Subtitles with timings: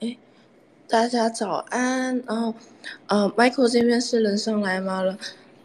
[0.00, 0.16] 哎，
[0.88, 2.22] 大家早安。
[2.26, 2.54] 然后，
[3.06, 5.16] 呃，Michael 这边是能上来吗了？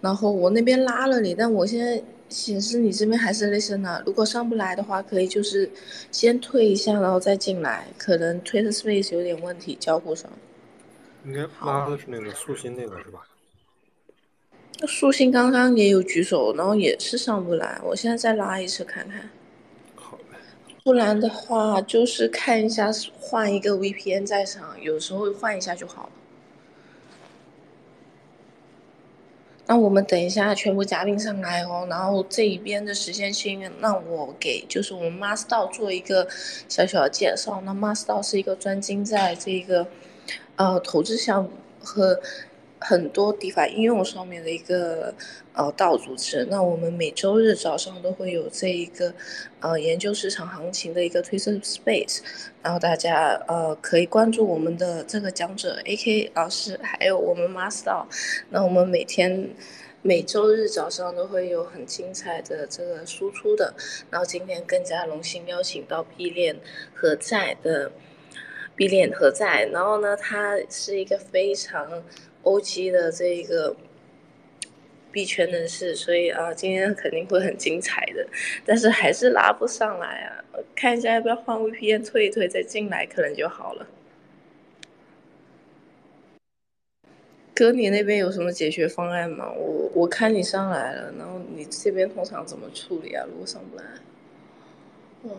[0.02, 5.70] 然后我那边拉了你，但我现在显示你这边还是 Listen 如果上不来的话，可以就是
[6.12, 7.88] 先退一下，然后再进来。
[7.98, 10.32] 可能 Twitter Space 有点问题，交互上。
[11.26, 13.22] 应该拉的是那个素心那个是吧？
[14.88, 17.80] 素心刚刚也有举手，然后也是上不来。
[17.84, 19.30] 我现在再拉一次看看。
[20.86, 26.10] 不然的话，就是看一下换一个 VPN 再上，有时候换一下就好了。
[29.66, 36.28] 那我们等一下全部嘉宾上来哦，然后这一边的时间先让我给就是我们 Master 做一个
[36.70, 37.62] 小小的介绍。
[37.62, 39.88] 那 Master 是一个专精在这个。
[40.58, 41.50] 呃，投资项目
[41.84, 42.22] 和
[42.88, 45.12] 很多 DeFi 应用上面的一个
[45.54, 46.46] 呃道主持。
[46.52, 49.12] 那我们每周日早上都会有这一个
[49.60, 52.20] 呃研究市场行情的一个推升 Space，
[52.62, 58.06] 然后大家呃可以关注我们的这个讲者 AK 老师，还有我们 Master。
[58.52, 59.50] 那我们每天
[60.04, 63.74] 每周日早上都会有很精彩的这个输出的。
[64.12, 66.56] 然后今天更加荣幸邀请到 B 链
[66.94, 67.92] 和在的。
[68.78, 69.64] B 链何在？
[69.72, 72.04] 然后呢，他是一个非常
[72.46, 73.76] OG 的这一个
[75.12, 78.26] 币圈人士，所以啊，今天肯定会很精彩的。
[78.64, 80.44] 但是还是拉不上来啊，
[80.76, 83.88] 看一下要不要换 VPN 退一退再进来，可能就好了。
[87.56, 89.52] 哥，你那边有什么解决方案吗？
[89.52, 93.26] 我我看你上来了，然后你这边通常怎么处理啊？
[93.28, 93.84] 如果上不来，
[95.24, 95.32] 嗯。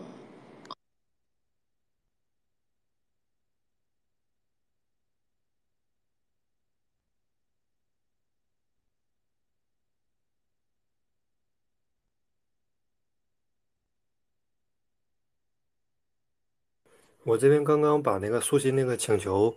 [17.27, 19.53] 我这边刚刚把那个苏鑫那个请求，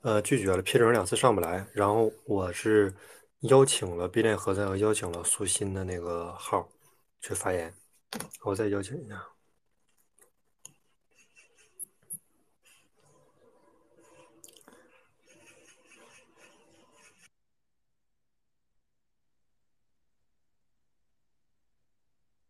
[0.00, 1.66] 呃，拒绝了，批准两次上不来。
[1.74, 2.94] 然后我是
[3.40, 6.66] 邀请了 B 链合在，邀请了苏鑫的那个号
[7.20, 7.74] 去发言。
[8.42, 9.22] 我再邀请一下。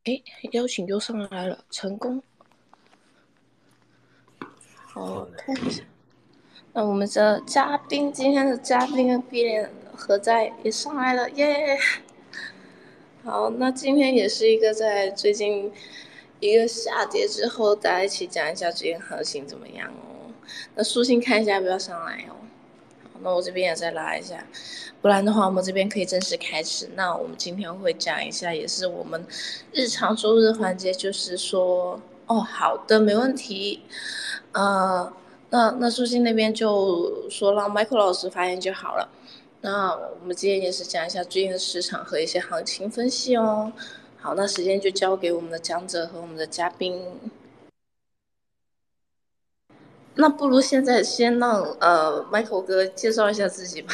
[0.05, 2.23] 哎，邀请就上来了，成功。
[4.93, 5.84] 好，看一下。
[6.73, 11.78] 那我们的嘉宾，今天的嘉宾 B 链何在也上来了，耶！
[13.23, 15.73] 好，那今天也是一个在最近
[16.41, 20.33] 一个下跌之后，大家一起讲一下最近行情怎么样哦。
[20.75, 22.34] 那苏鑫看一下要不要上来哦。
[23.05, 24.45] 好，那我这边也再拉一下，
[25.00, 26.91] 不然的话我们这边可以正式开始。
[26.97, 29.25] 那我们今天会讲一下，也是我们
[29.73, 32.00] 日常周日环节，就是说，
[32.31, 33.83] 哦，好的，没问题。
[34.53, 35.13] 呃，
[35.51, 39.09] 那那苏欣那边就说让 Michael 老师发言就好了。
[39.63, 43.73] 那我们今天也是讲一下最近的市场和一些行情分析哦。
[44.17, 47.03] 好，那时间就交给我们的讲者和我们的嘉宾。
[50.15, 53.93] 那不如现在先让呃 Michael 哥介绍一下自己吧。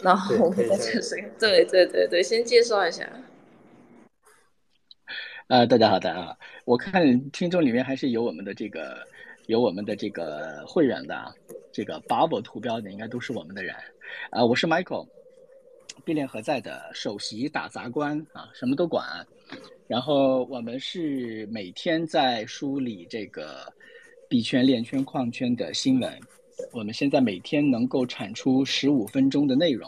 [0.00, 1.30] 然后我们再开始。
[1.38, 3.08] 对对对对，先介绍一下。
[5.46, 6.36] 啊，大家好，大家好。
[6.64, 9.06] 我看听众里面还是有我们的这个。
[9.46, 11.34] 有我们的这个会员的，
[11.70, 13.76] 这个 bubble 图标的应该都是我们的人，
[14.30, 15.06] 啊，我是 Michael，
[16.02, 19.04] 币链何在的首席打杂官啊，什么都管，
[19.86, 23.70] 然后我们是每天在梳理这个
[24.26, 26.18] 币圈、链圈、矿圈的新闻，
[26.72, 29.86] 我们现在每天能够产出十五分钟的内容，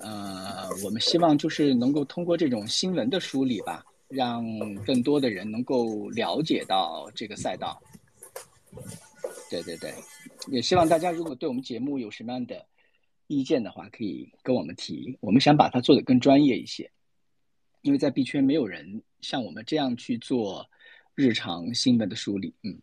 [0.00, 4.44] 呃，我们希望就是能够通过这种新闻的梳理吧，让
[4.84, 7.80] 更多的人能够了解到这个赛道。
[9.50, 9.94] 对对对，
[10.48, 12.66] 也希望大家如果对我们节目有什么样的
[13.26, 15.16] 意见的话，可以跟我们提。
[15.20, 16.90] 我们想把它做得更专业一些，
[17.82, 20.68] 因为在币圈没有人像我们这样去做
[21.14, 22.54] 日常新闻的梳理。
[22.62, 22.80] 嗯，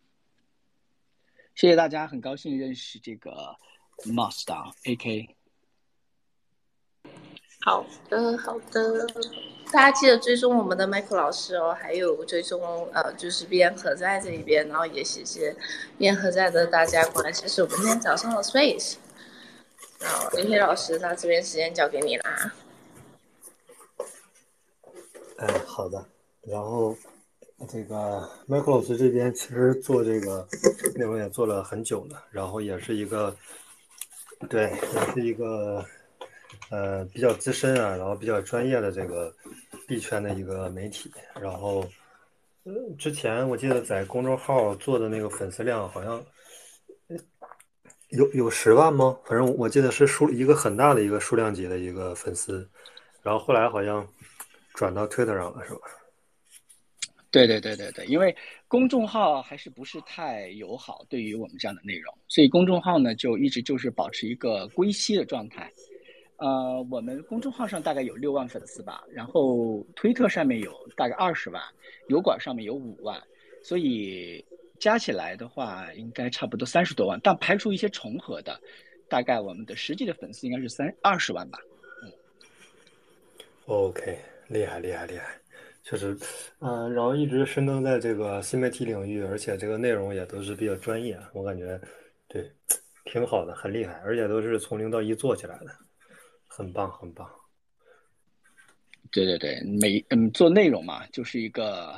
[1.54, 3.56] 谢谢大家，很高兴认识这个
[4.04, 5.28] Master AK。
[7.64, 9.06] 好的，好的。
[9.72, 15.56] 大家记得追踪我们的 Michael 老师哦，还有追踪呃，就是边何在这一边，然后也谢谢
[15.96, 18.96] 边何在的大家过来支持我们今天早上的 Space。
[19.98, 22.52] 好，AK 老师，那这边时间交给你啦。
[25.38, 26.04] 哎，好的。
[26.42, 26.94] 然后
[27.66, 30.46] 这个 Michael 老师这边其实做这个
[30.96, 33.34] 内容也做了很久了，然后也是一个，
[34.50, 35.82] 对，也是一个。
[36.70, 39.32] 呃，比较资深啊，然后比较专业的这个
[39.86, 41.86] 币圈的一个媒体，然后，
[42.64, 46.24] 呃，之前我记得在公众号做的那个粉丝量好像，
[48.08, 49.16] 有有十万吗？
[49.26, 52.68] 反正我记得是数一个很大的一个数量级的一个粉丝，
[53.22, 54.06] 然后后来好像
[54.72, 55.80] 转到 Twitter 上了，是吧？
[57.30, 58.34] 对对对对对，因为
[58.68, 65.70] 公众号还是不是太友好对于我们这样的内容，所以公众号呢就一直就是保持一个归西的状态。
[66.36, 71.62] 呃，我们公众号上大概有六万粉丝吧，然后推特上面有大概二十万，
[72.08, 73.20] 油管上面有五万，
[73.62, 74.44] 所以
[74.78, 78.60] 加起来的话应该差不多三十多万，但排除一些重合的，
[79.08, 81.58] 大概我们的实际的粉丝应该是三二十万吧。
[82.02, 82.12] 嗯
[83.66, 85.40] ，OK，厉害厉害厉害。
[85.84, 86.16] 确实，
[86.60, 91.78] 嗯，然后一直深耕在这个新媒体领域，而且这个内容也都是比较专业，我感觉，
[92.26, 92.50] 对，
[93.04, 95.66] 挺好的，很厉害，而且都是从零到一做起来的，
[96.56, 97.28] 很棒，很棒。
[99.10, 101.96] 对对对，每嗯做内容嘛，就是一个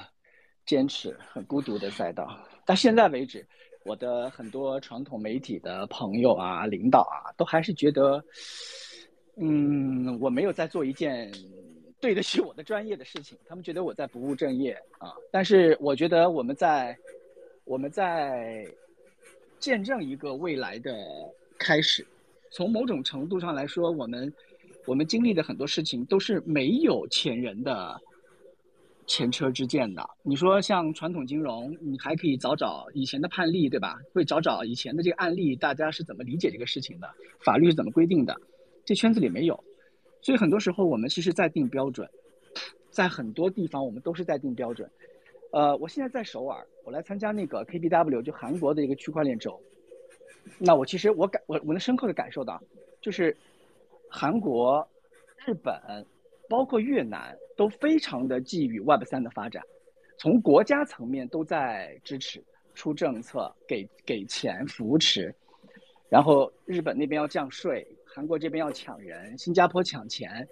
[0.65, 2.27] 坚持很孤独的赛道。
[2.65, 3.47] 到现在为止，
[3.85, 8.25] 我的很多传统媒体的朋友啊、领导啊，都还是觉得，
[9.37, 11.31] 嗯，我没有在做一件。
[11.99, 15.15] 对得起我的专业的事情，他们觉得我在不务正业啊。
[15.33, 16.97] 但是我觉得我们在
[17.65, 18.67] 我们在
[19.59, 20.95] 见证一个未来的
[21.59, 22.07] 开始。
[22.51, 24.33] 从某种程度上来说，我们
[24.87, 28.01] 我们经历的很多事情都是没有前人的
[29.07, 30.09] 前车之鉴的。
[30.23, 33.99] 你说像传统金融，你还可以找找以前的判例，对吧？
[34.13, 37.09] 会找找以前的这个案例，大家是怎么理解这个事情的？
[37.41, 38.35] 法律是怎么规定的？
[38.85, 39.65] 这圈子里没有。
[40.23, 42.09] 所以很多时候，我们其实在定标准，
[42.91, 44.89] 在很多地方我们都是在定标准。
[45.53, 49.61] 呃，我现在在首尔，我来参加那个 KBW，就韩国的一个区块链周。
[50.59, 52.61] 那我其实我感我我能深刻的感受到，
[53.01, 53.37] 就是
[54.11, 54.87] 韩国、
[55.45, 56.07] 日本，
[56.49, 59.63] 包括越南，都非常的觊觎 Web 三的发展，
[60.19, 62.43] 从国家层面都在支持、
[62.75, 65.35] 出政策、给给钱扶持，
[66.09, 67.87] 然后日本那边要降税。
[68.05, 70.49] 韩国这边要抢人，新加坡抢钱，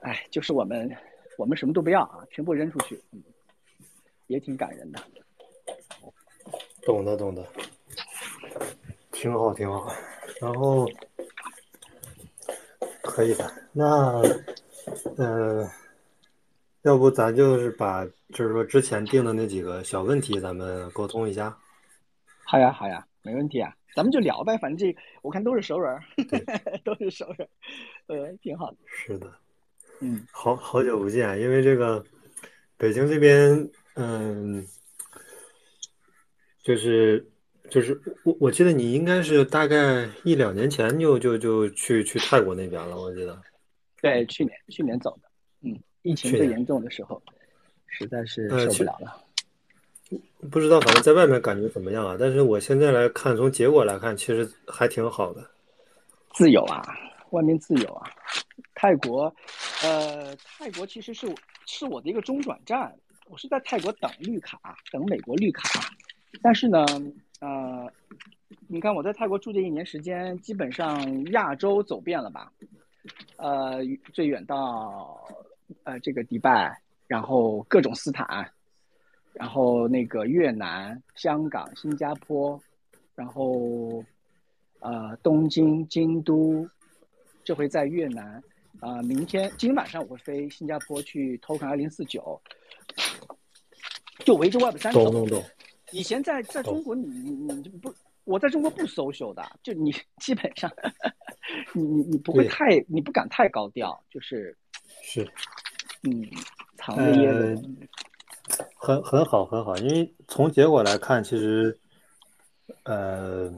[0.00, 0.94] 哎，就是我们，
[1.38, 3.22] 我们什么都不要啊，全部扔出去，嗯，
[4.26, 5.00] 也挺感人的。
[6.82, 7.46] 懂的，懂的，
[9.10, 9.90] 挺好，挺好。
[10.38, 10.86] 然后
[13.02, 14.22] 可以的，那，
[15.16, 15.68] 呃，
[16.82, 21.56] 要不咱就是把，就是说之前定的那几个小问题，咱们沟通一下。
[22.44, 23.74] 好呀，好呀，没问题啊。
[23.94, 26.00] 咱们就聊呗，反正这我看都是熟人，
[26.82, 27.46] 都是熟人，
[28.06, 28.76] 呃，挺好的。
[28.86, 29.30] 是的，
[30.00, 32.02] 嗯，好好久不见，因为这个
[32.78, 34.66] 北京这边，嗯，
[36.62, 37.28] 就是
[37.72, 43.40] 就是我我记得你应该是大概一两年前就就就去去泰国那边了，我记得。
[44.02, 45.28] 对，去年去年走的，
[45.62, 47.22] 嗯，疫情最严重的时候，
[47.86, 49.16] 实在是受不了了。
[50.50, 52.14] 不知道，反正在外面感觉怎么样啊？
[52.20, 55.42] 但是我现在来看，从结果来看，其实还挺好的。
[56.34, 56.82] 自由啊，
[57.30, 58.10] 外面自由啊。
[58.74, 59.34] 泰国，
[59.82, 61.26] 呃，泰国其实是
[61.64, 62.94] 是我的一个中转站，
[63.30, 64.60] 我是在泰国等绿卡，
[64.90, 65.80] 等美国绿卡。
[66.42, 66.84] 但是呢，
[67.42, 67.92] 呃，
[68.68, 72.52] 你看我在泰国住这一年时间，基本上亚洲走遍了吧？
[73.36, 73.80] 呃，
[74.12, 75.20] 最远到
[75.82, 78.48] 呃这个迪拜，然后各种斯坦。
[79.34, 82.60] 然后那个越南、香港、新加坡，
[83.14, 84.04] 然后，
[84.80, 86.68] 呃，东京、京都，
[87.42, 88.42] 这回在越南，
[88.78, 92.38] 啊，明天今天晚上我会飞新加坡去 Token 二零四九，
[94.18, 95.10] 就围着 Web 三走。
[95.92, 97.94] 以前在在中国，你你你不，
[98.24, 100.70] 我在中国不 social 的，就你基本上，
[101.72, 104.56] 你你你不会太，你不敢太高调，就是，
[105.02, 105.24] 是，
[106.02, 106.26] 嗯，
[106.76, 107.62] 藏着掖着。
[108.76, 111.78] 很很好，很好，因为从结果来看，其实，
[112.82, 113.50] 呃，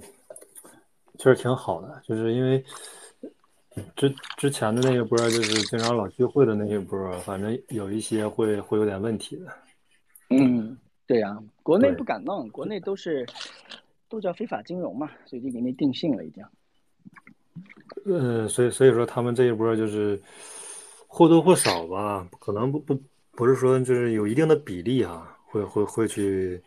[1.19, 2.63] 确实挺好的，就是因为
[3.97, 9.47] 之之前的那一波，就是经常老聚会的那一波，反正有一些会会有点问题的。
[10.31, 10.64] 嗯，
[11.07, 13.27] 对呀，国内不敢弄，国内都是
[14.09, 16.45] 都叫非法金融嘛，所以就给你定性了，已经。
[18.07, 20.21] 嗯，所以所以说他们这一波就是
[21.07, 23.01] 或多或少吧，可能不不。
[23.37, 26.63] 不是说就是有一定的比例啊，会会会去，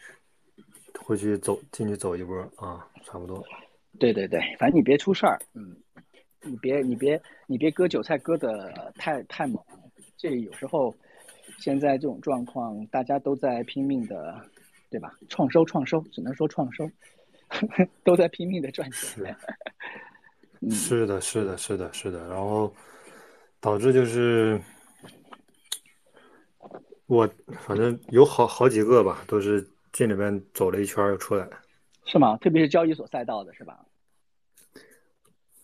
[0.99, 3.41] 会去走进去走一波啊，差不多。
[3.97, 5.73] 对对对，反正你别出事儿，嗯，
[6.41, 9.63] 你别你别你别割韭菜割的太太猛，
[10.17, 10.93] 这有时候
[11.59, 14.39] 现在这种状况，大家都在拼命的，
[14.89, 15.13] 对吧？
[15.29, 16.89] 创收创收，只能说创收，
[18.03, 19.35] 都在拼命的赚钱。
[20.71, 22.73] 是的，是的，是的，是的，然后
[23.59, 24.59] 导致就是。
[27.09, 27.25] 我
[27.65, 31.47] 反正有好好几个吧，都是进里面走了一圈又出来，
[32.03, 32.35] 是吗？
[32.41, 33.79] 特别是交易所赛道的是吧？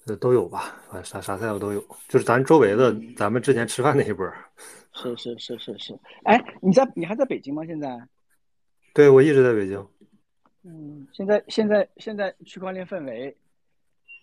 [0.05, 4.25] 呃，都有吧，反正啥啥赛道都有，就是咱周围的，咱们之前吃饭那一波。
[4.93, 7.65] 是是是是是，哎，你在你还在北京吗？
[7.65, 8.07] 现在？
[8.93, 9.87] 对，我一直在北京。
[10.63, 13.35] 嗯，现在现在现在区块链氛围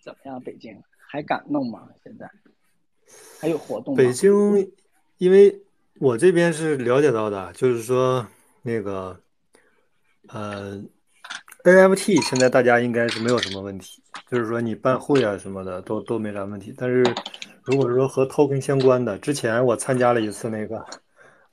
[0.03, 0.41] 怎么样？
[0.41, 1.89] 北京还敢弄吗？
[2.03, 2.29] 现在
[3.39, 3.97] 还有活动吗？
[3.97, 4.71] 北京，
[5.17, 5.61] 因为
[5.99, 8.27] 我这边是了解到的，就是说
[8.61, 9.21] 那个，
[10.29, 10.83] 呃。
[11.63, 16.73] NFT 现在大家应该是没有什么问题，就是说你办会啊什么的都都没啥问题。
[16.75, 17.03] 但是
[17.63, 20.83] 如果说和 token 相关的，之前我参加了一次那个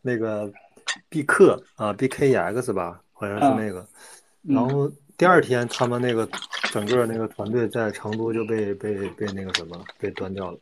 [0.01, 0.51] 那个
[1.11, 3.87] 必克啊 BKEX 吧，好像是那个，
[4.43, 6.27] 然后第二天他们那个
[6.73, 10.59] 整个那个团队在成都就被被被那个什么被端掉了。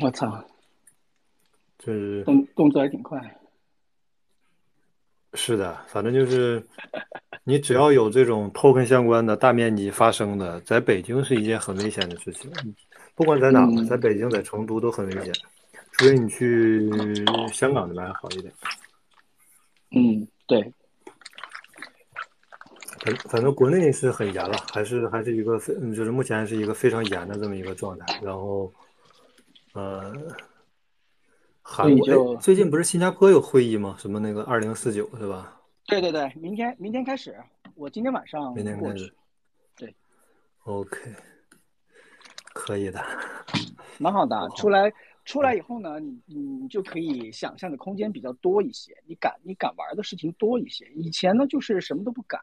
[0.00, 0.42] 我操！
[1.78, 3.20] 就是动动作还挺快。
[5.34, 6.66] 是的，反正就是。
[7.48, 12.50] 你只要有这种 token 相关的大面积发生的，在北京是一件很危险的事情。
[13.14, 15.32] 不管在哪，在北京、在成都都很危险。
[15.92, 16.90] 除非你去
[17.50, 18.52] 香港那边还好一点。
[19.92, 20.60] 嗯，对。
[22.98, 28.20] 反反正国内是很严了，还是还是一个非，就是目前是一个非常严的这么一个状态。
[28.22, 28.70] 然后，
[29.72, 30.12] 呃，
[31.62, 33.96] 韩国最近不是新加坡有会议吗？
[33.98, 35.54] 什么那个二零四九是吧？
[35.88, 37.34] 对对对，明天明天开始，
[37.74, 39.10] 我今天晚上明天开始，
[39.74, 39.96] 对
[40.64, 41.14] ，OK，
[42.52, 43.02] 可以的，
[43.98, 44.36] 蛮好的。
[44.54, 44.92] 出来
[45.24, 50.86] 出来以后呢，你你就可以想象的空间比较多一些，你敢你敢玩的事情多一些。
[50.94, 52.38] 以前呢就是什么都不敢，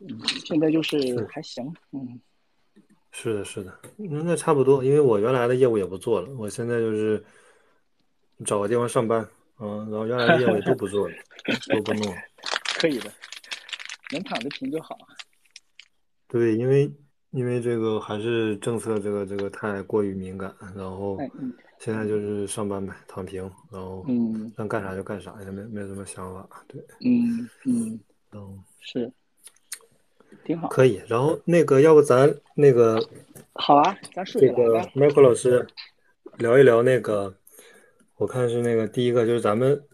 [0.00, 2.20] 嗯，现在就是还行，嗯，
[3.12, 7.24] 是的，是的，那那差不多，因为我原来的业务也不做了，我现在就是
[8.44, 9.26] 找个地方上班。
[9.64, 11.14] 嗯，然后原来的业务都不做了，
[11.70, 12.20] 都不弄了。
[12.74, 13.12] 可以的，
[14.10, 14.98] 能躺着平就好。
[16.26, 16.92] 对，因为
[17.30, 21.16] 因为这个还是政策这个这个太过于敏感，然后
[21.78, 26.64] 现在就是上班呗，躺平，然后嗯，想干啥就干啥，也没没什么想法。
[26.66, 28.00] 对，嗯嗯
[28.32, 29.12] 嗯，是，
[30.44, 30.66] 挺好。
[30.70, 33.00] 可以，然后那个要不咱那个
[33.52, 35.64] 好啊，咱这个麦克老师
[36.38, 37.32] 聊一聊那个。
[38.22, 39.84] 我看是那个第一个，就是咱们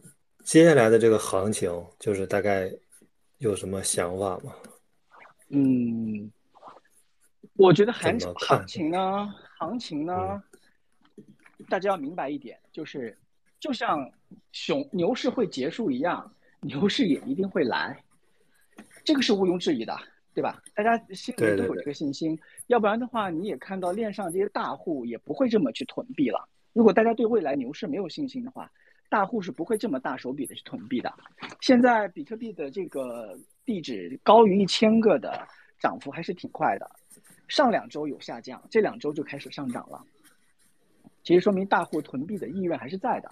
[0.45, 2.71] 接下来的这个行情，就是大概
[3.39, 4.53] 有什么想法吗？
[5.49, 6.31] 嗯，
[7.55, 10.43] 我觉得行行情呢，行情呢，
[11.71, 13.17] 大家要明白一点，就是
[13.59, 14.07] 就像
[14.53, 16.31] 熊牛市会结束一样，
[16.61, 17.99] 牛市也一定会来，
[19.05, 19.97] 这个是毋庸置疑的，
[20.35, 20.63] 对吧？
[20.75, 26.47] 大家心里都有这个信心，要不然的话，你也看到链上这些大户也不会这么去囤币了。
[26.79, 28.71] 如果大家对未来牛市没有信心的话，
[29.09, 31.13] 大户是不会这么大手笔的去囤币的。
[31.61, 35.45] 现在比特币的这个地址高于一千个的
[35.81, 36.89] 涨幅还是挺快的，
[37.49, 40.01] 上两周有下降，这两周就开始上涨了。
[41.25, 43.29] 其实说明大户囤币的意愿还是在的。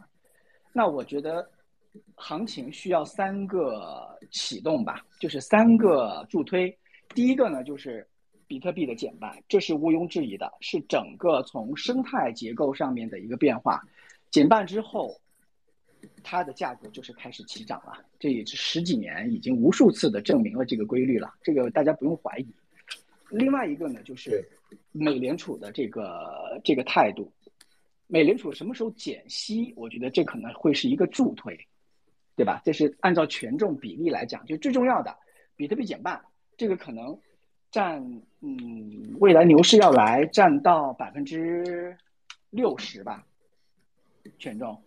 [0.73, 1.49] 那我觉得
[2.17, 6.77] 行情需要三个启动吧，就是三个助推。
[7.15, 8.05] 第一个呢就是。
[8.47, 13.83] 比特币的减半，这是毋庸置疑的，是整个从生态结构上面的一个变化。
[14.31, 15.21] 减半之后，
[16.23, 18.05] 它的价格就是开始起涨了。
[18.21, 22.47] 这也是十几年已经无数次的证明了这个规律了，这个大家不用怀疑。
[23.31, 24.49] 另外一个呢，就是
[24.93, 27.29] 美联储的这个这个态度，
[28.07, 29.73] 美联储什么时候减息？
[29.77, 31.59] 我觉得这可能会是一个助推，
[32.37, 32.63] 对吧？
[32.65, 35.17] 这是按照权重比例来讲，就最重要的，
[35.57, 36.23] 比特币减半，
[36.57, 37.19] 这个可能。
[37.71, 38.03] 占
[38.41, 41.97] 嗯，未来牛市要来，占到百分之
[42.51, 43.27] 六十吧，
[44.39, 44.81] 权重。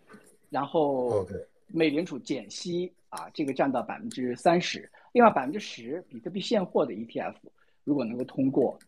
[0.50, 1.27] 然后
[1.67, 4.89] 美联储减息啊，这个占到百分之三十。
[5.12, 7.36] 另外百分之十，比特币现货的 ETF
[7.83, 8.79] 如果能够通过，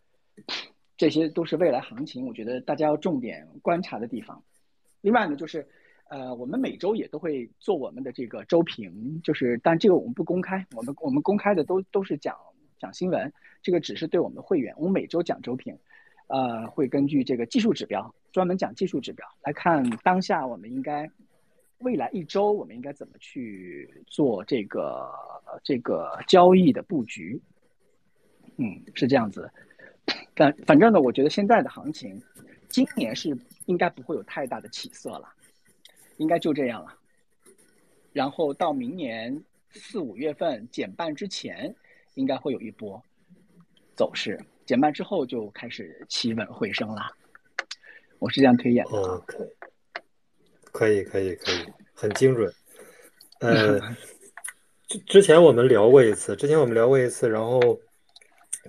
[0.97, 4.41] 这些都是未来行情，我觉得大家要重点观察的地方。
[5.01, 5.67] 另外呢，就是
[6.09, 12.35] 呃，我们每周也都会做我们的这个周评，就是但这个我们不公开，我们我们公开的都都是讲。
[12.81, 14.73] 讲新闻，这个只是对我们的会员。
[14.75, 15.77] 我们每周讲周评，
[16.25, 21.07] 呃，会根据这个技术指标，专门讲技术指标来看当下我们应该
[21.77, 25.11] 未来一周我们应该怎么去做这个
[25.63, 27.39] 这个交易的布局。
[28.57, 29.47] 嗯，是这样子。
[30.33, 32.19] 但反正呢，我觉得现在的行情，
[32.67, 35.31] 今年是应该不会有太大的起色了，
[36.17, 36.97] 应该就这样了。
[38.11, 41.75] 然后到明年四五月份减半之前。
[42.15, 43.01] 应该会有一波
[43.95, 47.11] 走势，减半之后就开始企稳回升了。
[48.19, 48.91] 我是这样推演的。
[48.91, 49.37] OK，
[50.71, 51.55] 可以，可以，可以，
[51.93, 52.53] 很精准。
[53.39, 53.79] 呃，
[54.87, 57.59] 之之前我们聊过一次，之前我们聊过一次，然后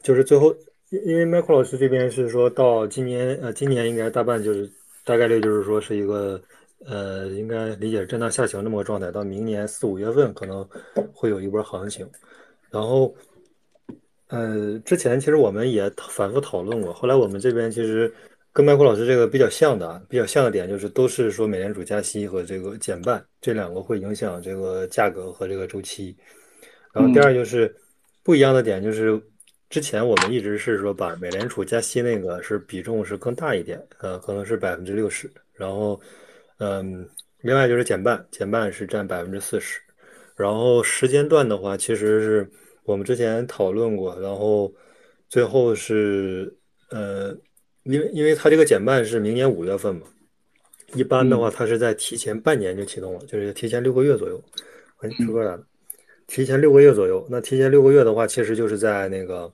[0.02, 0.54] 就是最后
[0.90, 4.70] 因因为 Michael 老师这边是说到今年呃，今年应该大半就是
[5.04, 6.42] 大概率就是说是一个
[6.87, 10.66] 呃，应该理解震荡下行那么个状态，到明年四五月份可能
[11.12, 12.08] 会有一波行情。
[12.70, 13.14] 然后
[14.32, 18.12] 呃，之前其实我们也反复讨论过，后来我们这边其实
[18.52, 26.16] 跟 Michael 老师这个比较像的，比较像的点就是都是说美联储加息和这个减半这两个会影响这个价格和这个周期。
[26.92, 27.72] 然后第二就是
[28.24, 29.20] 不一样的点就是。
[29.72, 35.98] 之前我们一直是说把美联储加息那个是比重是更大一点，呃，可能是百分之六十，然后，
[36.58, 37.08] 嗯，
[37.40, 39.80] 另外就是减半，减半是占百分之四十，
[40.36, 42.50] 然后时间段的话，其实是
[42.84, 44.72] 我们之前讨论过，然后
[45.28, 46.54] 最后是，
[46.90, 47.36] 呃，
[47.84, 50.06] 因为因为它这个减半是明年五月份嘛，
[50.94, 54.42] 一般的话它是在提前半年就启动了，就是提前六个月左右，
[54.98, 55.66] 哎，出歌来了，
[56.26, 59.52] 提前六个月左右，那提前六个月的话，其实就是在那个。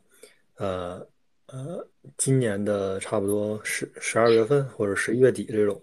[0.60, 1.06] 呃
[1.46, 5.80] 呃，今年的差不多十十二月份或者十一月底这种，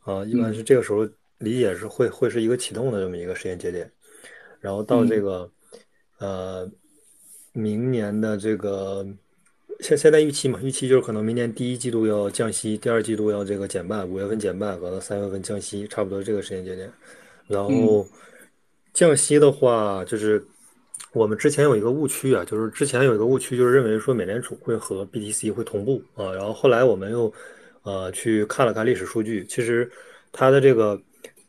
[0.00, 3.92] 啊，一般是这个时候理解是会会是一个启动的这么一个时间节点，
[4.60, 5.52] 然后到这个
[6.20, 6.66] 呃
[7.54, 9.06] 明年的这个
[9.80, 16.92] 现现在预期嘛，预期就是可能明年第一季度要降息，第二季度要这个减半，五月份减半，可能三月份降息，差不多这个时间节点，
[17.46, 18.06] 然后
[18.92, 20.44] 降息的话就是。
[21.12, 27.32] 我们之前有一个误区啊，就是之前有一个误区，就是认为说美联储会和 BTC 会同步啊，然后后来我们又
[27.84, 29.88] 呃去看了看历史数据，其实
[30.32, 31.00] 它的这个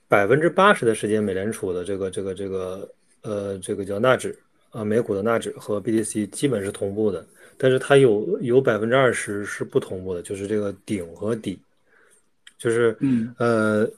[0.08, 2.88] 百分之八十的时间，美联储的这个这个这个
[3.24, 4.38] 呃这个叫纳指
[4.76, 7.26] 啊，美股的纳指和 BTC 基本是同步的，
[7.58, 11.58] 但是它有有百分之二十是不同步的，就是这个顶和底，
[12.58, 13.90] 就是嗯呃。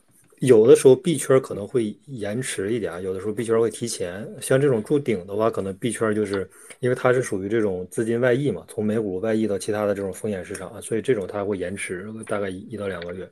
[0.41, 4.23] 有的时候币圈可能会延迟一点，有的时候币圈会提前。
[4.39, 6.47] 像这种筑顶的话，可能币圈就是
[6.79, 13.27] 因为它是属于这种资金外溢嘛，从美股外溢到其他的这种风险市场，所以这种它会延迟大概一到两个月。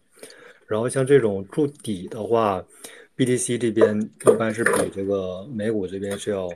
[0.66, 2.66] 然后像这种筑底的话
[3.16, 6.50] ，BTC 这边一般是比这个美股这边是要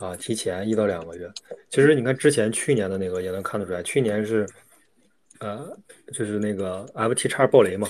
[0.00, 1.30] 啊提前一到两个月。
[1.68, 4.44] 其实你看之前去年的那个也能看得出来，去年是
[5.38, 5.64] 呃
[6.12, 7.88] 就是那个 FT 叉暴雷嘛，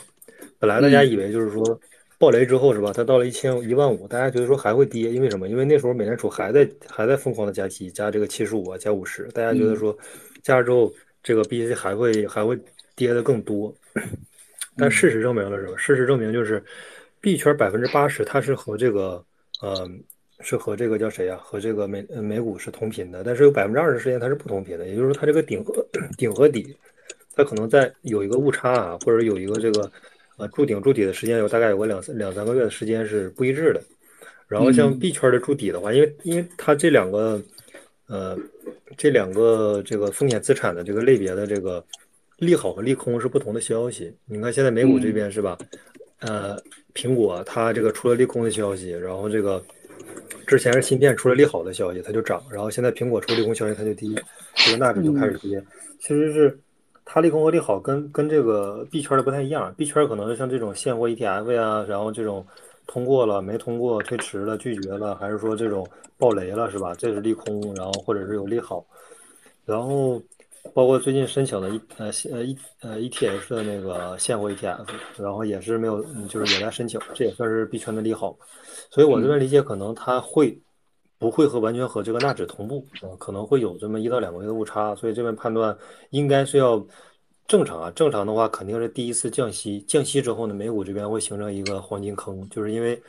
[0.58, 1.80] 本来大家以为就是说。
[2.20, 2.92] 暴雷之后是吧？
[2.92, 5.48] 它到了一千一万五，大家觉得说还会跌，因为什么？
[5.48, 9.96] 因为那时候美联储还在还在疯狂的加息，加这个七十五啊，加五十，大家觉得说
[10.42, 10.92] 加了之后
[11.22, 12.58] 这个 BTC 还会还会
[12.94, 13.74] 跌的更多。
[14.76, 15.78] 但事实证明了什么？
[15.78, 16.62] 事实证明就是
[17.22, 19.24] 币圈百分之八十它是和这个
[19.62, 19.88] 呃
[20.42, 21.36] 是和这个叫谁呀？
[21.42, 26.76] 和这个美美股是同频的，但是有百分之二十时间它是不同频的，也就是说它这个顶和顶和底
[27.34, 29.90] 它可能在有一个误差啊，或者有一个这个。
[30.36, 33.82] 呃，筑顶筑底的时间有大概有个两三两三个月的时间是不一致的，
[34.48, 37.38] 然后像币圈的筑底的话，因为因为它这两个，
[38.06, 38.38] 呃，
[38.96, 41.84] 这两个这个风险资产的这个类别的这个
[42.38, 44.10] 利好和利空是不同的消息。
[44.24, 45.58] 你看现在美股这边是吧？
[46.20, 46.56] 呃，
[46.94, 49.62] 苹果它这个出了利空的消息，然后这个
[50.58, 54.08] 之前是芯片出了利好的消息，它就涨，然后现在苹果出利空消息它就跌，
[54.54, 55.62] 这个纳指就开始跌，
[56.00, 56.58] 其实是。
[57.12, 62.46] 它利空和利好跟跟这个币圈的不太一样，币圈可能是像这种现货 ETF 呀，然后这种
[62.86, 65.84] 通过了没通过、推迟了、拒绝了，还是说这种
[66.16, 66.94] 爆雷了，是吧？
[66.96, 68.86] 这是利空，然后或者是有利好，
[69.64, 70.22] 然后
[70.74, 78.36] 包括最近申请的一呃呃一呃 ETH 的那个现货 ETF，然后也是没有，就是也在申请，这也算是币圈的利好，
[78.90, 80.60] 所以我这边理解可能它会
[81.18, 83.08] 不会和完全和这个纳指同步啊？
[83.18, 85.76] 可能会有这么一到两个月的误差，所以这边判断
[86.10, 86.86] 应该是要。
[87.48, 93.02] 正常啊，正常的话肯定是第一次降息，降息之后呢，美股这边会形成一个黄金坑，就是因为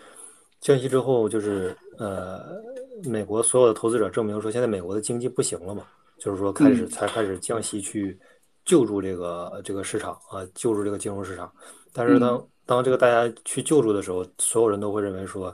[0.60, 2.60] 降息之后，就是呃，
[3.04, 5.84] 美国所有的投资者证明说，现在美国的经济不行了嘛，
[6.22, 8.18] 就是说开始才开始降息去
[8.64, 11.52] 救助这个这个市场啊，救助这个金融市场。
[11.92, 15.54] 但是当当这个大家去救助的时候，所有人都会认为说，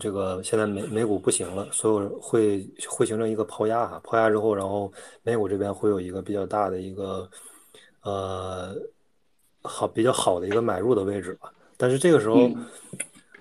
[0.00, 7.30] 这个现在美美股不行了，所有人会会形成一个抛压哈，抛压之后，然后美股这边会有一个比较大的一个。
[8.06, 8.76] 呃，
[9.62, 11.50] 好，比较好的一个买入的位置吧。
[11.78, 12.36] 但是这个时候，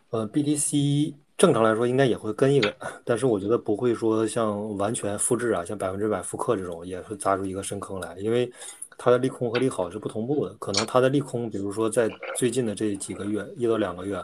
[0.10, 8.16] 呃，BTC 正常来说应该也会跟一个，但是我觉得不会说像完全复制啊，像百分之百复刻这种，也会砸出一个深坑来。
[8.18, 8.52] 因为
[8.98, 10.54] 它的利空和利好是不同步的。
[10.56, 14.24] 可能它的利空，比如说在最近的这几个月，一到两个月，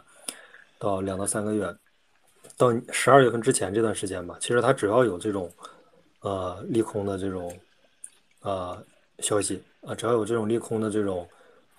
[0.78, 1.76] 到两到三个月，
[2.58, 5.52] 到十二月份之前这段时间吧，其实它只要有这种
[6.22, 7.52] 呃利空的这种
[8.42, 8.82] 呃
[9.20, 9.62] 消息。
[9.82, 11.26] 啊，只要有这种利空的这种，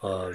[0.01, 0.33] 呃，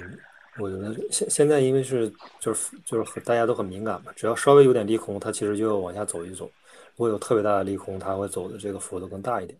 [0.58, 6.46] 我觉得现现在因为是就是就是大家都很敏感嘛，只要稍微有点利空，它其实就要往下走一走。
[6.94, 9.58] 如果有特别大的利空，它会走的这个幅度更大一点。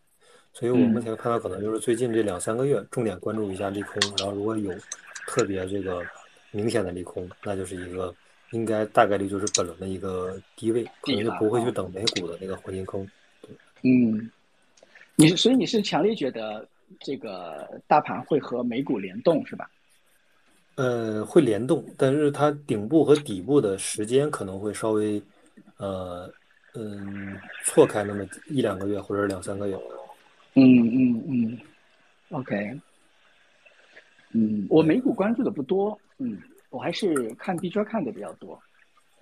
[0.52, 4.72] 所以我目前看到可能就是最近这两三个月，重点关注一下利空，然后如果有
[5.26, 6.02] 特别这个
[6.50, 8.14] 明显的利空，那就是一个
[8.52, 13.06] 应该大概率就是本轮的一个低位，可能就不会去等美股的那个黄金坑。
[13.82, 14.30] 嗯，
[15.14, 16.66] 你所以你是强烈觉得
[17.00, 19.70] 这个大盘会和美股联动是吧？
[20.76, 25.20] 呃，会联动，但是它顶部和底部的时间可能会稍微
[25.78, 26.30] 呃
[26.74, 27.34] 嗯
[27.64, 29.74] 错开那么一两个月或者两三个月。
[30.54, 31.58] 嗯嗯嗯
[32.30, 32.78] ，OK，
[34.32, 38.54] 嗯，我美股关注的不多，嗯，我还是看币圈看的比较多，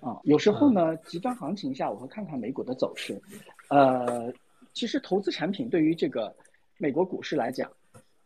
[0.01, 3.21] 啊，有时候呢，极端行情下我会看看美股的走势，
[3.69, 4.31] 呃，
[4.73, 6.35] 其实投资产品对于这个
[6.77, 7.71] 美国股市来讲，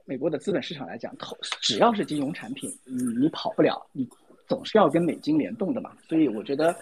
[0.10, 4.10] 美国的资本市场来讲，投只要是金融产品，你你跑不了，你
[4.48, 6.76] 总是要跟美金联动的嘛，所以我觉得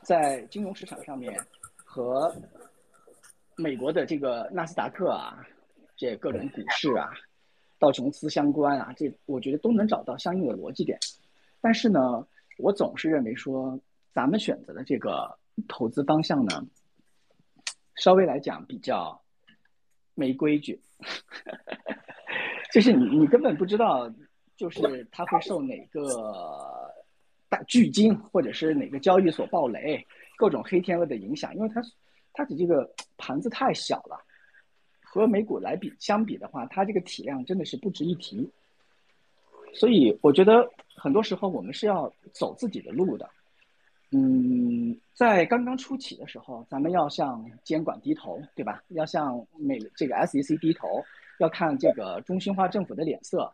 [0.00, 1.38] 在金融市场上面
[1.76, 2.34] 和
[3.54, 5.46] 美国的这个纳斯达克啊。
[5.96, 7.08] 这各种股市啊，
[7.78, 10.98] 道琼斯相关啊，这我觉得都能找到相应的逻辑点。
[11.60, 12.26] 但是呢，
[12.58, 13.78] 我总是认为说，
[14.12, 16.66] 咱们选择的这个投资方向呢，
[17.94, 19.22] 稍微来讲比较
[20.14, 20.80] 没规矩，
[22.74, 24.12] 就是你你根本不知道，
[24.56, 26.92] 就是它会受哪个
[27.48, 30.04] 大巨鲸或者是哪个交易所暴雷，
[30.36, 31.80] 各种黑天鹅的影响，因为它
[32.32, 34.20] 它的这个盘子太小了。
[35.00, 38.50] 和美股来比相比的话，它这个体量真的是不值一提。
[39.72, 43.30] 所以我觉得很多时候我们是要走自己的路的。
[44.10, 48.82] 嗯，在刚刚初起的时候，咱们要向监管低头，对吧？
[48.88, 50.88] 要向美这个 SEC 低头，
[51.38, 53.52] 要看这个中心化政府的脸色。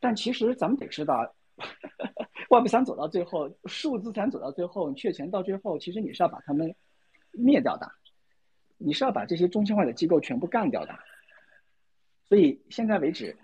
[0.00, 1.34] 但其实咱们得知道，
[2.50, 6.74] Web 三走到最后，数字产走到最后，确权到最后，其实你是要把他们
[7.30, 7.90] 灭掉的。
[8.84, 10.92] 你是要把这些中心化的机构全部干掉的，
[12.28, 13.36] 所以现在为止，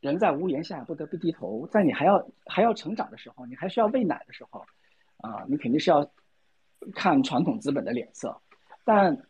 [0.00, 1.66] 人在屋檐下不得不低头。
[1.66, 4.64] 在你还要还要成长的时候，你还需要喂奶的时候，
[5.16, 6.08] 啊，你肯定是要
[6.94, 8.40] 看传统资本的脸色。
[8.84, 9.20] 但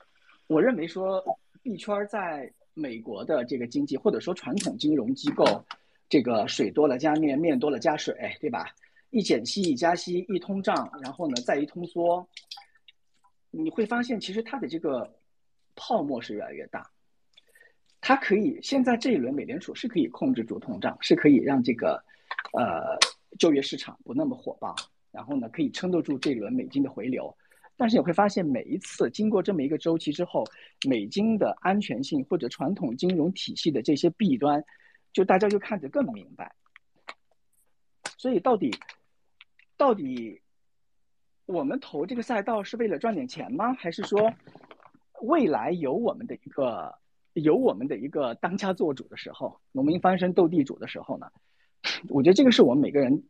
[0.48, 1.24] 我认为说，
[1.62, 5.64] 币圈在美国的这个经济，或者说传统金融机构，
[6.10, 8.66] 这个水多了加面，面多了加水，对吧？
[9.08, 12.28] 一减息，一加息，一通胀，然后呢，再一通缩。
[13.50, 15.10] 你会发现，其实它的这个
[15.74, 16.90] 泡沫是越来越大。
[18.02, 22.04] 它可以现在这一轮美联储是可以控制住通胀，是可以让这个
[22.52, 22.98] 呃
[23.38, 24.76] 就业市场不那么火爆，
[25.10, 27.34] 然后呢可以撑得住这轮美金的回流。
[27.76, 30.44] 但是你会发现，每一次经过这么一个周期之后，
[30.88, 34.64] 美金的安全性或者传统金融体系的这些弊端，
[35.12, 36.54] 就大家就看得更明白。
[38.18, 38.74] 所以到底
[39.76, 40.40] 到底？
[41.48, 43.72] 我们投这个赛道是为了赚点钱吗？
[43.74, 44.34] 还是说，
[45.22, 46.92] 未来有我们的一个
[47.34, 51.30] 有我们的一个当家做主的时候，农民翻身斗地主的时候呢？
[52.10, 53.22] 我觉得这个是我们每个人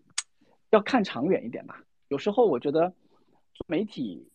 [0.70, 1.78] 要看长远一点吧。
[2.08, 2.90] 有时候我觉得
[3.66, 4.26] 媒体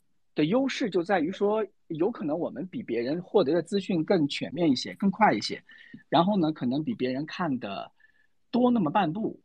[0.45, 5.63] 优势就在于说，有可能我们比别人获得的资讯更全面一些、更快一些，
[6.09, 7.91] 然后呢，可能比别人看的
[8.49, 9.39] 多那么半步，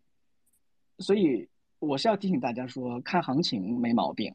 [0.98, 1.48] 所以。
[1.78, 4.34] 我是要提醒大家说，看行情没毛病，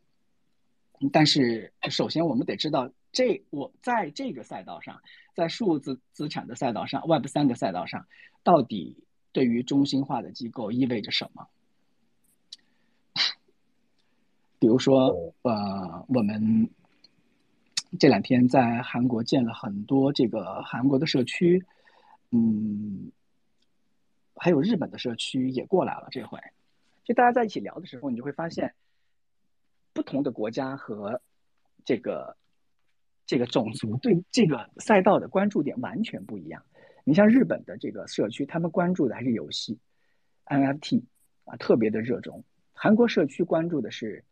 [1.12, 5.02] 但是首先我们得知道，这我在这个赛道上，
[5.34, 8.06] 在数字资产的赛道上，Web 三的赛道上，
[8.44, 11.48] 到底对于中心化的机构意味着什么？
[14.62, 16.70] 比如说，呃，我们
[18.00, 21.66] 这两天在韩国建了很多这个韩国的社区，
[22.30, 23.12] 嗯，
[24.36, 26.38] 还有日本的社区也过来了，这回。
[27.04, 28.76] 就大家在一起聊的时候，你就会发现，
[29.94, 31.20] 不同的国家和
[31.84, 32.38] 这个
[33.26, 36.64] 这个种族对这个赛道的关注点完全不一样。
[37.04, 39.80] 你像日本的这个社区，他们关注的还是游戏
[40.46, 41.02] ，NFT
[41.46, 42.44] 啊，特别的热衷。
[42.74, 44.24] 韩国社区关注的是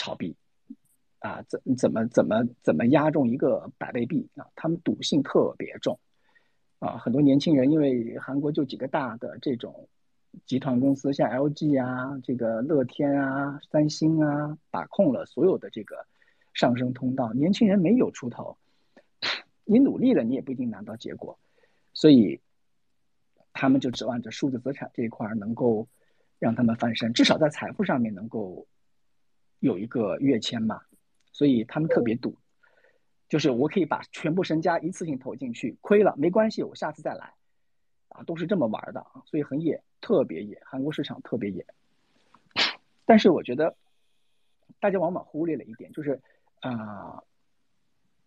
[0.00, 0.34] 炒币
[1.18, 5.98] 啊，怎怎么怎么怎么押中一个百倍币啊，他们赌性特别重
[6.78, 6.96] 啊。
[6.96, 9.86] 很多年轻人因为韩国就几个大的这种。
[10.46, 16.06] 集团公司像 LG 啊，这个乐天啊，三星啊，把控了所有的这个
[16.54, 18.56] 上升通道，年轻人没有出头，
[19.64, 21.36] 你努力了，你也不一定拿到结果，
[21.92, 22.40] 所以
[23.52, 25.88] 他们就指望着数字资产这一块能够
[26.38, 28.68] 让他们翻身，至少在财富上面能够
[29.60, 30.82] 有一个跃迁嘛，
[31.32, 32.36] 所以他们特别赌，
[33.28, 37.32] 就是我可以把全部身家一次性投进去，亏了没关系，我下次再来。
[38.08, 41.64] 啊，都是这么玩的啊，所以很野，特别野，韩国市场特别野。
[43.06, 43.76] 但是我觉得，
[44.80, 46.20] 大家往往忽略了一点，就是
[46.60, 47.22] 啊，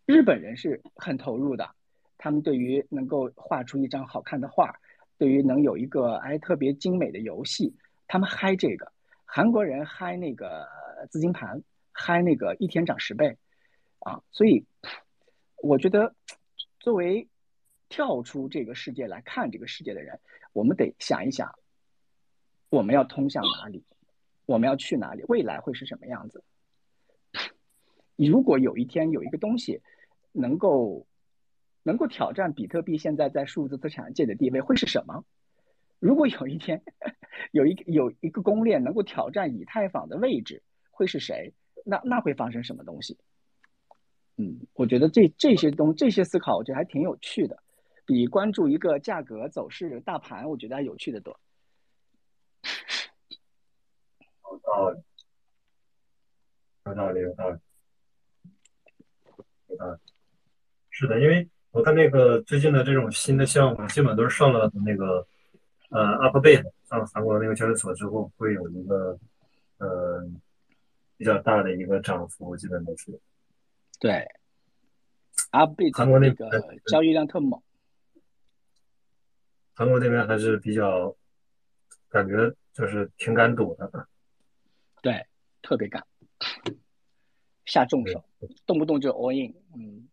[0.05, 1.69] 日本人是很投入的，
[2.17, 4.73] 他们对于能够画出一张好看的画，
[5.17, 7.75] 对于能有一个哎特别精美的游戏，
[8.07, 8.89] 他们嗨这个。
[9.25, 10.65] 韩国人嗨那个
[11.07, 13.37] 资金盘，嗨那个一天涨十倍，
[13.99, 14.65] 啊，所以
[15.57, 16.15] 我觉得
[16.79, 17.27] 作为
[17.89, 20.19] 跳出这个世界来看这个世界的人，
[20.51, 21.53] 我们得想一想，
[22.69, 23.83] 我们要通向哪里，
[24.45, 26.43] 我们要去哪里，未来会是什么样子？
[28.15, 29.81] 如果有一天有一个东西
[30.31, 31.07] 能够
[31.81, 35.25] 能够挑战比特币现在在数字资产界的地位，会是什么？
[35.99, 36.83] 如果有一天
[37.51, 40.61] 有一个有一个公链能够挑战以太坊的位置，
[41.03, 41.53] 会是谁？
[41.85, 43.17] 那那会发生什么东西？
[44.37, 47.61] 嗯，我觉得这这些东这些思考，我觉得还挺有趣的，
[48.05, 51.37] 比关注一个价格走势大盘，我觉得还有趣的多。
[54.43, 55.01] 有道理，
[56.85, 57.59] 有道理，有道理，
[59.67, 59.99] 有道理。
[60.89, 65.27] 是的，因为我看那个最近的这种新的项目，基本都是上了那个。
[65.89, 65.99] 呃
[66.31, 69.15] ，Upbit 上韩国那个交易所之后，会有一个
[69.77, 70.27] 呃
[71.23, 73.17] 比较大的一个涨幅，基本都是。
[73.97, 74.27] 对
[75.53, 76.49] ，Upbit 韩国那个
[76.87, 77.63] 交易量特猛。
[79.73, 81.15] 韩国那边还是比较
[82.09, 84.09] 感觉就是挺敢赌的。
[85.01, 85.25] 对，
[85.61, 86.05] 特别敢
[87.63, 88.21] 下重手，
[88.65, 90.09] 动不动就 all in，嗯。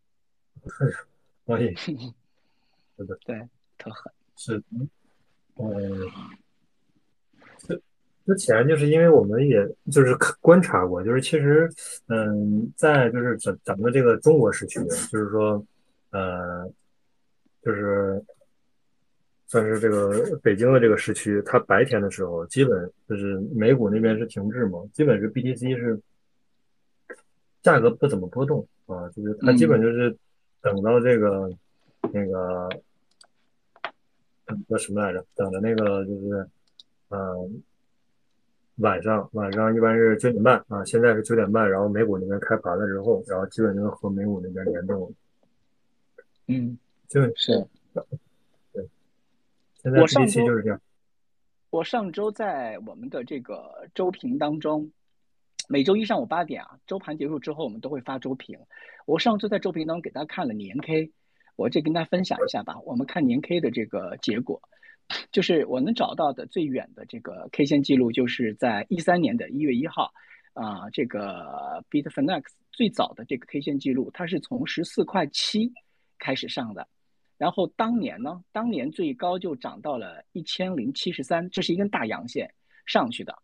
[1.47, 1.75] all in。
[2.97, 4.13] 对对对，特狠。
[4.37, 4.63] 是。
[5.57, 6.09] 嗯，
[8.31, 11.69] 之之前就是因为我们也就是观察过，就是其实，
[12.07, 15.61] 嗯，在就是整整个这个中国时区，就是说，
[16.11, 16.65] 呃，
[17.61, 18.23] 就是
[19.49, 26.01] 算是这个北京的这个时区，它白天的时候，基本就是美股那边是停滞嘛，基本是 BTC 是
[27.63, 30.17] 价格不怎么波动啊，就是它基本就是
[30.63, 31.51] 等到这个
[32.13, 32.69] 那个。
[34.69, 35.25] 叫什么来着？
[35.37, 36.49] 等着那个就是，
[37.11, 37.63] 嗯，
[38.81, 45.13] 晚上晚上一般是九点半啊，现在是九点半，然后美股那边开盘了之后，然后基本就能和美股那边联动。
[46.47, 47.29] 嗯，就是
[48.73, 48.89] 对。
[49.83, 50.81] 现在上期就是这样。
[51.71, 54.91] 我上周在我们的这个周评当中，
[55.69, 58.59] 每周一上午八点啊，周盘结束之后我们都会发周评。
[59.07, 61.13] 我上周在周评当中给大家看了年 K。
[61.57, 62.81] 我这跟大家分享一下吧。
[62.87, 64.63] 我们看年 K 的这个结果，
[65.33, 70.13] 就是我能找到的最远的这个 K 线记录，就是在一三年的一月一号，
[70.53, 75.73] 啊，这个 Bitfinex 最早的这个 K 线记录，它是从十四块七
[76.19, 76.89] 开始上的，
[77.39, 82.53] 然后当年呢，当年最高就涨到了一千零七十三，这是一根大阳线
[82.87, 83.37] 上去的。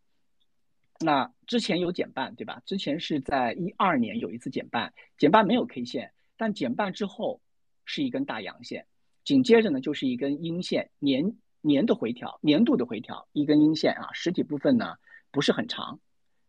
[1.00, 2.62] 那之前有减半，对吧？
[2.66, 7.40] 之前是在一二年有一次减半，减半没有 K 线，但减半之后。
[7.88, 8.84] 是一根大阳线，
[9.22, 14.94] 紧接着呢就是一根阴线，年年的回调，年度的回调，一根阴线啊，实体部分呢
[15.30, 15.98] 不是很长，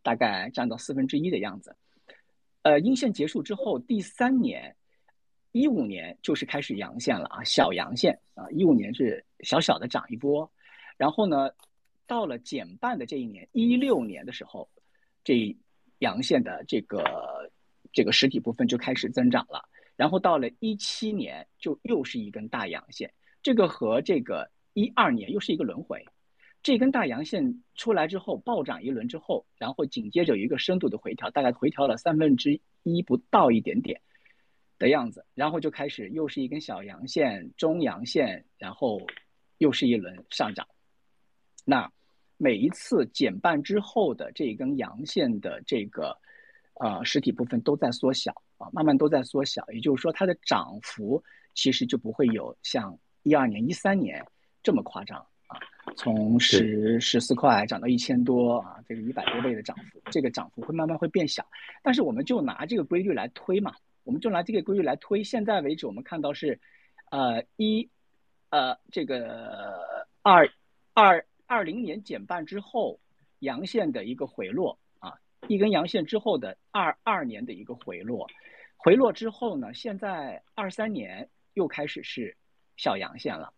[0.03, 1.75] 大概占到四分之一的样子。
[2.61, 4.75] 呃，阴线结束之后，第三年，
[5.51, 10.49] 一五年就是开始阳线了啊，小阳线啊，一五年是小小的涨一波，
[10.97, 11.49] 然后呢，
[12.05, 14.69] 到了减半的这一年，一六年的时候，
[15.23, 15.55] 这
[15.99, 17.49] 阳线的这个
[17.91, 19.63] 这个实体部分就开始增长了。
[19.95, 26.05] 然后到了一七年，就又是一根大阳线，这个和这个一二年又是一个轮回。
[26.61, 33.99] 这根大阳线出来之后，暴涨一轮之后，然后紧接着有一个深度的回调，大概回调了三分之一不到一点点
[34.77, 39.01] 的样子，然后就开始又是一根小阳线、中阳线，然后
[39.57, 40.67] 又是一轮上涨。
[41.65, 41.91] 那
[42.37, 46.15] 每一次减半之后的这一根阳线的这个
[46.75, 48.31] 呃实体部分都在缩小。
[48.57, 51.23] 啊，慢慢都在缩小，也就是说，它的涨幅
[51.55, 54.23] 其实就不会有像一二年、一三年
[54.67, 55.57] 这么夸张啊，
[55.95, 61.47] 从十十四块涨到一千多啊，这个一百多倍的涨幅，这个涨幅会慢慢会变小。
[61.81, 65.23] 但是我们就拿这个规律来推嘛，我们就拿这个规律来推。
[65.23, 66.59] 现在为止，我们看到是，
[67.11, 67.89] 呃一，
[68.49, 69.79] 呃这个
[70.21, 70.45] 二
[70.93, 72.99] 二二零年减半之后
[73.39, 75.17] 阳线的一个回落啊。
[75.47, 78.27] 一根阳线之后的二二年的一个回落，
[78.75, 82.35] 回落之后呢，现在二三年又开始是
[82.75, 83.53] 小阳线了，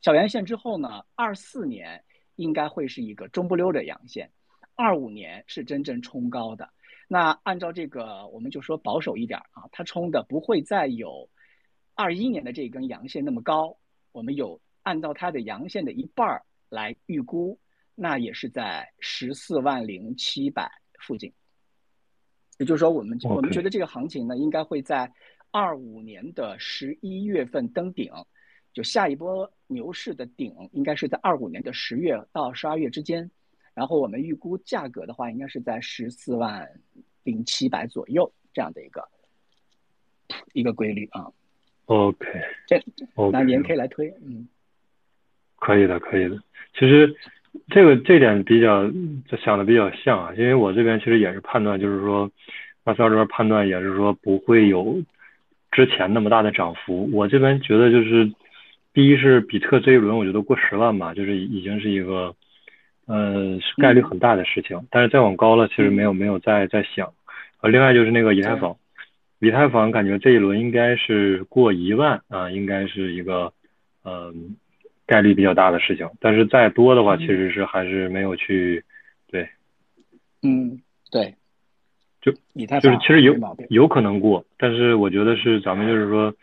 [0.00, 2.02] 小阳线之后呢，二四年
[2.36, 4.30] 应该会是一个中不溜的阳线，
[4.74, 6.68] 二五年是真正冲高的。
[7.08, 11.28] 那按照这个，我们就说保守一点啊，它冲的不会再有
[11.94, 13.76] 二一年的这根阳线那么高，
[14.12, 17.58] 我们有按照它的阳线的一半儿来预估，
[17.94, 20.70] 那也是在十四万零七百。
[21.02, 21.32] 附近，
[22.58, 25.10] 也就是说，我们我们觉得这个行情呢，应该会在
[25.50, 28.12] 二五年的十一月份登顶，
[28.72, 33.30] 就下一波牛市的顶应该是在二五年的十月到十二月之间。
[33.72, 36.68] 然后我们预估价格的话，应该是在十四万
[37.22, 39.08] 零七百左右这样的一个
[40.52, 41.30] 一个规律啊。
[41.86, 42.26] OK，
[43.32, 44.46] 那您可以来推，嗯，
[45.56, 46.36] 可以的，可以的。
[46.74, 47.16] 其实
[47.68, 48.88] 这个这点比较
[49.28, 52.30] 就想的比较像啊，因为我这边其实也是判断，就是说
[52.84, 55.02] 马斯这边判断也是说不会有
[55.70, 57.08] 之前那么大的涨幅。
[57.12, 58.30] 我这边觉得就是
[58.92, 62.34] 第一是比特这一轮我觉得过十万吧，就是已经是一个
[63.06, 64.86] 呃概率很大的事情。
[64.90, 67.12] 但是再往高了，其实没有没有再再想。
[67.60, 68.76] 呃，另外就是那个以太坊。
[69.38, 73.52] 以太坊感觉这一轮应该是过一万啊，应该是一个
[74.04, 74.56] 嗯
[75.06, 76.10] 概率比较大的事情。
[76.20, 78.84] 但是再多的话，其实是还是没有去
[79.28, 79.48] 对。
[80.42, 81.34] 嗯，对，
[82.20, 83.34] 就以太就是其实有
[83.70, 86.34] 有可能过，但是我觉得是咱们就是说，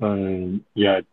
[0.00, 1.04] 嗯，也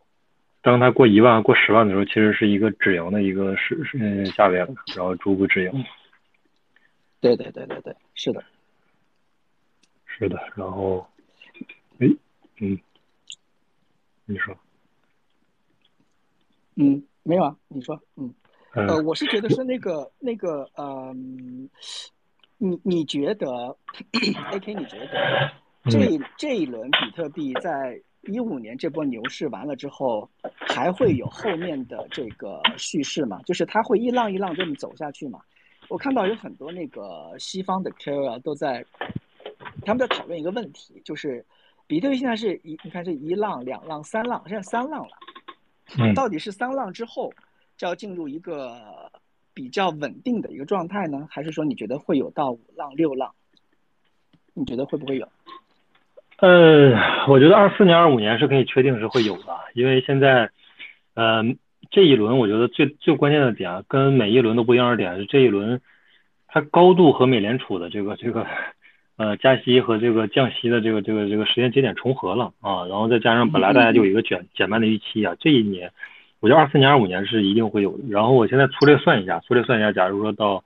[0.66, 5.86] 当它过一万、过十万的时候，其实是一个止盈的一个是是价位了，然后逐步止盈。
[7.22, 8.44] 对对对对对，是的。
[10.08, 11.08] 是的，然后，
[12.00, 12.08] 哎，
[12.62, 12.80] 嗯，
[14.26, 14.58] 你说，
[16.78, 18.34] 嗯，没有啊，你说，嗯，
[18.74, 21.70] 呃，我是觉得是那个那个，嗯，
[22.58, 23.78] 你你觉得
[24.52, 25.52] ，A K，你觉得
[25.92, 33.42] 这这一轮比特币在一五年这波牛市完了之后，还会有后面的这个叙事吗？
[33.46, 35.40] 就是它会一浪一浪这么走下去吗？
[35.90, 38.86] 我看到有很多那个西方的 K O L 都在。
[39.86, 41.46] 他们在讨论一个问题，就是
[41.86, 45.18] 比特币现在是一，你看是一浪、两浪、三浪，现在三浪了。
[45.98, 46.14] 嗯。
[46.14, 47.32] 到底是三浪之后
[47.78, 49.12] 就要进入一个
[49.54, 53.34] 比较稳定的一个状态呢，还是说你觉得会有到五浪、六浪？
[54.54, 55.28] 你觉得会不会有？
[56.38, 60.50] 呃，我觉得二四年、二五年是可以确定是会有的，因为现在，
[61.14, 61.44] 呃，
[61.92, 65.82] 这一轮我觉得最最关键的点，跟每一轮都不一样的点是这一轮
[66.48, 68.46] 它高度和美联储的这个这个。
[69.18, 75.90] 呃，加息和这个降息的这个这个这个时间节点重合了啊，然后再加上本来大家就有一个减减慢的预期啊，这一年，
[76.42, 78.04] 我觉得二四年、二五年是一定会有的。
[78.10, 80.66] 然后我现在粗略算一下，粗略算一下，假如说到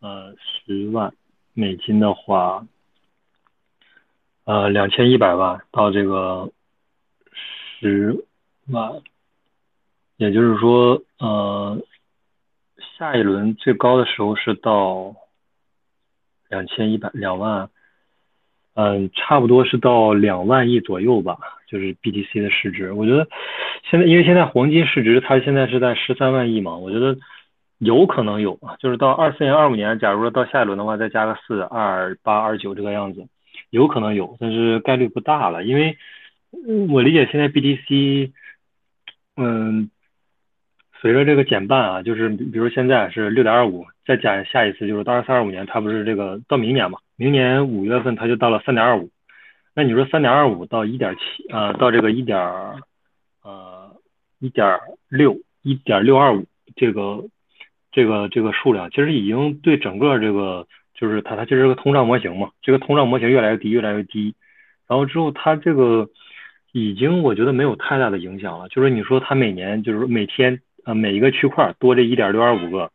[0.00, 1.12] 呃十万
[1.54, 2.64] 美金的话，
[4.44, 6.50] 呃两千一百万到这个
[7.80, 8.24] 十
[8.68, 9.00] 万，
[10.16, 11.78] 也就是说呃
[12.98, 15.16] 下一轮最高的时候是到。
[16.52, 17.70] 两千一百两万，
[18.74, 22.92] 嗯，差不多是到两万亿左右吧，就是 BTC 的市值。
[22.92, 23.26] 我觉得
[23.90, 27.16] 现在，因为现在黄金市值它现在是在十三万亿嘛，我觉得
[27.78, 33.26] 有可能有啊，就是到二四年、二五年，假如说到下一轮的话，再加个四二八二九这个样子，
[33.72, 35.98] 有可能有，但是概率不大了，因为
[36.88, 38.30] 我理解现在 BTC，
[39.36, 39.90] 嗯。
[41.00, 47.00] 随着这个减半啊，就是比如现在是六点二五，再减下一次就是到二三二五年，它不是这个到明年嘛？
[47.16, 49.10] 明年五月份它就到了三点二五，
[49.74, 52.38] 那你说三点二五到一点七啊，到这个一点
[53.42, 53.96] 呃
[54.38, 57.24] 一点六一点六二五这个
[57.90, 60.68] 这个这个数量，其实已经对整个这个
[61.02, 64.34] 就是它它就是个通胀模型嘛，这个通胀模型越来越低越来越低，
[64.88, 66.08] 然后之后它这个
[66.72, 70.60] 已经我觉得没有太大的影响了，就是你说它每年就是每天。
[70.84, 72.90] 呃，每一个区块多这一点六二五个，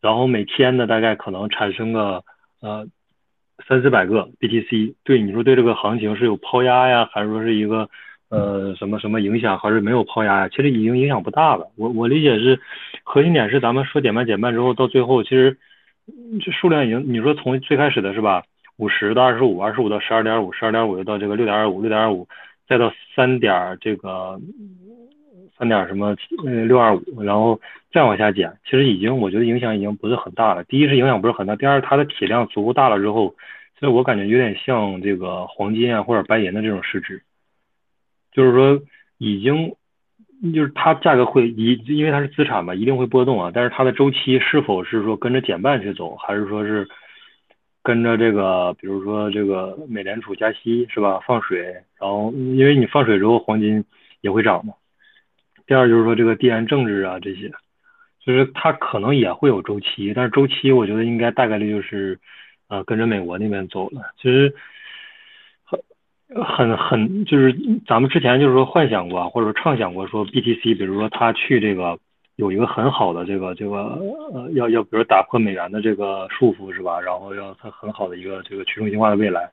[0.00, 2.24] 然后每天呢，大概可能产生个
[2.60, 2.84] 呃
[3.68, 4.94] 三四百个 BTC。
[5.04, 7.88] 对你说对这个行情是有抛压呀，还是说是一个
[8.28, 10.48] 呃什么什么影响，还是没有抛压呀？
[10.48, 11.70] 其实已经影响不大了。
[11.76, 12.58] 我我理解是
[13.04, 15.56] 核心点是咱们说减半减半之后，到最后其实
[16.44, 18.42] 这数量已经你说从最开始的是吧，
[18.76, 22.26] 五十到二十五，二十五到十二点五，十二点五又到这个六点二五，六点二五
[22.68, 24.40] 再到三点这个。
[25.58, 26.14] 三点什么
[26.46, 27.60] 呃六二五，然后
[27.92, 30.62] 再往下减，其实已经我觉得影响已经不是很大了。
[30.62, 33.34] 第一是影响不是很大，第二它的体量足够大了之后，
[33.80, 37.24] 所以我感觉有点像这个黄金啊或者白银的这种市值，
[38.30, 38.80] 就是说
[39.18, 39.74] 已经
[40.54, 43.50] 就是它价格会一因为它是资产嘛，一定会波动啊。
[43.52, 46.88] 但是它的周期是否是说跟着减半去走，还是说是
[47.82, 51.62] 跟着这个比如说这个美联储加息是吧放水，
[51.98, 53.84] 然后因为你放水之后黄金
[54.20, 54.74] 也会涨嘛。
[55.66, 57.50] 第二就是说这个地缘政治啊这些，
[58.24, 62.18] 就是它可能也会有周期，但是周期我觉得应该大概率就是，
[62.68, 64.00] 呃跟着美国那边走了。
[64.16, 64.54] 其实
[66.44, 67.54] 很很就是
[67.86, 71.98] 咱们之前就是说幻想过或者说畅想过说 BTC，比如说它去这个
[72.36, 73.98] 有一个很好的这个这个
[74.32, 77.00] 呃要要比如打破美元的这个束缚是吧？
[77.00, 79.50] 然后要它很好的一个这个去中心化的未来。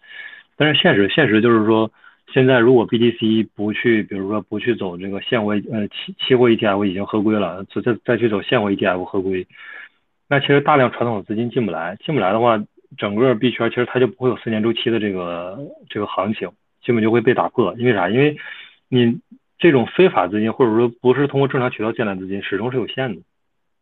[0.57, 1.89] 但是现实现实就是说
[2.33, 9.47] 现在如果 BTC 不去，比如说不去走这个现货呃期期货 ETF 已经合规了，再再再去走现货 ETF 合规，
[10.27, 12.61] 那其实大量传统的资金进不来，进不来的话，
[12.97, 15.57] 整个币圈其实它就不会有四年周期的这个
[15.89, 16.49] 这个行情，
[16.85, 17.75] 基本就会被打破。
[17.77, 18.09] 因为啥？
[18.09, 18.37] 因为
[18.87, 19.19] 你
[19.57, 23.21] 这种非法资金或者说不是通过正常渠道进来资金，始终是有限的。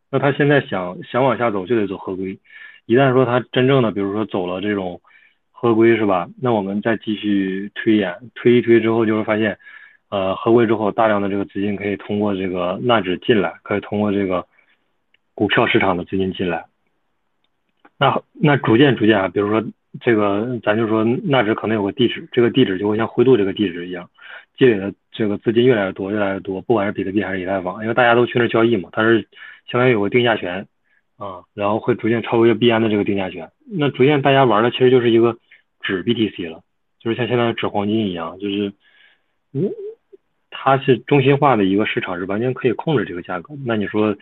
[0.10, 2.40] 那他现在想想往下走，就得走合规。
[2.86, 5.02] 一旦说他真正的，比如说走了这种
[5.52, 6.30] 合规，是吧？
[6.42, 9.58] 那我们再继续推演，推一推之后，就会发现，
[10.10, 14.46] 呃，合规之后，大量的这个资金可以通过这个纳指进来，可以通过这个
[15.34, 16.66] 股票市场的资金进来。
[17.98, 19.64] 那那逐渐逐渐啊，比如说
[20.02, 24.10] 这个，咱就说纳指可能有个地址，这个地址就会像灰度这个地址一样，
[24.58, 29.28] 积累的这个资金越来越多，越来越多，不管是比特币还是以太坊，因为大家都去那交易嘛，它是。
[29.72, 30.68] 相当于有个定价权
[31.16, 33.50] 啊，然后会逐渐超越币安的这个定价权。
[33.66, 35.38] 那逐渐大家玩的其实就是一个
[35.80, 36.62] 纸 BTC 了，
[37.00, 38.74] 就是像现在的纸黄金一样，就是
[39.54, 39.72] 嗯，
[40.52, 43.56] 它是中心化的一个市场，是完全可以控制这个价格。
[43.66, 44.18] 那你说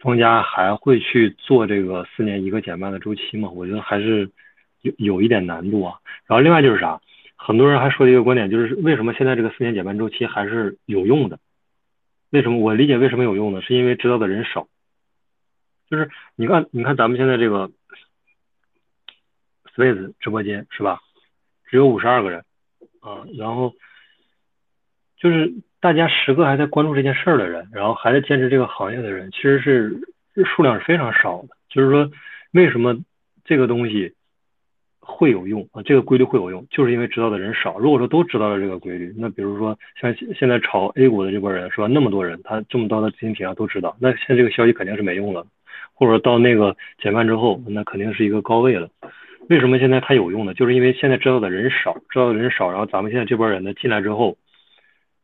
[0.00, 3.50] 庄家还会去做这个四年一个减半的周期吗？
[3.50, 4.30] 我觉得还是
[4.80, 6.00] 有有一点难度啊。
[6.26, 7.00] 然后另外就是啥，
[7.36, 11.38] 很多人还说的一个观点就是为什么现在这个四年减半周期还是有用的？
[12.30, 13.60] 为什么我理解为什么有用呢？
[13.60, 14.66] 是因为知道的人少。
[15.90, 17.70] 就是你看，你看咱们现在这个
[19.74, 21.00] Space 直播间是吧？
[21.66, 22.44] 只有五十二个人
[23.00, 23.74] 啊，然后
[25.20, 30.00] 就是大家十个还在关注这件事儿的人，然后还在坚持这个行业的人，其实是
[30.44, 31.48] 数量是非常少的。
[31.68, 32.10] 就是说，
[32.52, 32.98] 为什么
[33.44, 34.14] 这个东西？
[35.02, 37.78] 会有用啊，这个规律会有用，就是因为知道的人少。
[37.78, 41.88] 如果说都知道了这个规律，那比如说像现在炒 A 股的这波人是吧？
[41.88, 45.44] 那么多人，他这么多的资金体量都知道，那现在这个消息肯定是没用了。
[45.94, 48.88] 或者到那个减半之后，那肯定是一个高位了。
[49.48, 50.54] 为什么现在它有用呢？
[50.54, 54.36] 就是因为现在知道的人少，知道的人少，然后咱们现在这波人呢进来之后，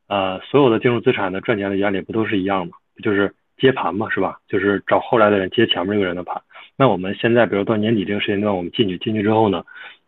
[0.09, 2.74] 呃，所有的金融资产的赚钱的原理不都是一样吗？
[3.02, 4.38] 就是接盘嘛，是吧？
[4.48, 6.40] 就是找后来的人接前面这个人的盘。
[6.76, 9.64] 那我们现在，比如到年底这个时间段，我们进去，进去之后呢，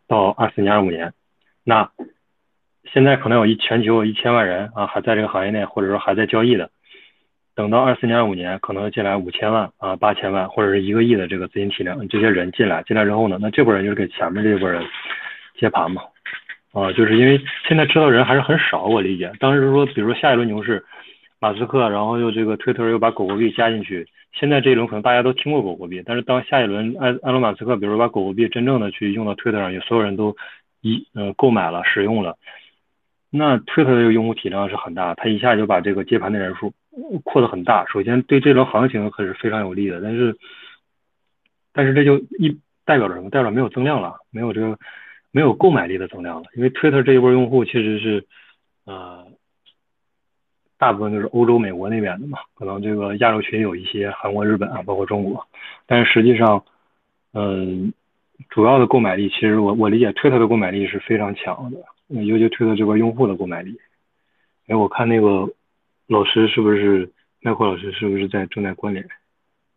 [0.06, 1.12] 到二四年、二五年，
[1.64, 1.90] 那
[2.92, 6.70] 现在可能有一全球一千万人啊，还在这个行业内，或者说还在交易的。
[7.54, 14.80] 等到二四年、二五年，可能进来五千万啊、八千万，或者是一个亿的这个资金体量，这些人进来，进来之后呢，那这波人就是给前面这波人
[15.58, 16.02] 接盘嘛，
[16.78, 19.32] 啊，就是因为现在知道人还是很少，我理解。
[19.40, 20.84] 当时说，比如说下一轮牛市，
[21.40, 24.06] 马斯克，然后又这个推特又把狗狗币加进去。
[24.32, 30.36] 现在这一轮可能大家都听过狗狗币，但是当下一轮埃埃隆马斯克，比如说把狗狗币真正的去用到推特上，有所有人都
[30.80, 32.36] 一呃购买了使用了，
[33.30, 36.72] 那推特的这个用户体量是很大，他一下就把这个接盘的人数
[37.24, 37.84] 扩得很大。
[37.86, 40.36] 首先对这轮行情可是非常有利的，但是
[41.72, 43.30] 但是这就一代表着什么？
[43.30, 44.78] 代表没有增量了，没有这个
[45.30, 48.26] 没有购买力的增量了，因为推特这一波用户其实是
[48.84, 49.26] 呃。
[50.80, 55.44] 大部分都是欧洲、美国那边的嘛，可能这个亚洲区有一些韩国、日本啊，包括中国，
[55.86, 56.64] 但是实际上，
[57.32, 57.92] 嗯，
[58.48, 63.76] 主要的购买力其实我我理解，推特的购买力是非常强的，尤其推特这边用户的购买力。
[64.68, 65.52] 哎，我看那个
[66.06, 67.10] 老师是不是
[67.40, 69.04] 麦克老师是不是在正在关联？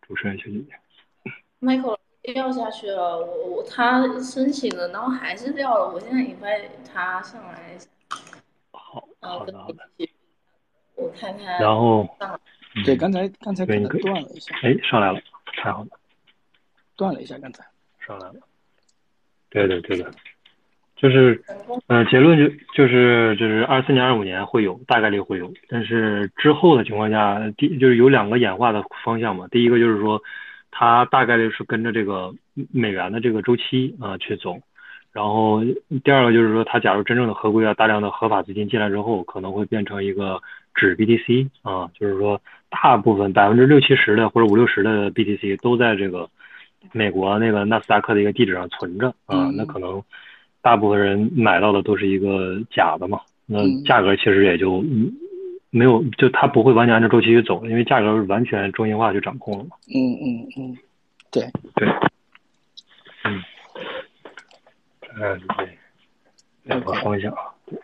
[0.06, 1.32] 主持人小姐姐。
[1.58, 1.78] 麦
[2.24, 6.46] 克掉下去了，我我他申请了，然后还是掉了，我现在引发
[6.92, 7.76] 他上来。
[8.70, 9.78] 好，好的，好的。
[10.94, 12.06] 我看看，然后，
[12.84, 15.20] 对，刚才刚才可能断了一下，哎，上来了，
[15.56, 15.88] 太好了，
[16.96, 17.64] 断了一下，刚才
[18.06, 18.34] 上来了，
[19.50, 20.10] 对的对的，
[20.96, 21.42] 就是，
[21.88, 30.22] 嗯，结论就就是就是二四年二五年会有大概率会有，但是之后的情况下，第就是有两个演化的方向嘛，第一个就是说，
[30.72, 32.34] 它大概率是跟着这个
[32.72, 34.58] 美元的这个周期啊去走。
[35.12, 35.62] 然后
[36.02, 40.40] 第二个就是说，它假如真正的合规啊，大量的合法资金进来之后，可能会变成一个
[40.74, 46.26] 纸 BTC 啊，就是说大部分百分之六七十的或者五六十的 BTC 都在这个
[46.92, 50.02] 美国那个纳斯达克的一个地址上存着啊，那可能
[50.62, 54.82] 大部分人买到的都是一个假的嘛，那价格其实也就
[55.74, 59.70] 没有，就它不会完全按照周期去走，因为价格是完全中心化去掌控了嘛。
[59.88, 60.78] 嗯嗯嗯，
[61.30, 61.50] 对。
[61.74, 61.88] 对，
[63.24, 63.42] 嗯。
[65.14, 65.78] 嗯，对，
[66.64, 67.78] 两个方向啊，对，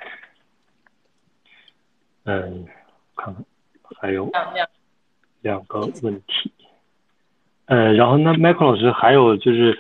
[2.25, 2.67] 嗯，
[3.17, 3.45] 看看
[4.01, 4.31] 还有
[5.43, 6.53] 两个问题，
[7.67, 9.79] 呃，然后那麦克老师还有就是，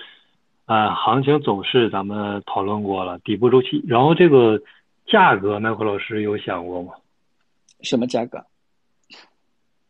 [0.67, 4.61] 啊，行情走势咱们讨论过了，底部周期，然后这个
[5.07, 6.93] 价格，麦克老师有想过吗？
[7.83, 8.45] 什么价格？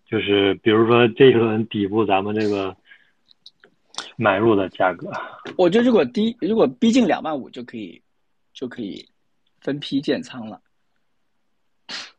[0.06, 2.76] 就是比如说这一轮底部咱们这个。
[4.16, 5.10] 买入的价格，
[5.56, 8.00] 我觉得如果低，如果逼近两万五就可以，
[8.52, 9.04] 就可以
[9.60, 10.60] 分批建仓了。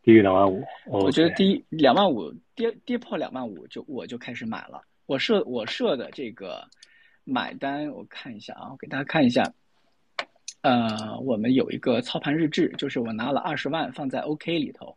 [0.02, 4.82] 低于两万五，我觉得低两万五跌跌破两万五就我就开始买了。
[5.06, 6.66] 我设我设的这个
[7.24, 9.44] 买单，我看一下啊，我给大家看一下。
[10.62, 14.96] 呃，我们有一个操盘日志，就是我拿了二十万放在 OK 里头，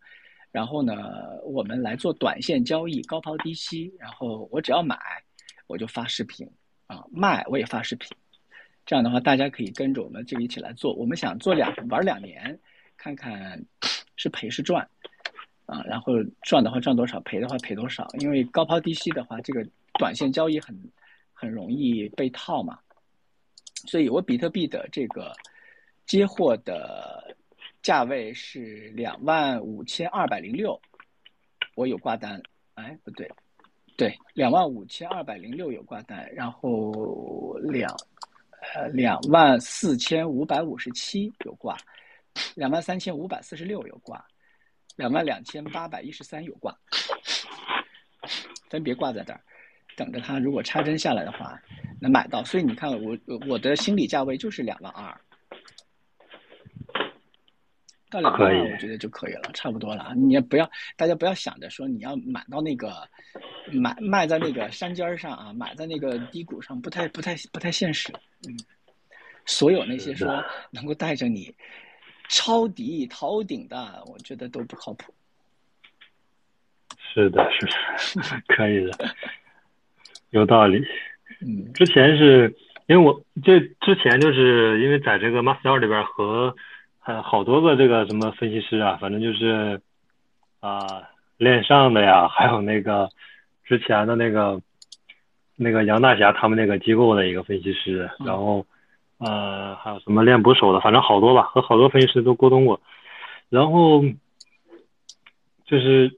[0.53, 0.95] 然后呢，
[1.45, 4.97] 我们来做短线交易，高抛低吸，然后我只要买，
[5.67, 6.49] 我就发视频
[6.87, 8.09] 啊，卖我也发视频。
[8.87, 10.93] 这样的话，大家可以跟着我们这个一起来做。
[10.93, 12.61] 我们想做两玩两年，
[12.97, 13.65] 看看
[14.17, 14.89] 是赔是赚
[15.67, 18.07] 啊，然后赚的话赚多少，赔的话赔多少。
[18.19, 19.67] 因为高抛低吸的话，这个
[19.99, 20.79] 短线交易很
[21.33, 22.79] 很容易被套嘛，
[23.87, 25.33] 所以我比特币的这个。
[26.05, 27.35] 接货的
[27.83, 30.81] 价位是两万五千二百零六，
[31.75, 32.41] 我有挂单，
[32.75, 33.29] 哎，不对，
[33.97, 37.93] 对，两万五千二百零六有挂单，然后两，
[38.75, 41.77] 呃，两万四千五百五十七有挂，
[42.55, 44.25] 两万三千五百四十六有挂，
[44.95, 46.73] 两万两千八百一十三有挂，
[48.71, 49.41] 分别挂在这儿，
[49.97, 51.61] 等着它如果插针下来的话
[52.01, 53.19] 能买到，所以你看我
[53.49, 55.21] 我的心理价位就是两万二。
[58.13, 60.13] 到两万，我觉得就可以了，差不多了。
[60.15, 62.93] 你也不要，大家不要想着说你要买到那个，
[63.73, 68.13] 买卖在那个山尖上啊，买在那个低谷上，不太不太不太现实。
[68.47, 68.55] 嗯，
[69.47, 71.55] 所有那些说能够带着你
[72.29, 75.15] 抄底逃顶的，我觉得都不靠谱。
[77.15, 78.23] 是的，是的，
[78.55, 78.93] 可以的，
[80.31, 80.85] 有道理。
[81.41, 82.55] 嗯，之前是
[82.87, 86.55] 因为我这之前就是因为在这个 Master 里边和。
[87.05, 89.81] 还有好多个这个什么分析师啊，反正就是
[90.61, 91.03] 啊
[91.37, 93.09] 链上的呀，还有那个
[93.65, 94.61] 之前的那个
[95.57, 98.65] 那个杨大侠他们那个机构的一个分析师，然后
[99.19, 102.81] 呃还有什么练捕手的，反正好多吧，和好多分析师都沟通过。
[103.49, 104.01] 然后
[105.67, 106.17] 就是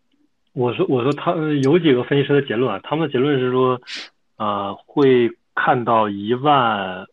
[0.53, 1.33] 我说我说他
[1.63, 3.81] 有几个分析师的结论啊，他们的结论是说
[4.37, 7.07] 啊会看到一万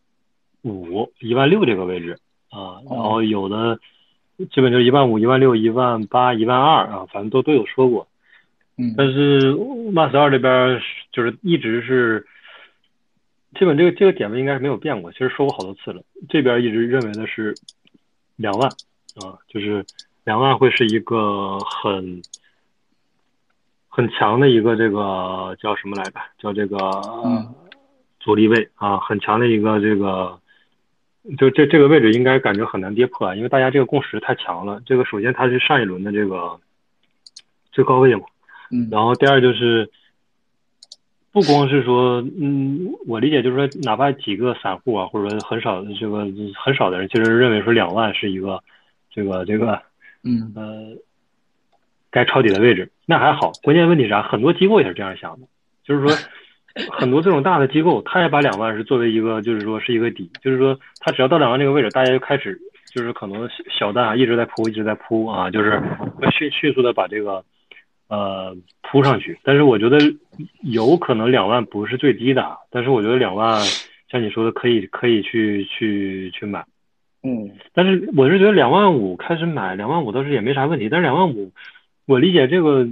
[0.63, 2.19] 五一万六这个位置。
[2.51, 3.79] 啊，然后有的
[4.51, 8.07] 基本就是一万五、一万六、一万八、一万二啊，反正都都有说过。
[8.77, 10.81] 嗯，但是 MAS 二这边
[11.13, 12.27] 就是一直是，
[13.57, 16.03] 基本这个这个点位应该是没有变过，其实说过好多次了。
[16.27, 17.55] 这边一直认为的是
[18.35, 18.67] 两万
[19.23, 19.85] 啊，就是
[20.25, 22.21] 两万会是一个很
[23.87, 26.19] 很强的一个这个叫什么来着？
[26.37, 26.77] 叫这个
[28.19, 30.37] 阻力位啊，很强的一个这个。
[31.37, 34.81] 就这这个位置应该感觉很难跌破啊，因为大家这个共识太强了。
[34.85, 36.59] 这个首先它是上一轮的这个
[37.71, 38.23] 最高位嘛，
[38.71, 39.89] 嗯，然后第二就是
[41.31, 48.63] 不光是说，嗯，我理解就是说，哪怕几个散户啊，或者说很少的这个很少的人，其实认为说两万是一个
[49.11, 49.79] 这个这个，
[50.23, 50.97] 嗯呃，
[52.09, 53.51] 该抄底的位置，那还好。
[53.61, 54.23] 关键问题是啥？
[54.23, 55.47] 很多机构也是这样想的，
[55.83, 56.17] 就是说。
[56.91, 65.79] 很多这种大的机构，他也把两万是作为一个，就是说是一个底，就是说他只要到两万这个位置，大家就开始就是可能小单啊一直在铺，一直在铺啊，就是
[66.15, 67.43] 会迅迅速的把这个
[68.07, 69.37] 呃铺上去。
[69.43, 69.97] 但是我觉得
[70.61, 73.59] 有可能两万不是最低的，但是我觉得两万
[74.09, 76.65] 像你说的可以可以去去去买，
[77.23, 81.51] 嗯，但是我是觉得两万五开始买，两万五倒是也没啥问题，但是两万五
[82.05, 82.87] 我理解这个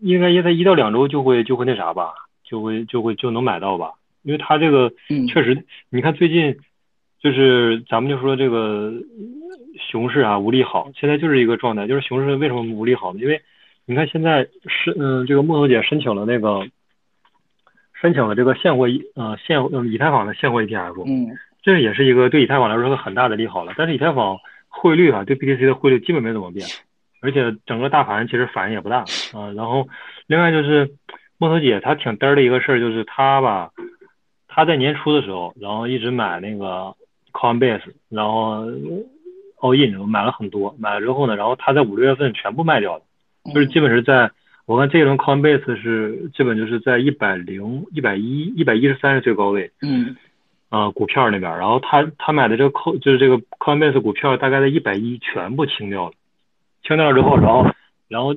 [0.00, 2.14] 应该也在一到两周就会就会那啥吧。
[2.50, 3.92] 就会就会就能买到吧，
[4.22, 4.92] 因为它这个
[5.28, 6.56] 确实，你看最近
[7.20, 8.92] 就是咱们就说这个
[9.78, 13.20] 熊市啊无利好，现在就是一个状态，就是熊市为什么无利好呢？
[13.20, 13.40] 因为
[13.86, 16.66] 你看现在是嗯，这个木头姐申请了那个
[18.00, 23.74] 申请了这个现货呃现嗯以太坊的现货 ETF，嗯，这也是一个对以太坊来说是个很大的利好了。
[23.76, 24.36] 但是以太坊
[24.66, 26.66] 汇率啊，对 BTC 的汇率基本没怎么变，
[27.22, 29.52] 而且整个大盘其实反应也不大啊。
[29.54, 29.86] 然后
[30.26, 30.90] 另外就是。
[31.40, 33.70] 木头姐她挺嘚儿的一个事儿，就是她吧，
[34.46, 36.94] 她在年初的时候，然后一直买那个
[37.32, 37.80] Coinbase，
[38.10, 38.66] 然后
[39.58, 43.02] all in 买了很多，买了之后呢，然后她在五六月份全部卖掉了，
[43.54, 44.30] 就是基本是在
[44.66, 50.14] 我看这一轮 Coinbase 是基本就是在一百零一百一一百一十三是最高位，嗯，
[50.68, 56.12] 啊股票那边，然后她她买的这个就是这个 Coinbase 股票大概在一百一全部清掉了，
[56.82, 57.66] 清掉了之后，然后
[58.08, 58.36] 然后。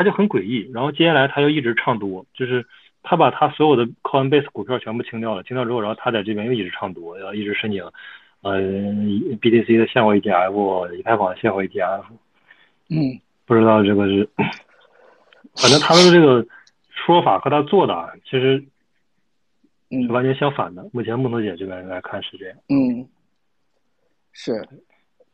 [0.00, 2.64] 他就很诡异，然后接下来他又一直唱多，就是
[3.02, 7.84] 他把他所有的 Coinbase 股票全部清掉了，清掉之后，然后他在这边又一直唱多，然后一直申请，
[8.40, 12.04] 呃，BTC 的现货 ETF，以太坊的现货 ETF，
[12.88, 14.26] 嗯，不知道这个是，
[15.54, 16.46] 反正他们的这个
[16.88, 18.64] 说法和他做的其实
[19.90, 20.88] 是完全相反的。
[20.94, 23.06] 目前木头姐这边来看是这样，嗯，
[24.32, 24.66] 是，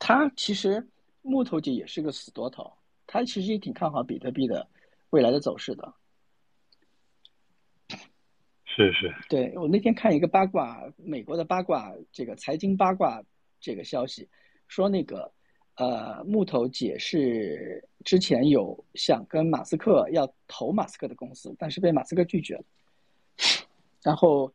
[0.01, 0.85] 他其实。
[1.29, 2.73] 木头姐也是个死多头，
[3.07, 4.69] 他其实也挺看好比特币的
[5.11, 5.95] 未来的走势的。
[8.65, 13.23] 是是，对我那天看一个八卦，美国的八卦，这个财经八卦
[13.59, 14.29] 这个消息，
[14.69, 15.33] 说那个
[15.77, 22.65] 呃木头解释之前有想跟马斯克要投马斯克的公司，但是被马斯克拒绝了。
[24.03, 24.53] 然后，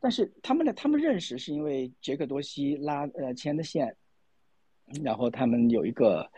[0.00, 3.96] 但是他们的他们认识是因为杰克多西拉呃牵的线，
[5.02, 6.30] 然后他们有一个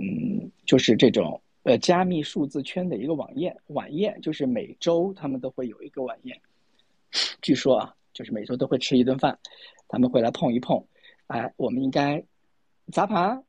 [0.00, 6.40] 嗯就是这种呃加密数字圈的一个晚宴晚宴，就是每周他们都会有一个晚宴。
[7.42, 9.38] 据说啊，就是每周都会吃一顿饭，
[9.88, 10.86] 他们会来碰一碰。
[11.26, 12.22] 哎，我们应该
[12.92, 13.44] 砸盘，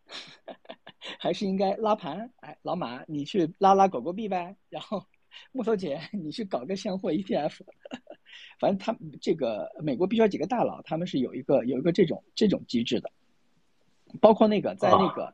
[1.20, 2.32] 还是应该拉盘？
[2.38, 4.56] 哎，老马，你去拉拉狗狗币呗。
[4.70, 5.06] 然后
[5.54, 7.60] 木头姐，你去搞个现货 ETF。
[8.60, 13.12] 反正他这个美国必须要几个大佬，他们是有一个有一个这种这种机制的。
[14.20, 15.34] 包括那个在那个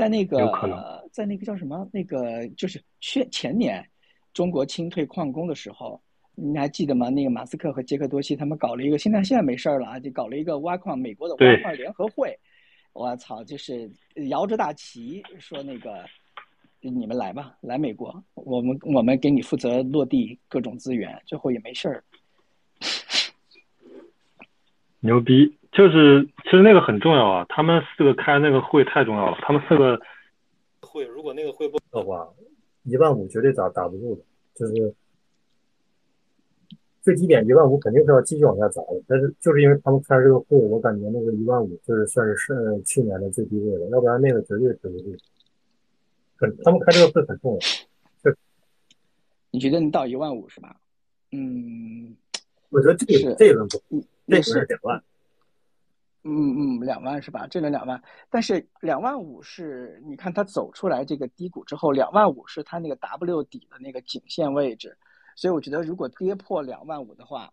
[0.00, 3.86] 在那个在那个叫什么那个就是去前年
[4.32, 6.00] 中国清退矿工的时候。
[6.42, 7.10] 你还记得吗？
[7.10, 12.34] 那个马斯克和杰克多西他们搞了一个，现在现在没事儿了啊，就搞了一个挖矿，美国的挖矿联合会。
[12.94, 13.90] 我操，就是
[14.30, 16.02] 摇着大旗说那个，
[16.80, 22.02] 你们来吧，来美国，我们我们给你负责落地各种资源，最后也没事儿。
[25.00, 30.00] 牛逼，就是其实那个很重要啊，他们四个开那个会太重要了，他们四个
[30.80, 32.28] 会如果那个会不的话，
[32.84, 34.22] 一万五绝对打打不住的，
[34.54, 34.94] 就是。
[37.02, 45.16] 最低点一万五肯定是要继续往下砸的，但是就是因为他们开这个会，我感觉那个一万五就是算是是去年的最低位了，要不然那个绝对止不住。
[46.36, 47.60] 很，他们开这个会很重要。
[47.60, 48.36] 是，
[49.50, 50.76] 你觉得能到一万五是吧？
[51.32, 52.14] 嗯，
[52.68, 53.78] 我觉得这个这轮不，
[54.28, 55.02] 这轮是两万。
[56.22, 57.46] 嗯嗯，两万是吧？
[57.46, 64.98] 这轮两万，但是两万五是你看它走出来这个低谷之后，两万五是它那个 W 底的那个颈线位置。
[65.34, 67.50] 所以我觉得，如果跌破两万五的话，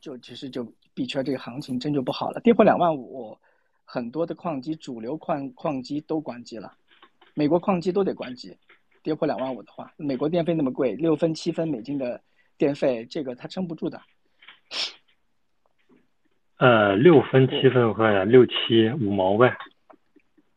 [0.00, 0.64] 就其实就
[0.94, 2.40] 币圈这个行情真就不好了。
[2.40, 3.38] 跌破两万五，
[3.84, 6.76] 很多的矿机、主流矿矿机都关机了，
[7.34, 8.58] 美国矿机都得关机。
[9.04, 12.20] 跌破两万五的话，美国电费那么贵，六分七分美金的
[12.56, 14.00] 电费，这个它撑不住的。
[16.62, 19.52] 呃，六分七分我看一下，六七五毛呗。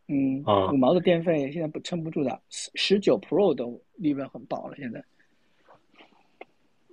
[0.07, 5.03] 嗯啊，五毛的电费现在不撑不住的，十十九 Pro 都利润很薄了，现在。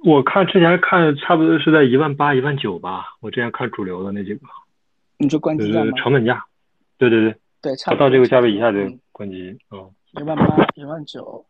[0.02, 3.04] 我看之前看差不多是在一万八、一万九吧。
[3.20, 4.40] 我之前看主流的那几个，
[5.18, 5.92] 你就关机价吗？
[5.98, 6.42] 成本价，
[6.96, 8.78] 对对对，对，差不多到这个价位以下就
[9.12, 9.54] 关机。
[9.72, 11.44] 嗯，一万八、一万九，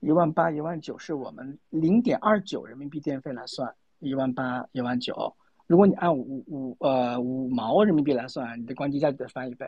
[0.00, 5.36] 一万八、一万九是我们零点二九人民币电费来算，一万八、一万九。
[5.66, 9.66] 如果你按五五呃五毛人民币来算，你的关机价就得翻一倍。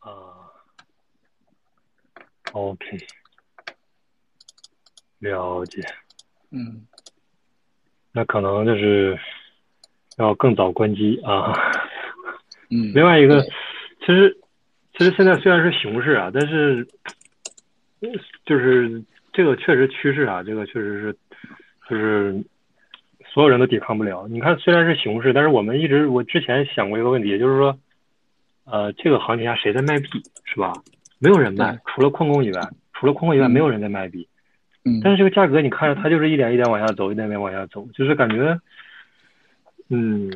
[0.00, 0.50] 啊
[2.52, 2.98] ，OK。
[5.20, 5.82] 了解，
[6.52, 6.86] 嗯，
[8.12, 9.18] 那可能就是
[10.16, 11.52] 要更早关机啊。
[12.70, 13.42] 嗯，另外一个，
[13.98, 14.38] 其实
[14.92, 16.86] 其实现在虽然是熊市啊，但是
[18.46, 21.12] 就是这个确实趋势啊，这个确实是
[21.90, 22.44] 就是
[23.32, 24.26] 所有人都抵抗不了。
[24.28, 27.78] 你看，虽然是熊市，但是我们一直我之前想过一个问题，也就是说，
[28.64, 30.08] 呃，这个行情下谁在卖币
[30.44, 30.72] 是吧？
[31.18, 32.60] 没有人卖，除了矿工以外，
[32.92, 34.26] 除了矿工以外，没有人在卖币。
[34.84, 38.58] 嗯但是这个价格，你看着它就是一点一点往下走，一点点往下走，就是感觉，
[39.90, 40.30] 嗯，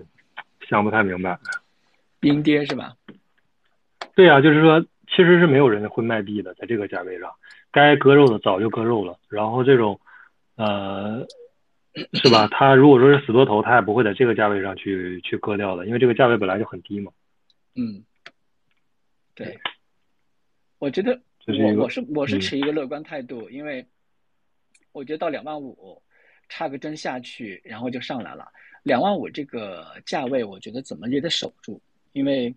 [0.68, 1.38] 想不太明白。
[2.20, 2.92] 冰跌是吧？
[4.14, 7.30] 对呀，就是说，其实是没有人会卖币的，在这个价位上，
[7.70, 9.16] 该割肉的早就割肉了。
[9.30, 9.98] 然后这种，
[10.56, 11.24] 呃，
[12.14, 12.48] 是吧？
[12.50, 17.12] 他如果说是死多头，他也不会在这个价位上去去割掉的，因为这个价位本来就很低嘛。
[17.74, 18.02] 嗯，
[19.34, 19.58] 对，
[20.78, 23.86] 我觉得我我是我是持一个乐观态度，因为。
[24.94, 26.02] 我觉得到两万五，
[26.50, 28.46] 插个针下去，然后就上来了。
[28.82, 31.80] 两万五这个价位，我觉得怎么也得守住，
[32.12, 32.54] 因为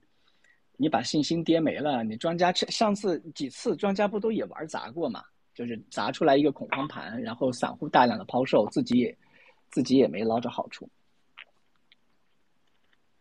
[0.75, 2.03] 你把信心跌没了。
[2.03, 5.23] 你庄家上次几次庄家不都也玩砸过嘛？
[5.53, 9.17] 就是砸出来一个恐慌盘，然后散户大量的抛售，自己也
[9.69, 10.87] 自己也没捞着好处。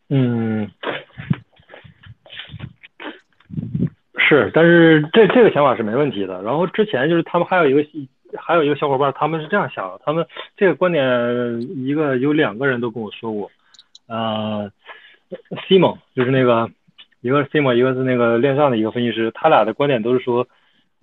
[0.09, 0.71] 嗯，
[4.19, 6.43] 是，但是这这个想法是没问题的。
[6.43, 7.85] 然后之前就是他们还有一个。
[8.37, 10.27] 还有一个小伙伴，他们是这样想的，他们
[10.57, 11.05] 这个观点，
[11.87, 13.49] 一个有两个人都跟我说过，
[14.09, 14.69] 呃
[15.69, 16.69] ，Simon 就是那个，
[17.21, 20.49] 一个是 Simon，一个是那个链上的一个分析师，他俩的观点都是说，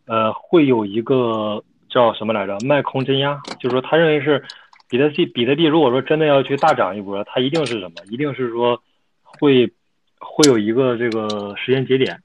[0.08, 4.44] 呃，会有一个叫什么来着，卖空真压，就是说他认为是
[4.92, 8.84] 比特币，比特币如果说真的要去大涨一波，它一定是什么，一定是说
[9.24, 9.72] 会
[10.20, 12.20] 会有一个这个时间节点，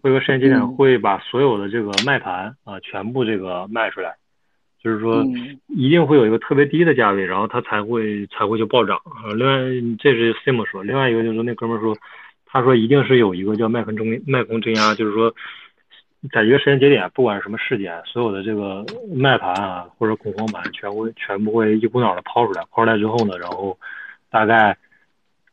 [0.00, 0.76] 会有个时间节点嗯。
[0.76, 4.14] 会把所有的这个卖盘啊、全部这个卖出来，
[4.80, 5.58] 就是说嗯。
[5.66, 9.34] 一定会有一个特别低的价位，然后它才会才会就暴涨啊。
[9.36, 9.58] 另外
[9.98, 11.96] 这是 Sim 说，另外一个就是说那哥们儿说，
[12.46, 15.34] 他说一定是有一个叫卖空中卖空镇压，就是说
[16.32, 23.78] 在一个时间节点，不管是什么事件，所有的这个卖盘啊或者恐慌盘全会全部会一股脑的抛出来，抛出来之后呢，然后
[24.30, 24.76] 大概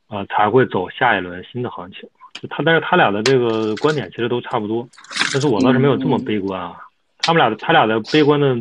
[0.08, 2.08] 啊、才会走下一轮新的行情。
[2.34, 4.88] 就他但是他俩的这个观点其实都差不多，
[5.32, 6.78] 但是我倒是没有这么悲观啊。
[7.20, 8.56] 他们俩的他俩的悲观的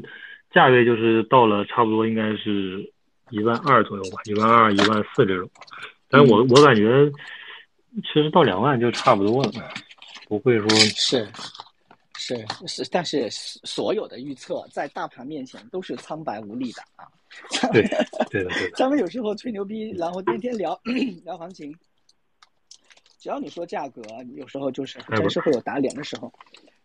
[0.52, 2.88] 价位就是到了差不多应该是
[3.30, 5.48] 一万二左右吧，一万二、一万四这种。
[6.08, 7.10] 但是我我感觉
[8.02, 9.50] 其实到两万就差不多了，
[10.28, 11.26] 不会说是
[12.22, 17.08] 是是，但是所有的预测在大盘面前都是苍白无力的啊。
[17.72, 20.78] 对对的对的，咱们有时候吹牛逼，然后天天聊
[21.24, 21.74] 聊行情，
[23.18, 24.00] 只要你说价格，
[24.36, 26.32] 有时候就是哎真是会有打脸的时候。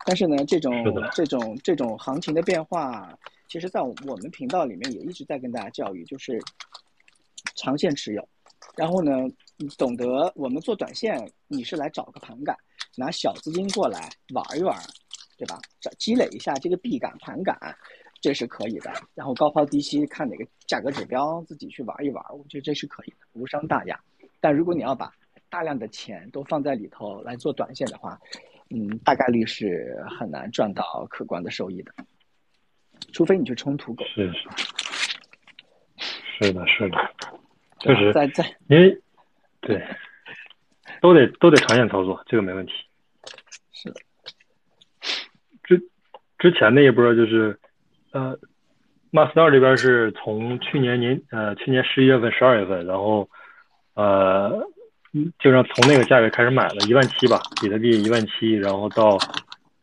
[0.05, 0.73] 但是呢，这种
[1.13, 3.13] 这种这种行情的变化，
[3.47, 6.41] 其实在我们频道里面也一直在跟大家教育，就是
[7.55, 8.27] 长线持有。
[8.75, 9.11] 然后呢，
[9.57, 12.55] 你懂得我们做短线，你是来找个盘感，
[12.95, 14.75] 拿小资金过来玩一玩，
[15.37, 15.59] 对吧？
[15.79, 17.55] 找积累一下这个币感、盘感，
[18.21, 18.91] 这是可以的。
[19.13, 23.99] 然后高抛低吸，看哪个价格指标，自己去玩一玩，我觉得这是可以的，无伤大雅。
[24.39, 25.11] 但如果你要把
[25.49, 28.19] 大量的钱都放在里头来做短线的话，
[28.69, 31.93] 嗯，大概率是很难赚到可观的收益的，
[33.13, 34.03] 除非你去冲土狗。
[34.05, 34.49] 是是
[36.39, 36.97] 是的是的，
[37.79, 39.01] 确实，在在因为
[39.61, 39.81] 对
[41.01, 42.73] 都得都得长线操作，这个没问题。
[43.71, 44.01] 是的，
[45.63, 45.89] 之
[46.37, 47.57] 之前那一波就是，
[48.11, 48.37] 呃
[49.11, 53.27] ，，Master 这边是从去年年呃去年十一月份、十二月份，然后
[53.95, 54.51] 呃，
[55.13, 59.17] 嗯就让从那个价位开始买了一万七吧，比特币一万七，然后到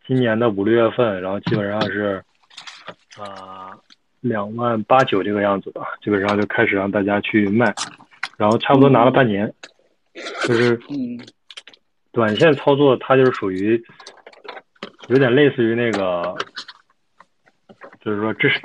[0.06, 2.22] 今年的五六月份，然后基本上是
[3.18, 3.70] 啊
[4.20, 7.74] 两万八九这个样子吧，基本上就开始让大家去卖，
[8.36, 9.52] 然后差不多拿了半年，
[10.46, 11.18] 就是嗯。
[12.12, 13.76] 短线操作，它就是属于
[15.08, 16.34] 有点类似于那个，
[18.00, 18.60] 就是说这是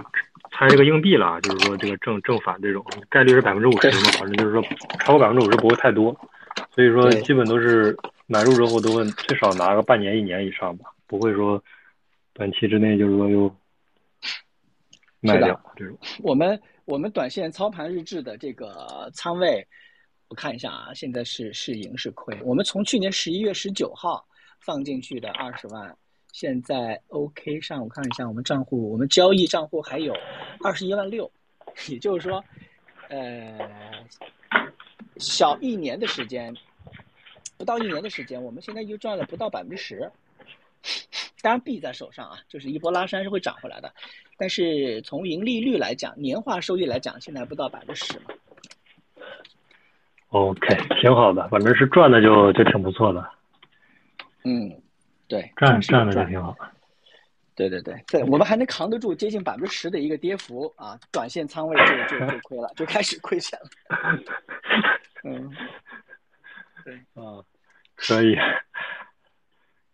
[0.52, 4.62] 猜这个硬币了啊，就是说这个正正反这种概率是百分之五十嘛，反正就是说
[5.00, 6.16] 超过百分之五十不会太多，
[6.74, 11.62] 所以说基本都是买入之后都会最少拿个半年一年以上吧，不会说
[12.34, 13.54] 短期之内就是说又
[15.20, 15.98] 卖掉这种。
[16.24, 19.66] 我们我们短线操盘日志的这个仓位，
[20.30, 22.38] 我看一下啊，现在是是盈是亏？
[22.44, 24.26] 我们从去年十一月十九号
[24.60, 25.98] 放进去的二十万，
[26.32, 30.14] 现在 OK 上我看一下，我们账户我们交易账户还有
[30.64, 31.30] 二十一万六，
[31.90, 32.44] 也就是说，
[33.10, 33.58] 呃，
[35.18, 36.56] 小一年的时间，
[37.58, 40.12] 不到一年的时间，我们现在就赚了不到百分之十。
[41.42, 43.94] 当然币在手上啊，就是一波拉山是会涨回来的。
[44.38, 48.26] 但是从盈利率来讲，年化收益来讲，现在不到百分之十嘛。
[50.30, 53.30] OK，挺好的，反正是赚的就就挺不错的，
[54.44, 54.79] 嗯，
[55.30, 56.54] 对，赚赚的就挺好。
[57.56, 63.70] 对对对，对，我们还能扛得住接近百分之十的一个跌幅啊，短线仓位就就就亏了，就开始亏钱了。
[65.26, 65.52] 嗯，
[66.86, 67.44] 对啊，
[67.98, 68.38] 可以，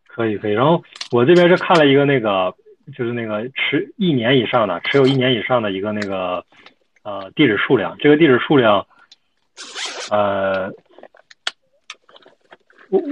[0.08, 0.52] 可以，可以。
[0.52, 2.56] 然后我这边是看了一个那个，
[2.96, 6.46] 就是那个持一年以上的，持有一年以上的一个那个
[7.02, 7.98] 呃地址数量。
[7.98, 8.86] 这个地址数量，
[10.12, 10.85] 呃，我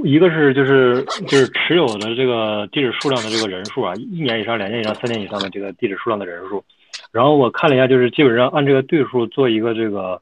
[0.04, 6.64] 一个是就是就是持有的这个地址数量的这个人数啊，一年以上、两年以上、三年以上的这个地址数量的人数。
[7.12, 10.22] 然后我看了一下，就是基本上按这个对数做一个这个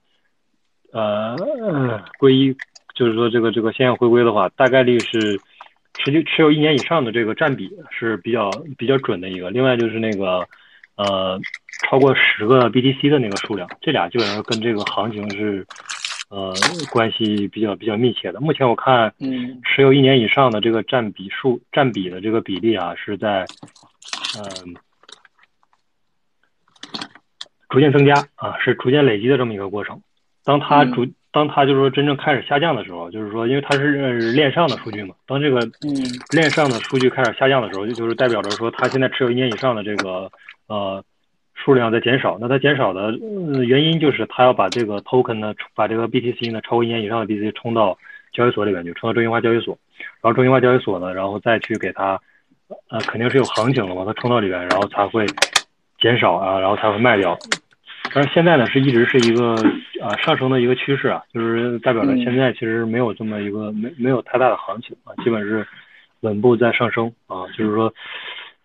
[0.92, 1.36] 呃
[2.20, 2.56] 归一。
[2.94, 5.40] 就是说，这个这个现象回归的话，大概率是
[5.94, 9.50] 持续持有一年以上的这个占比是比较比较准的一个。
[9.50, 10.46] 另外就是那个
[10.98, 11.40] 呃，
[11.88, 15.66] 超过十个 BTC 的那个数量，这俩基本上跟这个行情是
[16.32, 16.54] 呃
[16.92, 18.40] 关系比较比较密切的。
[18.40, 23.46] 目前我看，嗯，持有一年以上的这个占比数占比的这个比例啊，是在
[24.38, 24.72] 嗯、呃、
[27.70, 30.02] 逐渐增加啊，是逐渐累积的这么一个过程。
[30.44, 35.96] 当它逐、嗯当它就是说真正开始下降的时候，就是说，因为它是链上的数据嘛，当这个嗯
[36.34, 40.30] 链上的数据开始下降的时候，就就是代表着说它现在持有一年以上的这个
[40.68, 41.02] 呃
[41.64, 42.38] 数量在减少。
[42.40, 43.18] 那它减少的、
[43.54, 47.98] 呃、原因就是它要把这个 token 呢，把这个 BTC 呢，超过一年以上的 BTC 冲到
[48.34, 49.78] 交易所里面去，冲到中心化交易所，
[50.22, 52.20] 然后中心化交易所呢，然后再去给它
[52.90, 55.26] 呃肯定是有行情的嘛，它冲到里面，然后才会
[56.00, 57.38] 减少啊，然后才会卖掉。
[58.14, 59.54] 但是现在呢是一直是一个
[60.02, 65.66] 啊上升的一个趋势啊，就是代表着现在其实没有这么一个没没有太大的行情啊，基本是
[66.22, 67.94] 稳步在上升啊，就是说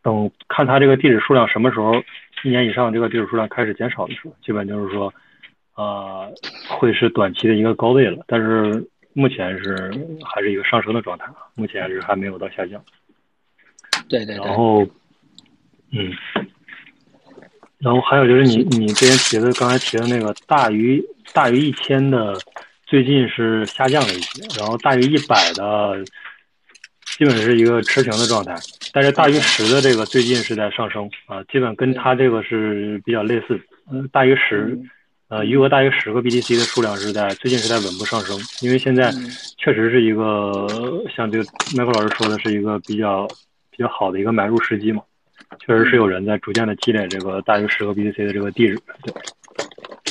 [0.03, 1.93] 等看它这个地址数量什么时候
[2.47, 5.13] 一年以上这个地址数量开始减少的时候，基本就是说
[5.75, 6.33] 呃
[6.69, 9.91] 会是短期的一个高位了，但是目前是
[10.25, 12.81] 还是一个上升的状态，目前是还没有到下降。
[14.09, 14.45] 对对对。
[14.45, 14.87] 然后
[15.91, 16.15] 嗯。
[17.79, 22.33] 然后还有就是你你之前提的刚才提的那个大于大于一千的，
[22.87, 26.03] 最近是下降了一些，然后大于一百的，
[27.19, 28.55] 基本是一个持平的状态，
[28.93, 33.59] 但是大于十的这个最近是在上升啊，基本跟它这个是比较类似，
[33.91, 34.79] 嗯，大于十，
[35.29, 39.11] 呃，余额大于十个 BTC 的数量是在最近是在稳步上升，因为现在
[39.57, 40.67] 确实是一个
[41.15, 41.45] 像这个
[41.77, 43.27] 麦克老师说的是一个比较
[43.71, 45.03] 比较好的一个买入时机嘛。
[45.61, 49.15] 确实是有人在逐渐的积累这个大于十个 BTC 的这个地址，对，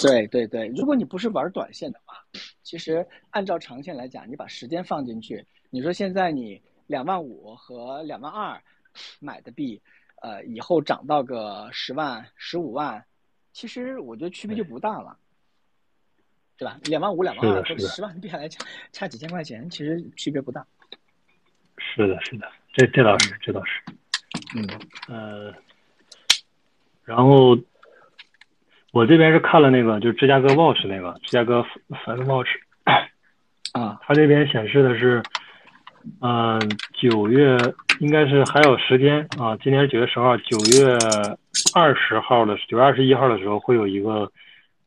[0.02, 0.68] 对对对。
[0.76, 2.16] 如果你不是玩短线的话，
[2.64, 8.62] 其实按照长线来讲，你把时间放进去，你说现在你两万五和两万二
[9.20, 9.82] 买的币，
[10.22, 13.06] 呃，以后涨到个十万、十五万，
[13.54, 15.18] 其实我觉得区别就不大了，
[16.58, 16.80] 对吧？
[16.84, 20.66] 两万五、两万二和十万币来讲，差几千块钱，其实区别不大。
[21.78, 23.82] 是的，是的，这这倒是，这倒是。
[24.56, 24.68] 嗯
[25.08, 25.54] 呃，
[27.04, 27.58] 然后
[28.92, 32.50] 我这边是看了那个，就是芝加哥 Watch 那个芝加哥 Fed Watch
[33.74, 35.22] 啊，它这边显示的是，
[36.22, 36.60] 嗯，
[36.94, 37.58] 九月
[38.00, 40.98] 应该是还有十天啊，今天是九月十号，九月
[41.74, 44.32] 二十号的九月二十一号的时候会有一个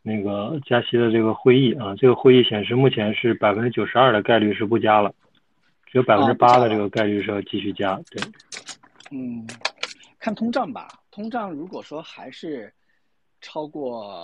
[0.02, 5.12] 那个加息的这个会议啊，这个会议显示目前是百分之九十二的概率是不加了，
[5.86, 8.22] 只有百分之八的这个概率是要继续加，对。
[9.10, 9.46] 嗯，
[10.18, 10.88] 看通胀吧。
[11.10, 12.72] 通胀如果说还是
[13.40, 14.14] 超过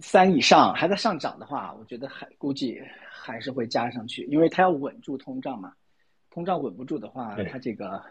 [0.00, 5.72] 三以上，还在上涨的话，我觉得还估计还是会加上去，因为它要稳住通胀嘛。
[6.30, 8.02] 通胀稳不住的话，它这个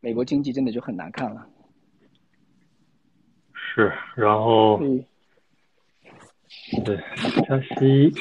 [0.00, 1.48] 美国经济真的就很难看了。
[3.52, 4.78] 是，然后
[6.84, 6.96] 对
[7.48, 8.12] 加息，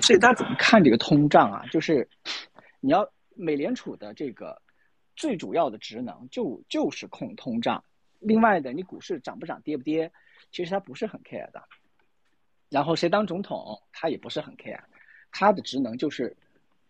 [0.00, 1.64] 所以大家怎么看这个通胀啊？
[1.70, 2.08] 就是
[2.80, 3.08] 你要。
[3.34, 4.60] 美联储的这个
[5.16, 7.82] 最主要的职能就就是控通胀，
[8.20, 10.12] 另外的你股市涨不涨跌不跌，
[10.52, 11.62] 其实他不是很 care 的。
[12.68, 14.80] 然后谁当总统他也不是很 care，
[15.32, 16.34] 他的职能就是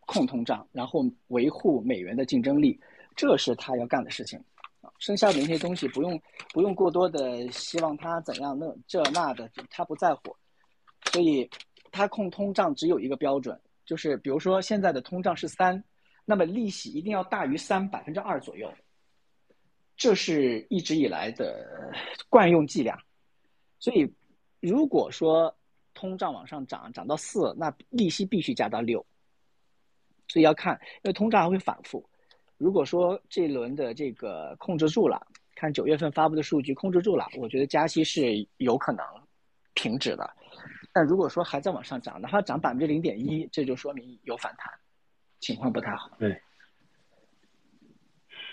[0.00, 2.78] 控通胀，然后维护美元的竞争力，
[3.16, 4.38] 这是他要干的事情。
[4.98, 6.20] 剩下的那些东西不用
[6.52, 10.36] 不用过多的希望他怎样那这那的，他不在乎。
[11.12, 11.48] 所以
[11.90, 15.82] 他控通胀只有一个标准，就是比如说现在的通胀是三。
[16.24, 18.72] 那么利息一定要大于三百分之二左右，
[19.96, 21.92] 这是一直以来的
[22.28, 22.96] 惯用伎俩。
[23.82, 24.08] 所以，
[24.60, 25.52] 如果说
[25.92, 29.04] 通胀往上涨，涨到四，那利息必须加到六。
[30.28, 32.08] 所以要看，因为通胀还会反复。
[32.58, 35.20] 如果说这一轮的这个控制住了，
[35.56, 39.04] 看九月份发布的数据控制住了，我觉得加息是有可能
[39.74, 40.30] 停止的。
[40.92, 44.72] 但如果说还在往上涨，哪怕涨百分之零点一，这就说明有反弹。
[45.40, 46.08] 情况不太好。
[46.20, 46.40] 对，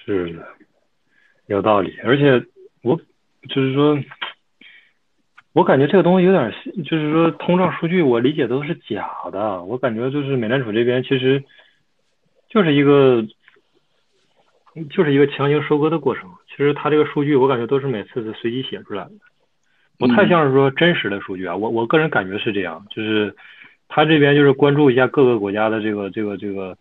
[0.03, 0.47] 是的，
[1.45, 1.95] 有道理。
[1.99, 2.43] 而且
[2.81, 2.99] 我
[3.47, 3.95] 就是说，
[5.53, 9.63] 我感觉这个东西有点，就是说通胀数据，我理解都是假的。
[9.63, 11.43] 我感觉就是美联储这边其实
[12.49, 13.23] 就是一个，
[14.89, 16.29] 就是一个强行收割的过程。
[16.49, 19.11] 其实它这个数据，我感觉都是每次是随机写出来的，
[19.97, 21.55] 不太像是说真实的数据啊。
[21.55, 23.35] 我我个人感觉是这样，就是。
[23.91, 26.77] 他这边就是关注一下各个国家的这个这个这个，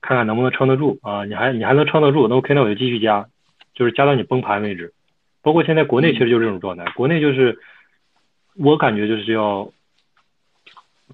[0.00, 1.26] 看看能不能撑得住啊？
[1.26, 3.26] 你还你还能撑得住，那 OK，那我就继续加，
[3.74, 4.94] 就是加到你崩盘为止。
[5.42, 7.58] 包括现在国内其实就是这种状态，国内就是
[8.56, 9.70] 我感觉就是要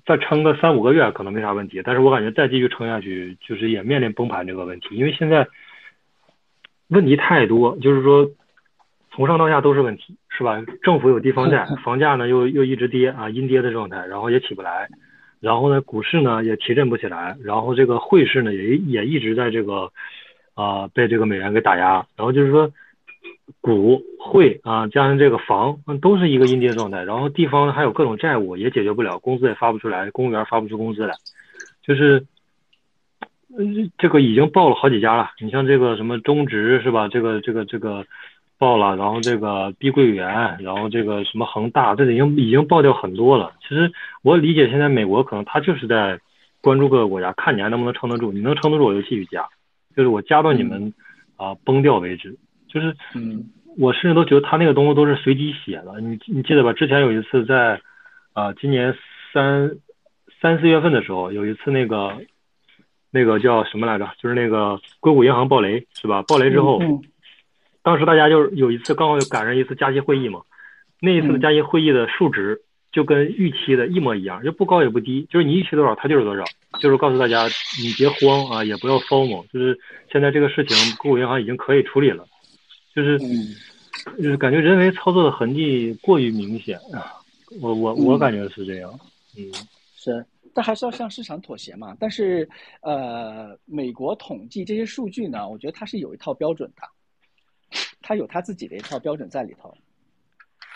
[0.06, 5.46] 再撑个三五个月可能没啥问题，但是我感觉再继续撑下去，就是也面临崩盘这个问题，因为现在
[6.88, 8.30] 问题太多，就是说
[9.10, 10.62] 从上到下都是问题，是吧？
[10.82, 14.88] 政府有地方债， 房价呢又又一直跌啊，阴跌的状态，然后也起不来。
[15.40, 19.92] 然后呢，股市呢也提振不起来，然后这个汇市呢也也一直在这个
[20.54, 22.72] 啊被这个美元给打压，然后就是说
[23.60, 31.14] 股汇啊加上这个房都是一个阴跌状态，然后地方还有各种债务也解决不了，工资也发不出来，公务员发不出工资来，
[31.82, 32.26] 就是
[33.98, 37.08] 这个已经爆了好几家了，你像这个什么中植是吧？
[37.08, 38.04] 这个这个这个。
[38.60, 43.52] 爆了，然后这个碧桂园，然后这个什么恒大，这已经已经爆掉很多了。
[43.62, 46.18] 其实我理解，现在美国可能他就是在
[46.60, 48.32] 关注各个国家，看你还能不能撑得住。
[48.32, 49.46] 你能撑得住，我就继续加，
[49.94, 50.92] 就是我加到你们
[51.36, 52.36] 啊崩掉为止。
[52.68, 53.44] 就是嗯，
[53.78, 56.00] 我甚至都觉得他那个东西都是随机写的。
[56.00, 56.72] 你你记得吧？
[56.72, 57.80] 之前有一次在
[58.32, 58.94] 啊，今年
[59.32, 59.70] 三
[60.40, 62.16] 三四月份的时候，有一次那个
[63.10, 64.08] 那个叫什么来着？
[64.20, 66.22] 就是那个硅谷银行暴雷是吧？
[66.22, 66.80] 暴雷之后，
[67.82, 70.40] 当时大家就是有一次刚好赶上一次加息会议嘛，
[71.00, 72.60] 那一次的加息会议的数值。
[72.90, 76.42] 就跟预期的一模一样，就不高也不低，就是你预期多少，它就是多少，
[76.80, 77.44] 就是告诉大家
[77.78, 79.78] 你别慌啊，也不要 FOMO，就是
[80.10, 82.24] 现在这个事情，硅谷银行已经可以处理了，
[82.98, 83.18] 就是
[84.16, 87.14] 就是感觉人为操作的痕迹过于明显啊，
[87.60, 88.90] 我我我感觉是这样，
[89.36, 89.44] 嗯，
[89.94, 91.96] 是，但还是要向市场妥协嘛。
[92.00, 92.48] 但是
[92.80, 96.82] 呃，美国统计这些数据呢，我觉得它是有一套标准的，
[98.02, 99.72] 它有它自己的一套标准在里头。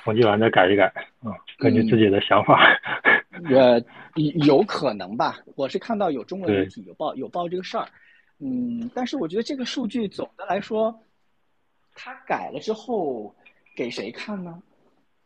[0.05, 0.85] 统计完再改一改
[1.25, 2.61] 啊，根据自己的想法。
[3.51, 3.83] 呃，
[4.47, 5.41] 有可能吧。
[5.57, 7.89] 我是看到有中文媒体有报有报这个事儿，
[8.39, 10.97] 嗯，但是我觉得这个数据总的来说，
[11.95, 13.35] 他改了之后
[13.77, 14.63] 给谁看呢？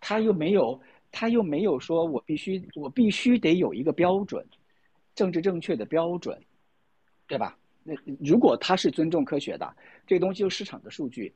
[0.01, 4.47] 他又没有，他又没有说我必须我必须得有一个标准，
[5.15, 6.41] 政治正确的标准，
[7.27, 7.59] 对吧？
[7.83, 11.33] 那如果他是尊重科学的，这东西就是市场的数据，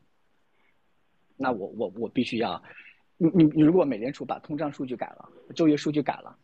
[1.37, 2.62] 那我我我必须要。
[3.16, 6.37] 你你你如果美联储把通胀数据改了，就业数据改了，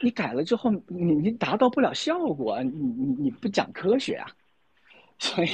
[0.00, 4.30] 你改了之后，你你达到不了效果，你你你不讲科学啊？
[5.18, 5.48] 所以，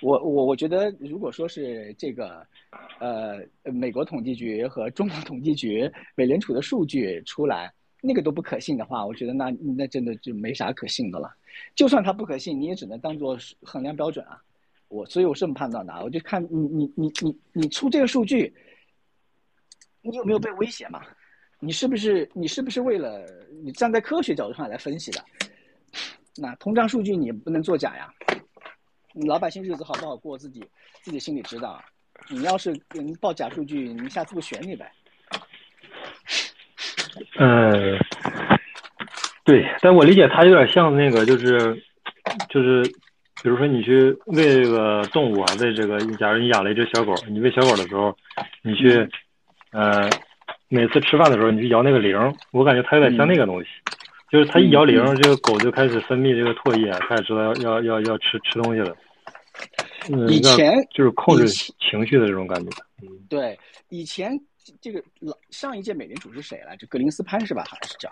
[0.00, 2.44] 我我我觉得，如果说是这个，
[2.98, 11.32] 呃，美国统计局和中国统计局、美联储的数据出来，那个都不可信的话，我觉得那那真的就没啥可信的了。
[11.74, 14.42] 就算它不可信，你也只能当做衡量标准啊。
[14.88, 18.52] 我所以我是这么判断的，我就看你你你你你出这个数据。
[20.00, 21.02] 你有没有被威胁嘛？
[21.60, 23.26] 你是不是你是不是为了
[23.62, 25.24] 你站在科学角度上来分析的？
[26.36, 28.14] 那通胀数据你不能作假呀！
[29.12, 30.64] 你老百姓日子好不好过，自己
[31.02, 31.82] 自己心里知道。
[32.30, 34.90] 你要是人报假数据，你下次不选你呗？
[37.38, 37.98] 嗯，
[39.44, 41.74] 对，但我理解他有点像那个，就是
[42.48, 42.82] 就是，
[43.42, 48.16] 比如说你去喂这个动物啊，喂这个，假如你养了一只小狗，你喂小狗的时候，
[48.62, 49.08] 你去。
[49.70, 50.08] 呃，
[50.68, 52.16] 每次吃饭的时候，你去摇那个铃，
[52.52, 53.68] 我感觉它有点像那个东西，
[54.30, 58.96] 就是它一摇铃，这个狗就开始分泌这个唾液，它也知道要要要要吃吃东西了。
[60.28, 62.70] 以前就是控制情绪的这种感觉。
[63.28, 63.58] 对，
[63.88, 64.38] 以前
[64.80, 66.86] 这个老上一届美联储是谁来着？
[66.86, 67.64] 格林斯潘是吧？
[67.68, 68.10] 好像是叫。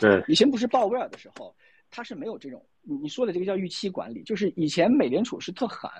[0.00, 0.22] 对。
[0.28, 1.54] 以前不是鲍威尔的时候，
[1.90, 5.90] 他是没有这种你你说的这个叫预期管理，就是以前美联储是特狠，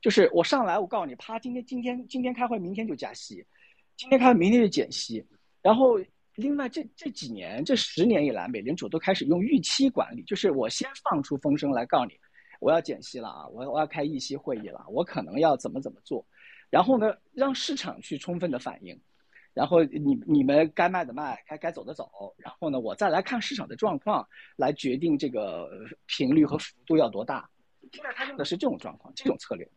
[0.00, 3.44] 就是我上来我告诉你，啪，今天今天今天开会，明天就加息。
[3.96, 5.24] 今天开会，明天就减息，
[5.62, 5.98] 然后
[6.36, 12.18] 另外这这几年这十年以来，美联储都开始用预期管理，就是我先放出风声来告诉你，
[12.58, 16.26] 我要减息了啊，我我要开议息会议了，我可能要怎么怎么做，
[16.70, 18.98] 然后呢，让市场去充分的反应，
[19.52, 24.26] 然后你你们该卖的卖，该该走的走，然后呢，我再来看市场的状况
[24.56, 25.68] 来决定这个
[26.06, 27.48] 频率和幅度要多大。
[27.92, 29.68] 现在他用的是这种状况，这种策略，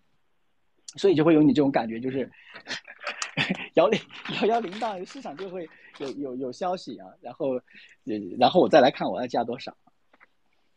[0.95, 2.31] 所以就会有你这种感觉，就是。
[3.75, 3.99] 摇铃
[4.41, 5.69] 摇摇铃铛， 市场就会
[5.99, 7.61] 有有有消息啊，然后，
[8.39, 9.75] 然后我再来看我要加多少，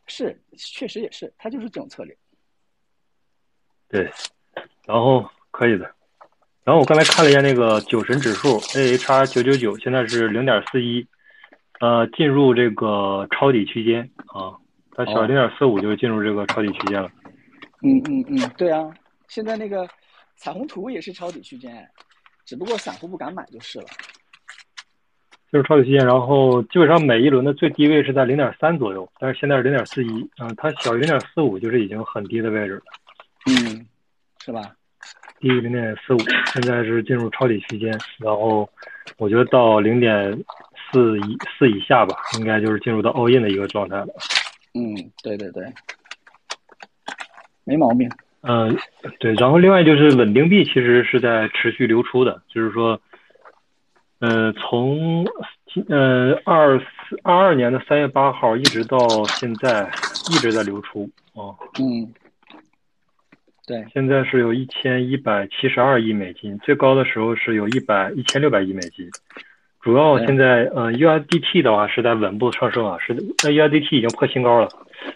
[0.07, 2.16] 是确实也是，它就是这种策略。
[3.88, 4.11] 对，
[4.86, 5.84] 然后可以的，
[6.64, 11.07] 然后我刚才看了一下那个酒神指数 AHR 九九九，现在是零点四一，
[11.80, 14.59] 呃，进入这个抄底区间啊，
[14.90, 17.11] 它小零点四五就进入这个抄底区间了。
[17.82, 18.92] 嗯嗯嗯，对啊，
[19.28, 19.88] 现在那个
[20.36, 21.88] 彩虹图也是抄底区间。
[22.49, 23.84] 只不过散户不敢买就是了，
[25.53, 32.82] 就是超底期间，然后基本上每一轮的最低位是在零点三左右，但是现在是零点四一，嗯，它小于零点四五就是已经很低的位置了，
[33.49, 33.86] 嗯，
[34.42, 34.62] 是吧？
[35.40, 36.18] 低于零点四五，
[36.55, 38.66] 现在是进入抄底区间，然后
[39.18, 40.32] 我觉得到零点
[40.90, 44.09] 四以四以下吧，应该就是进入到 all in 的一个状态了。
[44.72, 45.70] 嗯，对对对，
[47.64, 48.09] 没毛病。
[48.41, 48.76] 嗯，
[49.18, 53.01] 对，然后另外就是稳定币其实是在持续流出的，就是说，
[54.20, 55.26] 呃，从
[55.89, 59.91] 呃二四二二年的三月八号一直到现在
[60.30, 61.51] 一直在流出啊。
[61.80, 62.14] 嗯，
[63.66, 69.11] 对，现在是有一千一百七十二亿美金，最高的时候是有一百一千六百亿美金。
[69.80, 73.14] 主要现在呃 USDT 的话是在稳步上升啊，是
[73.44, 74.68] 那 USDT 已经破新高了。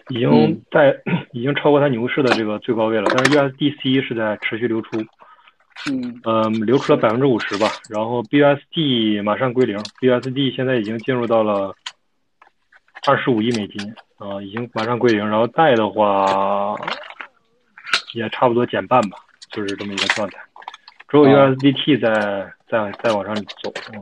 [0.09, 0.97] 已经在
[1.33, 4.97] 已经超过它牛市的这个最高位了，但是 USDC 是在持续流出，
[5.91, 11.75] 嗯，呃，流出了百分之五十吧，然后 BUSD 马上归零，BUSD 现在已经进入到了
[13.05, 16.73] 二十五亿美金，啊，已经马上归零，然后贷的话
[18.13, 19.17] 也差不多减半吧，
[19.51, 20.39] 就是这么一个状态，
[21.09, 23.71] 只有 USDT 在在在往上走。
[23.93, 24.01] 嗯，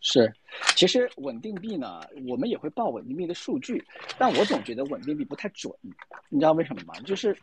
[0.00, 0.32] 是。
[0.76, 3.84] 其实稳定币呢，我们也会报稳定币的数据，
[4.18, 5.72] 但我总觉得稳定币不太准，
[6.28, 6.94] 你知道为什么吗？
[7.04, 7.36] 就是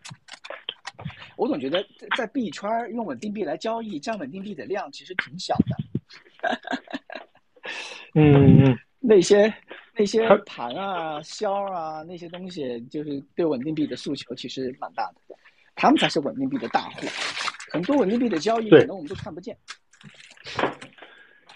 [1.35, 1.83] 我总觉得
[2.15, 6.59] 在币圈用稳定币来交易，占稳定币的量其实挺小的。
[8.13, 9.51] 嗯， 那些
[9.97, 15.35] 那些盘啊、销啊那些东西，就是对稳定币的诉求其实蛮大的，
[15.75, 17.07] 他们才是稳定币的大户。
[17.71, 19.57] 很多稳定币的交易可能我们都看不见。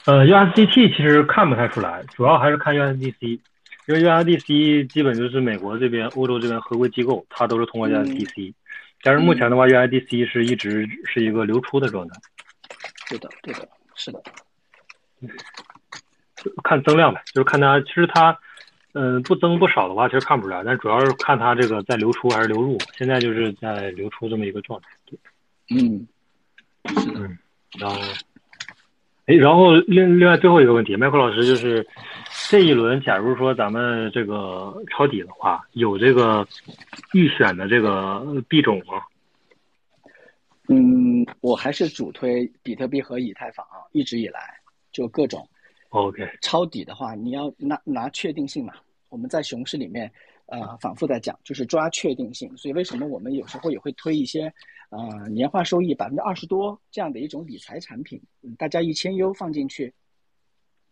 [0.05, 3.39] 呃，USDT 其实看不太出来，主要还是看 USDC，
[3.87, 8.53] 因为 USDC 基本就是美国这边、欧洲这边合规机构，它都是通过 USDC。
[9.01, 12.13] 但是目前的话，USDC 是一直是一个流出的状态。
[13.09, 14.21] 对的，对的，是的。
[16.63, 18.37] 看增量呗，就是看它，其实它，
[18.93, 22.77] 嗯，不增不少的话，其实看不出来，但主要是看它这个在流出还是流入。
[22.95, 24.87] 现在就是在流出这么一个状态。
[25.75, 26.07] 嗯，
[27.15, 27.37] 嗯，
[27.79, 27.99] 然后。
[29.27, 31.85] 哎，然后另另外最后一个问题，麦克老师就是
[32.49, 36.47] 这一轮，假如说咱们这个抄底的话，有这个
[37.13, 39.01] 预选的这个币种吗？
[40.67, 44.39] 嗯，我还是主推比特币和以太坊，一直以来
[44.91, 45.47] 就各种。
[45.89, 48.73] OK，抄底的话，你要拿拿确定性嘛。
[49.09, 50.11] 我们在熊市里面，
[50.47, 52.55] 呃，反复在讲，就是抓确定性。
[52.57, 54.53] 所以为什么我们有时候也会推一些？
[54.91, 58.21] 呃，年化收益百分之二十多这样的一种理财产品，
[58.57, 59.91] 大家一千 U 放进去，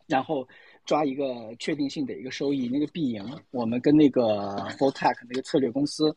[0.07, 0.45] 然后
[0.83, 3.23] 抓一个确定性的一个收益，那个必赢。
[3.51, 6.13] 我们跟那个 f o r t e c h 那个策略公司，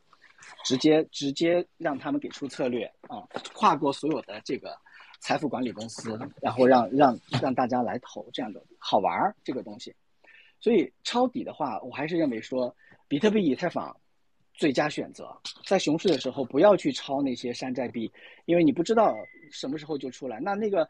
[0.64, 3.22] 直接直接让他们给出策略啊，
[3.54, 4.74] 跨过所有的这个
[5.20, 9.94] 财富管理公司，然后让让让大家来投，这样的好玩儿这个东西。
[10.58, 12.74] 所以抄底的话，我还是认为说，
[13.08, 13.94] 比特币、以太坊。
[14.58, 18.10] 最佳选择，在熊市的时候不要去抄那些山寨币，
[18.46, 19.14] 因为你不知道
[19.50, 20.40] 什么时候就出来。
[20.40, 20.88] 那那个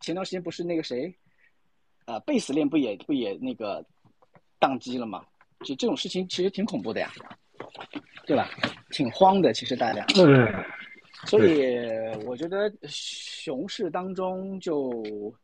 [0.00, 1.12] 前段时间不是那个谁，
[2.06, 3.84] 呃，贝斯链不也不也那个
[4.60, 5.26] 宕机了吗？
[5.64, 7.12] 就这种事情其实挺恐怖的呀，
[8.24, 8.48] 对吧？
[8.90, 10.06] 挺慌的，其实大家。
[10.16, 10.64] 嗯。
[11.26, 11.88] 所以
[12.24, 15.34] 我觉得熊市当中就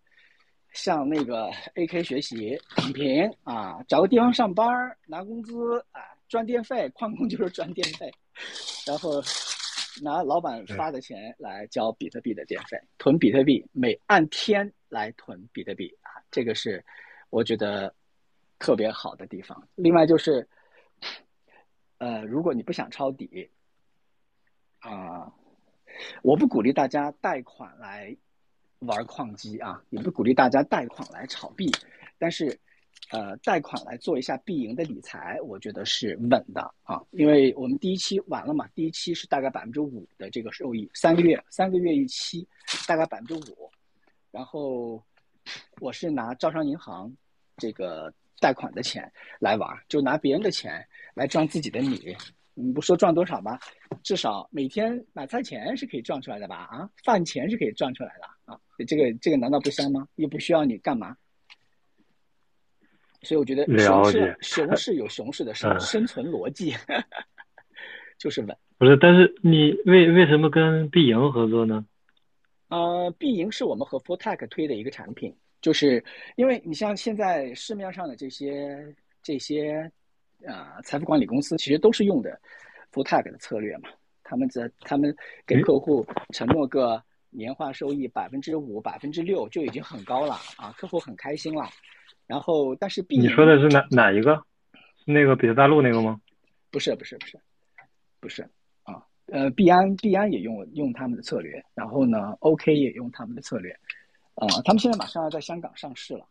[0.72, 4.64] 向那个 AK 学习，躺平啊，找个地方上班
[5.08, 6.13] 拿工资啊。
[6.28, 8.10] 赚电费，矿工就是赚电费，
[8.86, 9.22] 然后
[10.02, 16.84] 拿老板发的钱来交比特币的电费，囤比特币，每按天来囤比特币啊，这个是
[17.30, 17.94] 我觉得
[18.58, 19.68] 特别好的地方。
[19.74, 20.48] 另外就是，
[21.98, 23.48] 呃，如果你不想抄底，
[24.80, 25.32] 啊，
[26.22, 28.16] 我不鼓励大家贷款来
[28.80, 31.70] 玩矿机啊，也不鼓励大家贷款来炒币，
[32.18, 32.58] 但是。
[33.10, 42.46] 呃，贷款来做一下必赢的理财，我觉得是稳的啊，因为我们第一期完了嘛，第一期是大概百分之五的这个收益，三个月三个月一期，
[42.88, 43.70] 大概百分之五，
[44.30, 45.00] 然后
[45.80, 47.14] 我是拿招商银行
[47.58, 50.84] 这个贷款的钱来玩，就拿别人的钱
[51.14, 52.16] 来赚自己的米，
[52.54, 53.60] 你不说赚多少吧，
[54.02, 56.56] 至少每天买菜钱是可以赚出来的吧？
[56.70, 60.08] 啊，饭钱是可以赚出来的啊，这个这个难道不香吗？
[60.14, 61.14] 又不需要你干嘛？
[63.24, 66.74] 所以我觉得熊市熊市有熊市的生生存逻辑，
[68.18, 68.56] 就是稳。
[68.76, 71.84] 不是，但是你为为什么跟必赢合作呢？
[72.68, 76.04] 呃，必赢是我们和 f o r t e c 推的一个产品，就是
[76.36, 79.90] 因为你像现在市面上的这些这些
[80.44, 82.30] 呃财富管理公司，其实都是用的
[82.90, 83.88] f o r t e c 的策略嘛。
[84.24, 85.14] 他们在他们
[85.46, 87.00] 给客户承诺个
[87.30, 91.68] 年化收益百分之五、百分之六就已经很高了啊，客户很开心了。
[92.26, 94.42] 然后，但是币你说的是哪哪一个？
[95.06, 96.20] 那个比特大陆那个吗？
[96.70, 97.38] 不是，不是，不是，
[98.20, 98.42] 不是
[98.84, 99.04] 啊。
[99.26, 103.70] 呃，币安币安也用用他们的策略，然后呢，OK 也用他们的策略，
[104.34, 106.26] 啊，他们现在马上要在香港上市了。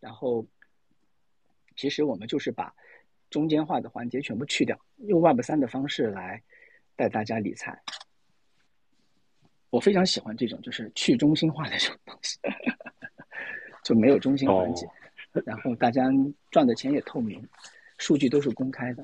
[0.00, 0.46] 然后，
[1.76, 2.72] 其实我们就是把
[3.30, 6.42] 中间化的环节全部去掉，用 Web 三的方式来
[6.94, 7.82] 带大家理财。
[9.70, 12.38] 我非常喜欢这种就是去中心化的这种东西。
[13.88, 14.86] 就没有中心环节，
[15.46, 16.02] 然后大家
[16.50, 17.42] 赚的钱也透明，
[17.96, 19.02] 数据都是公开的。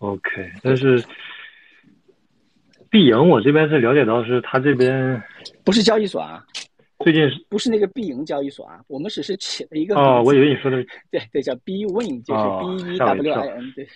[0.00, 1.02] OK，但是
[2.90, 5.22] 必赢我这边是了解到是他这边
[5.64, 6.44] 不是交易所啊，
[6.98, 8.84] 最近是不是那个必赢交易所啊？
[8.88, 13.88] 我们只是起了一个哦，我以为你说的 对对叫 B Win，就是 B E W I N，对，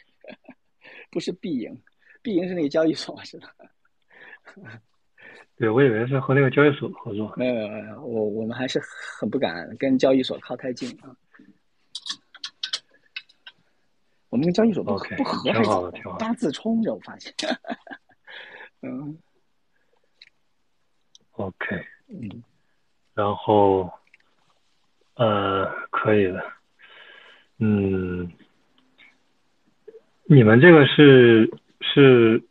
[1.13, 1.79] 不是必赢，
[2.23, 3.51] 必赢是那个交易所是吧？
[5.61, 7.31] 对，我以为是和那个交易所合作。
[7.37, 8.81] 没有没有没有，我我们还是
[9.21, 11.15] 很不敢跟交易所靠太近啊。
[14.31, 17.31] 我们跟交易所不不合，还八字冲着，我发现。
[18.81, 19.19] 嗯
[21.33, 22.43] ，OK，嗯，
[23.13, 23.93] 然后，
[25.17, 26.43] 呃，可以的，
[27.59, 28.33] 嗯，
[30.25, 32.43] 你们这个是是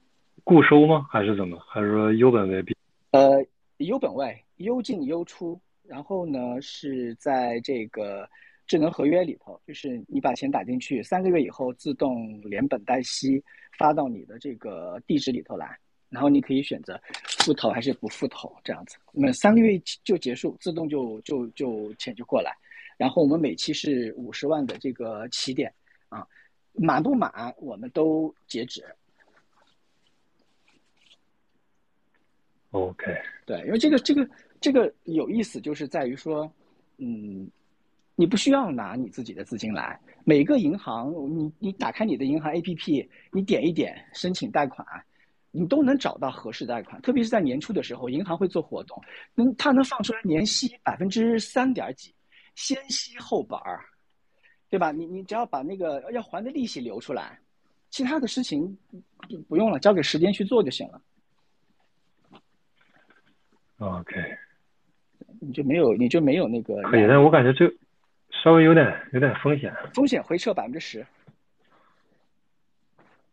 [0.44, 1.08] 固收吗？
[1.10, 1.58] 还是怎么？
[1.68, 2.78] 还是说优本为必？
[3.12, 3.44] 呃，
[3.78, 8.30] 优本位，优进优出，然后呢是在这个
[8.68, 13.44] 智能合约里头，就是你把钱打进去，三个月以后自动连本带息
[13.80, 15.76] 发到你的这个地址里头来，
[16.10, 17.02] 然后你可以选择
[17.40, 18.96] 复投还是不复投这样子。
[19.12, 22.56] 那么三个月就结束，自动就就就钱就过来，
[22.96, 25.74] 然后我们每期是五十万的这个起点
[26.10, 26.28] 啊，
[26.74, 28.86] 满不满我们都截止。
[32.72, 33.06] OK，
[33.46, 34.30] 对，因为这个这个
[34.62, 36.52] 这个有意思，就是在于说，
[36.98, 37.50] 嗯，
[38.16, 44.86] 你不需要拿你自己的资金来，每个银行，你你打开你的银行 APP，你点一点申请贷款，
[45.50, 47.02] 你都能找到合适贷款。
[47.02, 49.02] 特别是在年初的时候，银行会做活动，
[49.34, 52.14] 能它能放出来年息百分之三点几，
[52.54, 53.84] 先息后本儿，
[54.70, 54.92] 对吧？
[54.92, 57.40] 你你只要把那个要还的利息留出来，
[57.90, 58.78] 其他的事情
[59.28, 61.02] 就不用了，交给时间去做就行了。
[63.80, 64.38] OK，
[65.40, 67.74] 你就没有你就没有那个可以，但我感觉这
[68.44, 69.74] 稍微有点有点风险。
[69.94, 71.06] 风险回撤百分之十，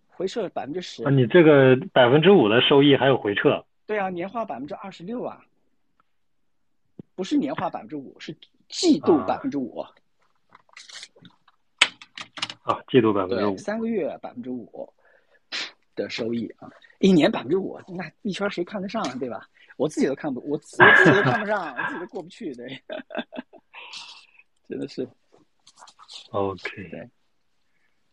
[0.09, 1.11] 回撤百分之十啊，。
[1.11, 5.45] 你这个百分之五的收益还有回撤对啊，年化百分之二十六啊，
[7.17, 8.33] 不是年化百分之五，是
[8.69, 9.85] 季度啊百分之五。
[12.63, 13.57] 啊，季度百分之，五。
[13.57, 14.93] 三个月百分之五
[15.97, 16.71] 的收益啊，
[17.01, 19.15] 一年百分之五，那一圈谁看得上啊？
[19.19, 19.49] 对吧？
[19.77, 22.67] 我自己都看不，我自我自己都看不上，我自己都过不去，对，
[24.69, 25.07] 真的是
[26.31, 27.09] OK，对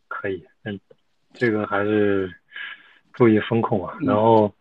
[0.08, 0.80] 可以，嗯，
[1.34, 2.30] 这个还是
[3.14, 3.98] 注意风控啊。
[4.02, 4.54] 嗯然后，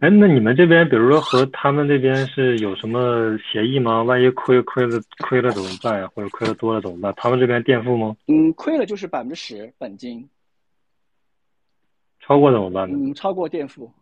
[0.00, 4.02] 哎，那你们这边，比如说和他们这边是有什么协议吗？
[4.02, 6.08] 万一亏亏了亏了怎么办呀？
[6.14, 7.12] 或者亏了多了怎么办？
[7.16, 8.16] 他们这边垫付吗？
[8.26, 10.28] 嗯，亏了就是百分之十本金，
[12.20, 12.96] 超过怎么办呢？
[12.98, 13.92] 嗯，超过垫付，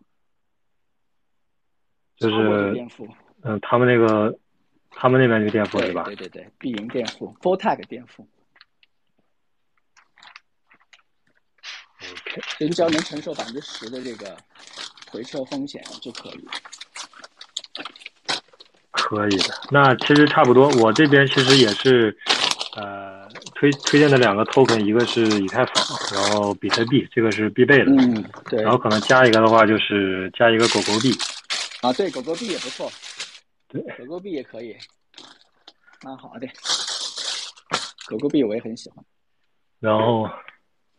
[2.21, 2.77] 就是。
[3.43, 4.39] 嗯、他们那个
[4.91, 6.03] 他们那边就垫付对是吧？
[6.05, 8.29] 对对对，必赢垫付，full tag 垫付
[12.03, 14.37] ，OK，所以你只要能承受百分之十的这个
[15.11, 16.47] 回撤风险就可以。
[18.91, 19.55] 可以的。
[19.71, 22.15] 那其实差不多，我这边其实也是，
[22.77, 25.75] 呃，推推荐的两个 token，一个是以太坊，
[26.13, 27.87] 然后比特币，这个是必备的。
[27.87, 31.11] 嗯，对然后可能加一个的话，就是加一个狗狗币。
[31.83, 32.91] 啊，对，狗狗币也不错，
[33.69, 34.77] 对，狗狗币也可以，
[36.03, 36.47] 蛮好的。
[38.07, 39.05] 狗狗币我也很喜欢。
[39.79, 40.29] 然后，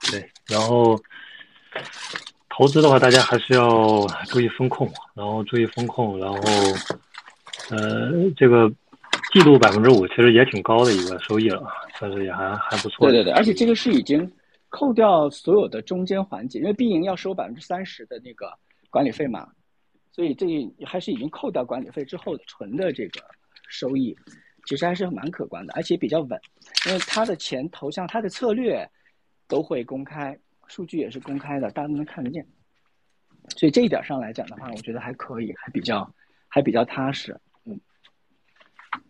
[0.09, 0.99] 对，然后
[2.49, 6.37] 投资的话，大家还是要注意风控，然后注意风控，然后，
[7.69, 8.67] 呃，这个
[9.31, 11.61] 季度百分之五其实也挺高的一个收益了，
[11.99, 13.07] 算是也还还不错。
[13.07, 14.27] 对对对，而且这个是已经
[14.69, 18.51] 扣掉所有的中间环节，因为必赢要收百分之三十的那个
[18.89, 19.47] 管理费嘛，
[20.11, 20.45] 所以这
[20.85, 23.21] 还是已经扣掉管理费之后的纯的这个
[23.69, 24.15] 收益，
[24.65, 26.39] 其实还是蛮可观的，而且比较稳，
[26.87, 28.87] 因为他的钱投向他的策略
[29.47, 32.45] 都会公开，数据也是公开的，大家都能看得见。
[33.57, 36.13] 所以这一点上来讲的话，我觉得还可以，还比较
[36.47, 37.35] 还比较踏实，
[37.65, 37.79] 嗯，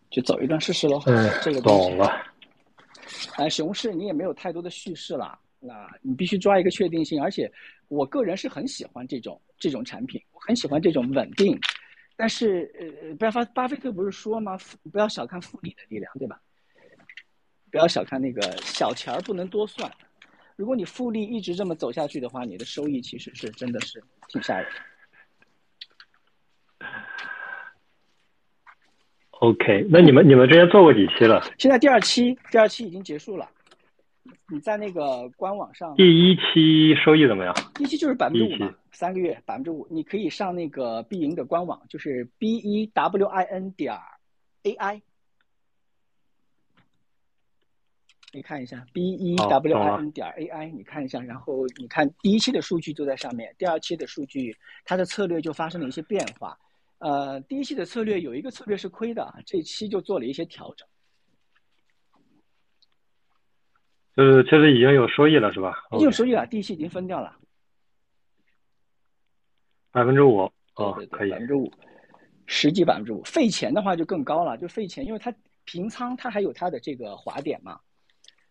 [0.09, 1.01] 就走一段试试喽。
[1.05, 2.09] 嗯这个，懂了。
[3.35, 7.21] 哎，熊市你也没有太多的叙事了，那你必须抓一个确定性。
[7.23, 7.49] 而且
[7.87, 11.57] 我个人是很喜欢这种这种产品，我很喜欢这种稳定。
[12.17, 14.57] 但是呃，巴巴巴菲特不是说吗？
[14.91, 16.41] 不要小看复利的力量，对吧？
[17.71, 19.89] 不要小看那个小钱儿不能多算。
[20.57, 24.67] 如果你复利一直这么走下去的话，你的收益其实是真的是挺吓人
[26.79, 26.87] 的。
[29.39, 31.41] OK，那你们你们之前做过几期了？
[31.57, 33.49] 现在第二期第二期已经结束了，
[34.49, 37.53] 你在那个官网上第一期收益怎么样？
[37.73, 43.97] 第一期就是百分之五嘛，三个月百分之五，你可以上那个必赢的官网，就是 b e w i n 点
[44.63, 45.01] a i，
[48.31, 56.57] 你看一下 b e w i n 点 a i，你看一下，然后你看第一期的数据就在上面，第二期的数据它的策略就发生了一些变化。
[56.99, 60.87] 呃，第一期的策略有一个策略是亏的，这一期就做了一些调整，
[64.15, 65.73] 就是其实已经有收益了是吧？
[65.91, 67.35] 已经有收益了，第一期已经分掉了。
[69.91, 70.37] 百分之五
[70.75, 71.39] 哦对，对可以百。
[71.39, 71.71] 分之五，
[72.45, 73.23] 实际百分之五。
[73.23, 75.33] 费钱的话就更高了，就费钱，因为它
[75.65, 77.79] 平仓它还有它的这个滑点嘛，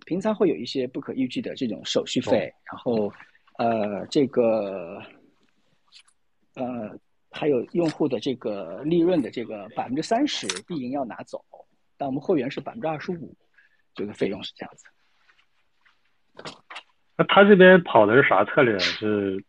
[0.06, 3.12] 平仓会有一些不可预计的这种手续费，然后
[3.58, 4.98] 呃这个
[6.54, 6.98] 呃，
[7.30, 11.44] 还有用户的这个利润的这个百分之三十必赢要拿走，
[11.96, 13.34] 但我们会员是百分之二十五，
[13.94, 14.84] 这个费用是这样子。
[17.16, 18.78] 那他这边跑的是啥策略？
[18.78, 19.44] 是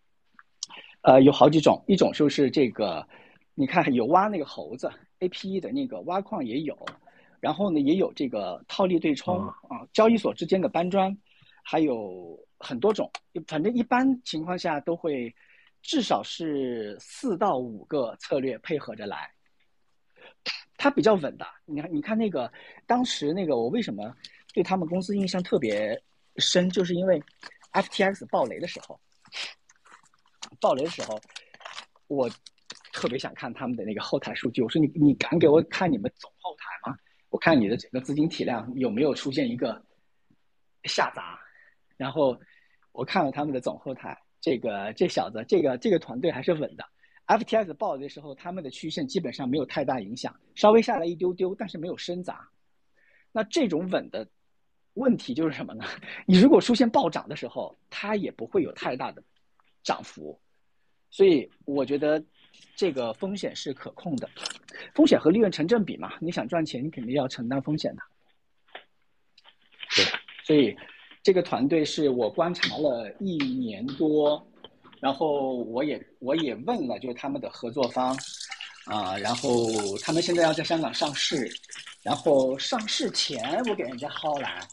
[1.03, 3.07] 呃，有好几种，一种就是这个，
[3.55, 6.77] 你看有挖那个猴子 A P E 的那个挖矿也有，
[7.39, 11.17] 然后呢也有这个套利对冲啊，交易所之间的搬砖，
[11.63, 13.09] 还有很多种，
[13.47, 15.33] 反正一般情况下都会
[15.81, 19.31] 至少是四到五个策略配合着来，
[20.77, 21.45] 它比较稳的。
[21.65, 22.51] 你看，你看那个
[22.85, 24.15] 当时那个我为什么
[24.53, 25.99] 对他们公司印象特别
[26.37, 27.21] 深，就是因为
[27.71, 28.99] F T X 爆雷的时候。
[30.59, 31.19] 爆雷的时候，
[32.07, 32.29] 我
[32.91, 34.61] 特别想看他们的那个后台数据。
[34.61, 36.97] 我说你你敢给我看你们总后台吗？
[37.29, 39.83] 我看你的整个资金体量有没有出现一个
[40.83, 41.39] 下砸。
[41.97, 42.37] 然后
[42.91, 46.85] 我看了他们的总后台，这个这小子这个这个团队还是稳的。
[47.27, 52.49] FTX 爆雷的时候，他们的曲线基本上没有太大影响，稍微下来一丢丢，但是没有深砸。
[53.31, 54.27] 那这种稳的
[54.95, 55.85] 问题就是什么呢？
[56.25, 59.23] 你如果出现暴涨的时候，它也不会有太大的
[59.83, 60.39] 涨幅。
[61.09, 62.23] 所以我觉得
[62.75, 64.29] 这个风险是可控的，
[64.93, 66.13] 风险和利润成正比嘛。
[66.19, 68.01] 你想赚钱，你肯定要承担风险的。
[69.95, 70.05] 对，
[70.45, 70.75] 所以
[71.21, 74.41] 这个团队是我观察了一年多，
[75.01, 78.17] 然后我也我也问了，就是他们的合作方
[78.85, 79.67] 啊，然后
[80.01, 81.51] 他们现在要在香港上市，
[82.03, 84.65] 然后上市前我给人家薅来，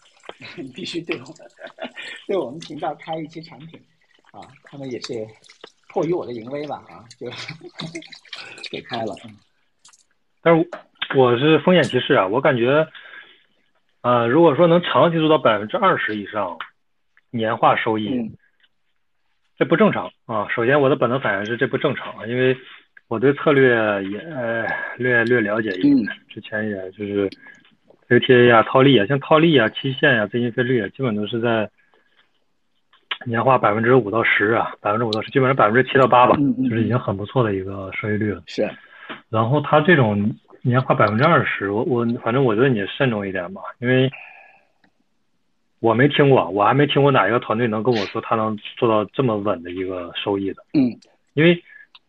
[0.56, 1.35] 你 必须对我们
[2.27, 3.81] 对我们频道开一期产品
[4.32, 5.27] 啊，他们也是。
[5.90, 7.27] 迫于我的淫威吧，啊，就
[8.70, 9.15] 给开了。
[10.43, 10.69] 但是
[11.16, 12.86] 我是风险提示啊，我感觉，
[14.02, 16.59] 呃，如果说能长期做到百分之二十以上
[17.31, 18.36] 年化收益，
[19.56, 20.47] 这不正常啊。
[20.55, 22.55] 首先，我的本能反应是这不正常，因为
[23.09, 23.74] 我对策略
[24.10, 24.66] 也呃
[24.98, 27.31] 略略了解一点，之前也就是
[28.09, 31.71] A T A 啊、套利啊，像套利啊、期限啊、资金费率啊，基本都是在。
[33.27, 38.41] 年化百分之五到十啊，百分之五到十，基本上百分之七到八吧，就是已经很不错的一个收益率了。
[38.47, 38.71] 是，
[39.29, 40.33] 然后它这种
[40.63, 44.09] 年化百分之二十，我我反正我觉得你慎重一点吧，因为
[45.81, 50.63] 我没听过，我还没听过哪一个团队能跟我说他能做到这么稳的一个收益的。
[50.75, 50.95] 嗯，
[51.35, 51.61] 因为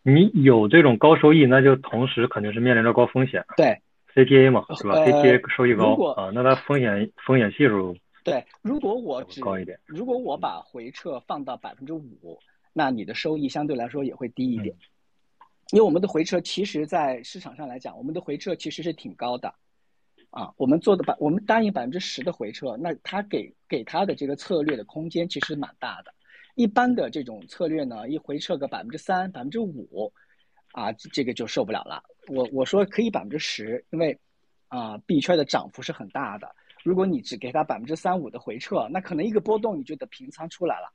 [0.04, 3.44] 你有这种高收益，那就同时肯定是面临着高风险。
[3.58, 3.76] 对
[4.14, 7.96] ，CTA 嘛，是吧？CTA 收益高啊，那它风险风险系数。
[8.24, 9.42] 对，如果我只
[9.86, 12.38] 如果我把回撤放到百分之五，
[12.74, 14.76] 那你的收益相对来说也会低一点，
[15.72, 19.54] 因为我们的回撤其实，在市场上来讲，我们的回撤其实是挺高的，
[20.30, 26.14] 啊，我们做的百我们答应百分之十的回撤，那他给给他的这个策略的空间其实蛮大的，
[26.56, 30.12] 一般的这种策略呢，一回撤个百分之三、百分之五，
[30.72, 32.04] 啊，这个就受不了了。
[32.28, 34.20] 我我说可以百分之十，因为
[34.68, 36.56] 啊，币圈的涨幅是很大的。
[36.84, 40.90] 如果你只给他百分之三五的回撤，那可能一个波动你就得平仓出来了，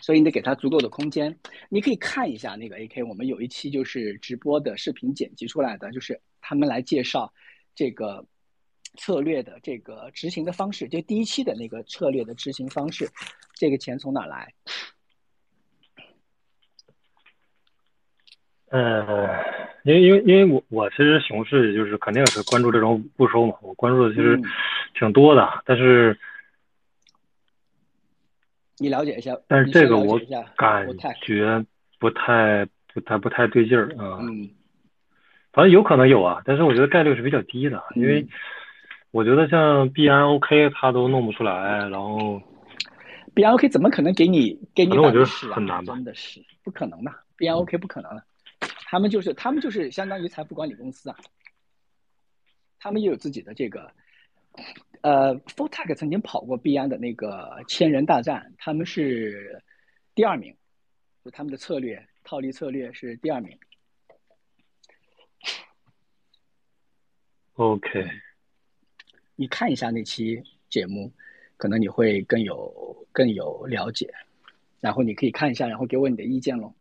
[0.00, 1.38] 所以你得给他足够的空间。
[1.70, 7.32] 你可以看一下那个 AK，我们有一期就是直播的视频剪辑出来的，就是他们来介绍
[7.74, 8.26] 这个
[8.98, 13.08] 策略的这个执行的方式，就第一期的那个策略的执行方式，
[13.54, 14.52] 这个钱从哪来？
[18.72, 19.62] 呃。
[19.84, 24.40] 因为因为因为我我其实熊市就是肯定是关注这种不收嘛，我关注的其实
[24.96, 26.16] 挺多的，但是
[28.78, 30.20] 你了解一下，但是这个我
[30.56, 30.86] 感
[31.20, 31.66] 觉
[31.98, 34.18] 不太不太不太对劲儿啊。
[34.20, 34.50] 嗯，
[35.52, 38.24] 反正有可能有啊，但是我觉得概率是比较低的，因为
[39.10, 42.40] 我觉得像币安 OK 它都弄不出来，然后
[43.34, 45.92] 币安 OK 怎么可能给你给你我觉得很难吧？
[45.92, 48.22] 真的是不可能的，币安 OK 不可能的。
[48.92, 51.16] 他们就是，他们就是相当于财富管理公司啊。
[52.78, 53.90] 他们也有自己的这个，
[55.00, 59.62] 呃 f o t e c 曾经跑过币安的那个千人大战，他们是
[60.14, 60.54] 第二名，
[61.24, 63.58] 就他们的策略套利策略是第二名。
[67.54, 68.06] OK，
[69.36, 71.10] 你看一下那期节目，
[71.56, 74.12] 可能你会更有更有了解，
[74.80, 76.74] 然后你可以看一下，然后给我你的意见喽。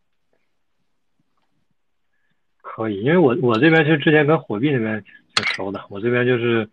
[2.73, 5.03] 可以，因为我我这边其实之前跟火币那边
[5.35, 6.65] 挺熟的，我这边就是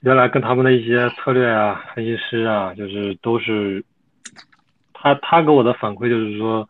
[0.00, 3.84] 原来跟他们的一些策略啊、分析师啊，就是都是
[4.92, 6.68] 他他给我的反馈就是说，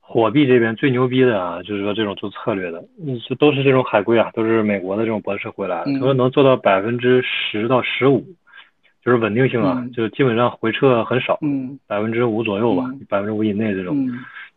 [0.00, 8.26] 火币这边最牛逼的啊，就是说这种做策略的，嗯，都是这种海归啊，都是美国的这种博士回来的，他说能做到百分之十到十五，
[9.04, 14.10] 就是稳定性啊，就是基本上回撤很少，嗯，百分之五左右吧，百分之五以内这种。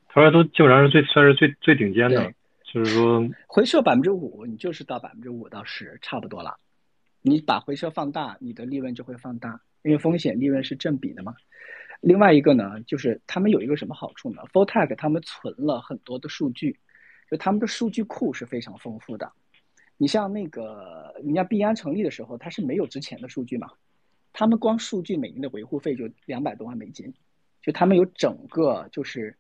[0.10, 2.34] 他说都基本上是最算是最最顶尖的，
[2.74, 6.58] 就是说回撤百分之五，你就是到百分之五到十差不多了。
[7.22, 11.36] 你把回撤放大，你的利润就会放大，因为风险利润是正比的嘛。
[12.02, 16.76] 另外一个呢，就是他们有一个什么好处呢 f o r t e c 他们存了很多的数据，
[17.30, 19.32] 就他们的数据库是非常丰富的。
[19.98, 23.70] 你像那个，你像币安成立的时候，它是没有之前的数据嘛？
[24.34, 27.14] 他们光数据每年的维护费就两百多万美金，
[27.62, 29.38] 就他们有整个就是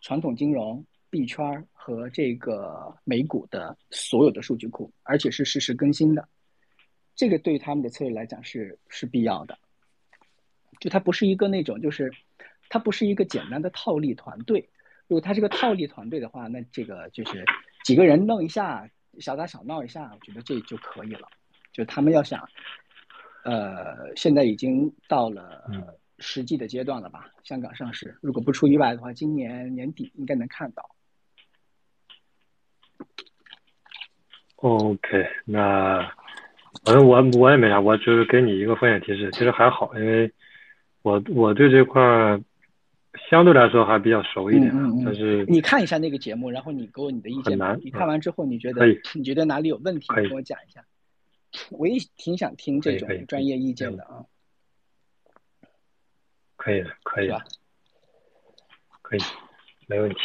[0.00, 0.84] 传统金融、
[1.14, 6.28] 币圈和这个美股的所有的数据库，而且是实时更新的。
[7.14, 9.56] 这个对他们的策略来讲是是必要的。
[10.80, 12.10] 就它不是一个那种，就是
[12.68, 14.68] 它不是一个简单的套利团队。
[15.06, 17.44] 如果它是个套利团队的话，那这个就是
[17.84, 21.28] 几个人弄一下，小打小闹一下，我觉得这就可以了。
[21.72, 22.42] 就他们要想，
[23.44, 25.62] 呃，现在已经到了
[26.18, 27.30] 实际的阶段了吧？
[27.44, 30.84] 香港上市，如果不出意外的话，今年年底应该能看到。
[34.68, 36.00] OK，那
[36.84, 40.32] 反正我我也没啥，我就是给你一个风险提示，其实还好，因为。
[41.04, 42.00] 我我对这块
[43.28, 44.72] 相对来说还比较熟一点，
[45.04, 47.58] 但是你看一下那个节目，然后你给我你的意见。
[47.82, 50.06] 你看完之后，你觉得你觉得哪里有问题？
[50.08, 50.82] 跟我讲一下。
[51.70, 54.24] 我也挺想听这种专业意见的啊。
[56.56, 57.28] 可以的，可以。
[57.28, 57.44] 吧？
[59.02, 59.20] 可以，
[59.86, 60.16] 没问题。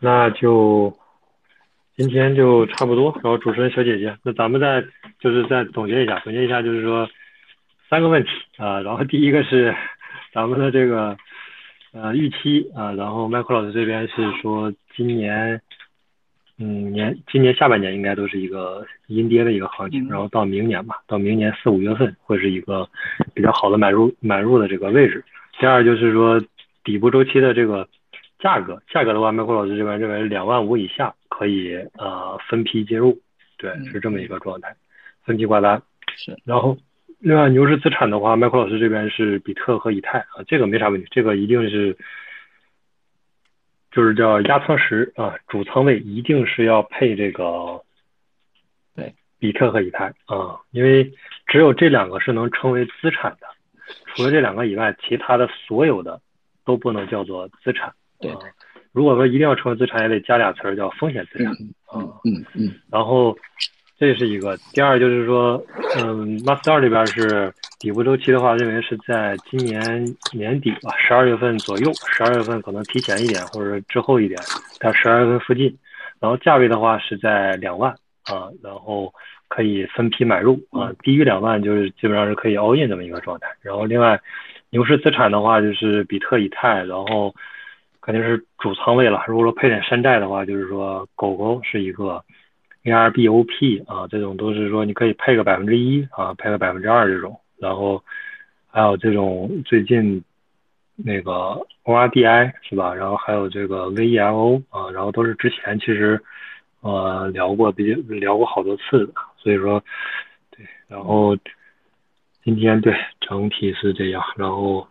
[0.00, 0.96] 那就
[2.02, 3.12] 今天就差不多。
[3.22, 4.84] 然后主持人小姐姐，那咱们再
[5.20, 7.08] 就是再总结一下，总结一下就是说。
[7.90, 9.76] 三个问题啊，然后第一个是
[10.32, 11.14] 咱们的这个
[11.92, 15.60] 呃预期啊，然后麦克老师这边是说今年
[16.58, 22.88] 嗯年今年下半年应该都是一个阴跌的一个行情，然后到明年吧，到明年四五月份会是一个
[23.34, 25.22] 比较好的买入买入的这个位置。
[25.60, 26.42] 第二就是说
[26.82, 27.86] 底部周期的这个
[28.38, 33.20] 价格，价格的话，麦克老师这边认为两万五以下可以呃分批介入，
[33.56, 34.76] 对，是这么一个状态，
[35.24, 35.82] 分批挂单
[36.16, 36.76] 是，然后。
[37.24, 41.96] 另外，牛市资产的话，麦克老师这边是比特和以太啊，这个没啥问题，这个一定是
[43.92, 47.80] 就是叫压舱石啊，主仓位一定是要配这个
[48.96, 51.12] 对比特和以太啊，因为
[51.46, 53.46] 只有这两个是能称为资产的，
[54.16, 56.20] 除了这两个以外，其他的所有的
[56.64, 57.94] 都不能叫做资产。
[58.18, 58.32] 对，
[58.92, 61.52] 如果说一定要成为资产，也得加俩词儿叫风险资产
[61.94, 63.36] 嗯，嗯嗯，然后。
[63.98, 65.64] 这是一个，第二就是说，
[66.00, 74.36] 嗯，Master 这边是底部周期的话，认为是在今年年底吧，十二月份左右，十二月份可能提前一点，或者之后一点，
[74.80, 75.72] 但十二月份附近。
[76.18, 77.92] 然后价位的话是在两万
[78.24, 79.12] 啊，然后
[79.46, 83.46] 可以分批买入啊，低于两万就是基本上是可以 all in 这么一个状态。
[83.60, 84.20] 然后另外，
[84.70, 87.32] 牛市资产的话就是比特、以太，然后
[88.02, 89.24] 肯定是主仓位了。
[89.26, 92.22] 如果说配点山寨的话，就是说狗狗是一个。
[92.84, 98.02] ARBOP 啊，这种都是说你可以配个百分之一啊，配个百分之二这种，然后
[98.68, 100.20] 还有这种最近
[100.96, 102.92] 那个 ORDI 是吧？
[102.92, 106.20] 然后还有这个 VELO 啊，然后都是之前其实
[106.80, 109.80] 呃聊过，比较聊过好多次的，所以说
[110.50, 111.36] 对，然后
[112.42, 114.88] 今天对整体是这样，然后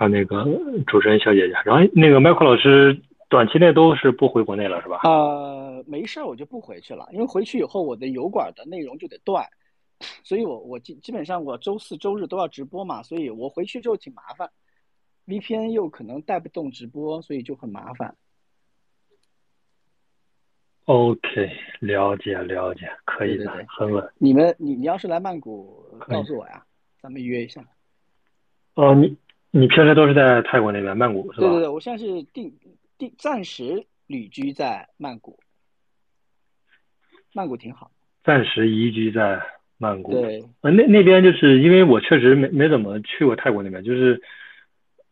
[0.00, 0.42] 看那个
[0.86, 2.98] 主持人小姐姐，然后那个麦克老师。
[3.28, 5.02] 短期内都是不回国内了，是吧？
[5.04, 9.46] 呃，没事儿，我就不回去了，因为回去以后我的油管的内容就得断，
[10.24, 14.50] 所以我我基基本上我周四周日都要直播嘛，所以我回去之后挺麻烦
[15.28, 18.16] ，VPN 又可能带不动直播，所以就很麻烦。
[20.86, 24.12] OK，了解了解，可以的，很稳。
[24.18, 26.64] 你们你你要是来曼谷，告诉我呀，
[27.00, 27.64] 咱们约一下。
[28.74, 29.16] 哦，你
[29.52, 31.46] 你平时都是在泰国那边曼谷是吧？
[31.46, 32.52] 对对对，我现在是定
[32.96, 33.12] 定。
[33.18, 35.38] 暂时旅居在曼谷，
[37.32, 37.90] 曼谷挺好。
[38.22, 39.40] 暂时移居在
[39.78, 40.12] 曼谷。
[40.12, 44.22] 对，呃，那那边就是因为我确实没没怎么去过泰国那边，就是，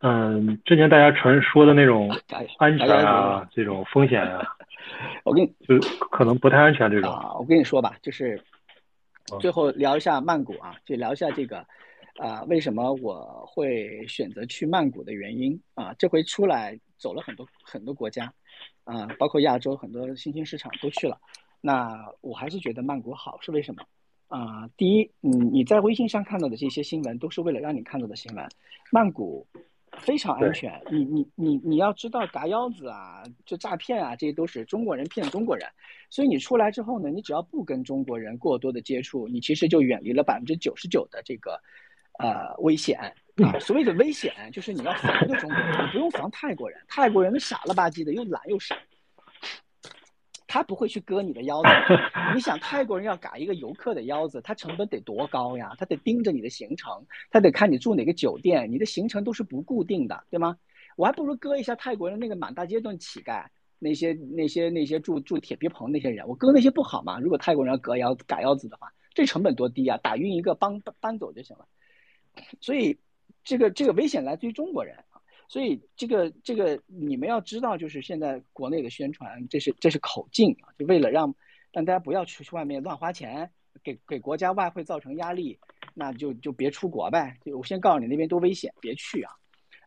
[0.01, 2.15] 嗯，之前大家传说的那种
[2.59, 4.47] 安全啊，这种风险啊，
[5.25, 5.79] 我跟你就
[6.11, 7.11] 可能不太安全这种。
[7.11, 8.41] 啊，我跟你说吧，就是
[9.41, 11.67] 最后聊一下曼谷啊，就聊一下这个。
[12.19, 15.95] 啊，为什么我会选择去曼谷的原因啊？
[15.95, 18.33] 这回出来走了很多很多国家，
[18.83, 21.17] 啊，包括亚洲很多新兴市场都去了。
[21.61, 23.85] 那我还是觉得曼谷好，是为什么？
[24.27, 28.45] 啊，第一，嗯你在微信上看到的这些新闻都是为了让你看到的新闻。
[28.91, 29.47] 曼谷
[29.99, 35.69] 非常安全，你你你你要知道，嘎腰子啊，就诈骗啊，这些都是中国人骗中国人。
[36.11, 41.61] 所以你出来之后呢，你只要不跟中国人过多的接触，你其实就远离了百分之九十九的这个。
[42.19, 43.59] 呃危险啊。
[43.59, 48.77] 所谓的危险，就是你要防一个中国人，你不用防泰国人，泰国人傻了吧唧的，又懒又傻。
[50.49, 51.69] 他不会去割你的腰子。
[52.35, 55.73] 你想，泰国人要嘎一个游客的腰子，他成本得多高呀？
[55.79, 60.57] 他得盯着你的行程，他得看你住哪个酒店，你的行程都是不固定的，对吗？
[60.97, 63.45] 我还不如割一下泰国人那个满大街都是乞丐，
[63.79, 67.21] 那些那些那些住住铁皮棚那些人，我割那些不好吗？
[67.21, 69.99] 如果泰国人要割腰嘎腰子的话，这成本多低啊！
[69.99, 71.69] 打晕一个搬搬走就行了。
[72.61, 72.99] 所以，
[73.45, 74.97] 这个这个危险来自于中国人。
[75.51, 81.35] 所以这个这个你们要知道，就是现在国内的宣传，这是这是口径啊，就为了让
[81.73, 83.51] 让大家不要出去外面乱花钱，
[83.83, 85.59] 给给国家外汇造成压力，
[85.95, 87.35] 那就就别出国呗。
[87.43, 89.33] 就我先告诉你那边多危险，别去啊。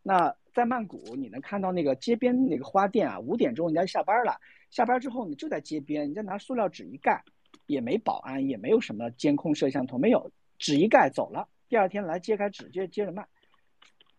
[0.01, 4.35] 那在曼谷，你能看到那个街边那个花店啊，五点钟人家下班了，
[4.71, 7.23] 下班之后你就在街边，人家拿塑料纸一盖，
[7.67, 13.25] 也没保安，也没有什么监控摄像头，没有纸一盖走了，第二天来揭开纸接接着卖。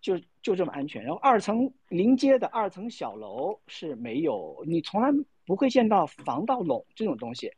[0.00, 5.08] 就就这么安全，然后二层临街的二层小楼是没有，你从来
[5.46, 7.52] 不会见到防盗笼这种东西，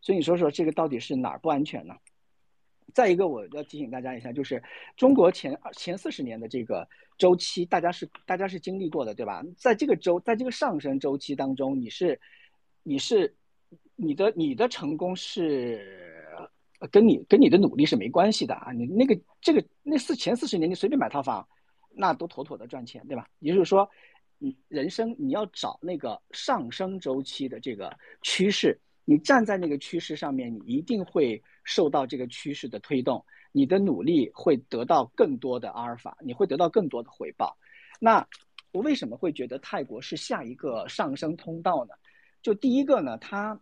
[0.00, 1.94] 所以你说说这个到底是哪儿不安全呢？
[2.92, 4.60] 再一个，我要提醒大家一下，就是
[4.96, 6.84] 中国前前四十年的这个
[7.16, 9.44] 周期，大家是大家是经历过的，对吧？
[9.56, 12.20] 在这个周，在这个上升周期当中，你是
[12.82, 13.32] 你是
[13.94, 16.17] 你的你的成功是
[16.90, 18.72] 跟你跟你的努力是没关系的啊！
[18.72, 21.46] 你那个这个那四前四十年，你随便买套房。
[22.00, 23.28] 那都妥妥的赚钱，对吧？
[23.40, 23.90] 也就是说，
[24.38, 27.92] 你人生你要找那个上升周期的这个
[28.22, 37.58] 趋势，你站在那个趋势上面，你一定会受到这个趋势的推动，你的努力会得到更多的阿尔法，你会得到更多的回报。
[37.98, 38.24] 那
[38.70, 41.94] 我为什么会觉得泰国是下一个上升通道呢？
[42.42, 43.60] 就第一个呢，它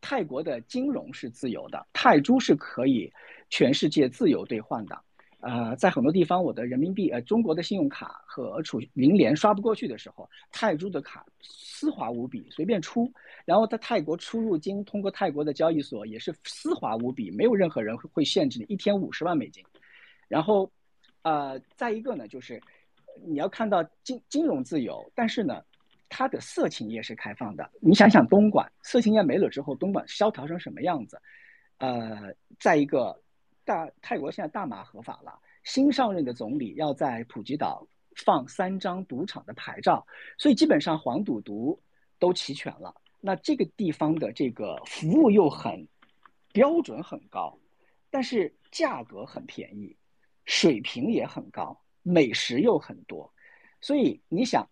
[0.00, 3.12] 泰国的金融是自由的，泰铢是可以
[3.50, 4.98] 全世界自由兑换的。
[5.40, 13.08] 呃，在很多地方，我的人民币呃，中国的信用卡和储银联刷不过去的时候，泰铢的卡丝滑无比，随便出。
[13.44, 19.64] 然后在泰国出入金，通过泰国的交易所也是丝滑无比，没有任何人会限制你一天五十万美金。
[20.26, 20.68] 然后，
[21.22, 22.60] 呃，再一个呢，就是
[23.24, 25.62] 你要看到金金融自由，但是呢，
[26.08, 27.70] 它的色情业是开放的。
[27.80, 31.20] 你想想东莞，色情业没了之后，东莞萧条成什么样子？
[31.78, 33.22] 呃，再一个。
[33.64, 37.86] 大泰国现在大麻合法了，新上任的总理要在普吉岛
[38.16, 40.06] 放三张赌场的牌照，
[40.38, 41.78] 所以基本上黄赌毒
[42.18, 42.94] 都齐全了。
[43.20, 45.86] 那这个地方的这个服务又很
[46.50, 47.58] 标准很高，
[48.08, 49.94] 但是价格很便宜，
[50.46, 53.30] 水平也很高，美食又很多。
[53.82, 54.66] 所以你想，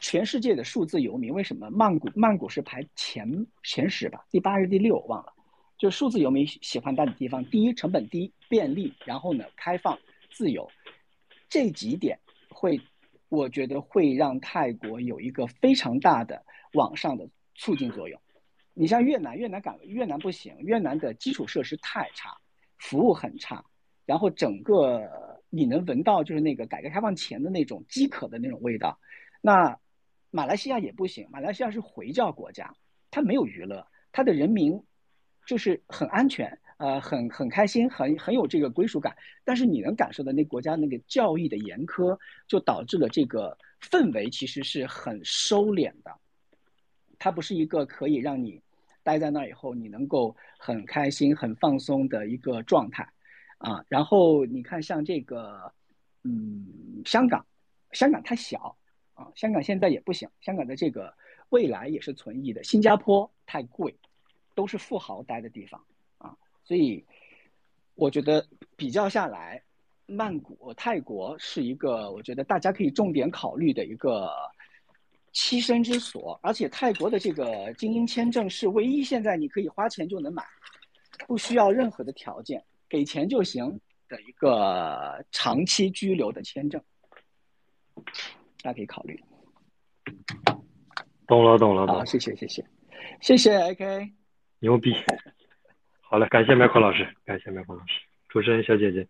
[0.00, 4.24] 全世界的数字游民为什么曼谷曼谷是排前前十吧？
[4.30, 5.32] 第八还是第六，我忘了。
[5.78, 9.98] 就数字游民喜欢待的地方，第一成本低、便利，然后呢开放、
[10.30, 10.68] 自由，
[11.48, 12.18] 这几点
[12.50, 12.78] 会，
[13.28, 16.44] 我觉得会让泰国有一个非常大的
[16.74, 18.20] 往上的促进作用。
[18.74, 22.36] 你像越南，越南港越南不行，越南的基础设施太差，
[22.78, 23.64] 服务很差，
[24.04, 25.08] 然后整个
[25.48, 28.98] 你能闻到就是那个改革开放前的那种饥渴的那种味道。
[29.42, 29.78] 那
[30.30, 32.74] 马来西亚也不行，马来西亚是回教国家，
[33.10, 34.82] 它没有娱乐，它的人民。
[35.46, 39.16] 就是很安全，呃，很很开心，很很有这个归属感。
[39.42, 42.16] 但是你能感受到那国家那个教育的严苛，
[42.46, 46.14] 就导致了这个氛围其实是很收敛的。
[47.18, 48.62] 它不是一个可以让你
[49.02, 53.08] 待在那儿以后你能够很开心、很放松的一个状态
[53.58, 53.82] 啊。
[53.88, 55.72] 然后你看，像这个，
[56.22, 57.44] 嗯，香港，
[57.92, 58.76] 香港太小
[59.20, 61.12] 啊，香港现在也不行，香港的这个
[61.50, 62.64] 未来也是存疑的。
[62.64, 63.94] 新加坡太贵。
[64.52, 65.82] 都是富豪待的地方
[66.18, 67.02] 啊，所以
[67.94, 68.44] 我觉得
[68.76, 69.62] 比较下来，
[70.04, 74.28] 曼谷、泰国是一个我觉得大家可以重点考虑的一个
[75.32, 76.38] 栖身之所。
[76.42, 80.44] 而且泰国的这个精英签证是唯一现在你可以花钱就能买，
[81.26, 86.82] 不需要任何的条件，给钱就行的一个长期居留的签证，
[88.62, 89.22] 大家可以考虑。
[91.26, 92.00] 懂了，懂了，懂了。
[92.00, 92.64] 好，谢谢，谢谢，
[93.20, 94.12] 谢谢，AK。
[94.58, 94.94] 牛逼！
[96.00, 97.92] 好了，感谢麦克老师，感谢麦克老师，
[98.28, 99.06] 主持人小姐姐，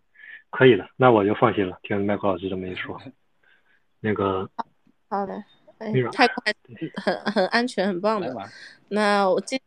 [0.51, 1.79] 可以了，那我就放心了。
[1.83, 3.01] 听麦克老师这么一说，
[4.01, 4.49] 那个
[5.09, 5.33] 好的，
[5.79, 6.55] 哎，太快，
[6.97, 8.35] 很很安全，很棒的。
[8.89, 9.59] 那我今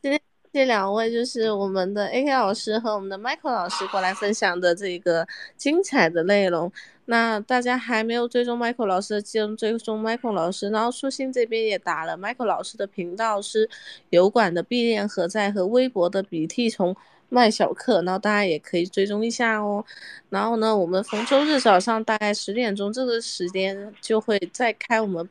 [0.00, 0.18] 今天
[0.52, 5.26] 这两位就是我们的 AK 老师和我们的 Michael 老师过来分享的这个
[5.56, 6.72] 精彩的内容。
[7.10, 10.68] 那大家还没有追踪 Michael 老师的，记得追踪 Michael 老师。
[10.68, 13.68] 然后舒心这边也打了，Michael 老师的频道是
[14.10, 16.94] 油管的必练何在和微博的鼻涕虫
[17.30, 19.82] 卖小课，然后大家也可以追踪一下哦。
[20.28, 25.26] 然后呢，我们逢周日早上大概十点钟这个时间就会再开我们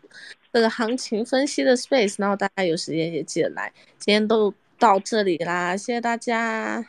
[0.51, 3.71] 这个行情分析的 space，然后大家有时间也记得来。
[3.99, 6.83] 今天都到这里啦，谢谢大家。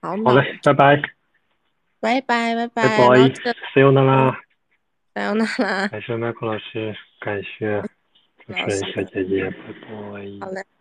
[0.00, 1.15] 好，好嘞，拜拜，
[2.00, 3.04] 拜拜拜拜，拜拜
[3.74, 4.36] ，see you 啦，
[5.14, 5.88] 再见啦。
[5.88, 7.82] 感谢麦克老师，感谢
[8.46, 9.88] 主持人小姐姐，拜拜。
[10.40, 10.60] 好嘞。
[10.60, 10.75] 嗯。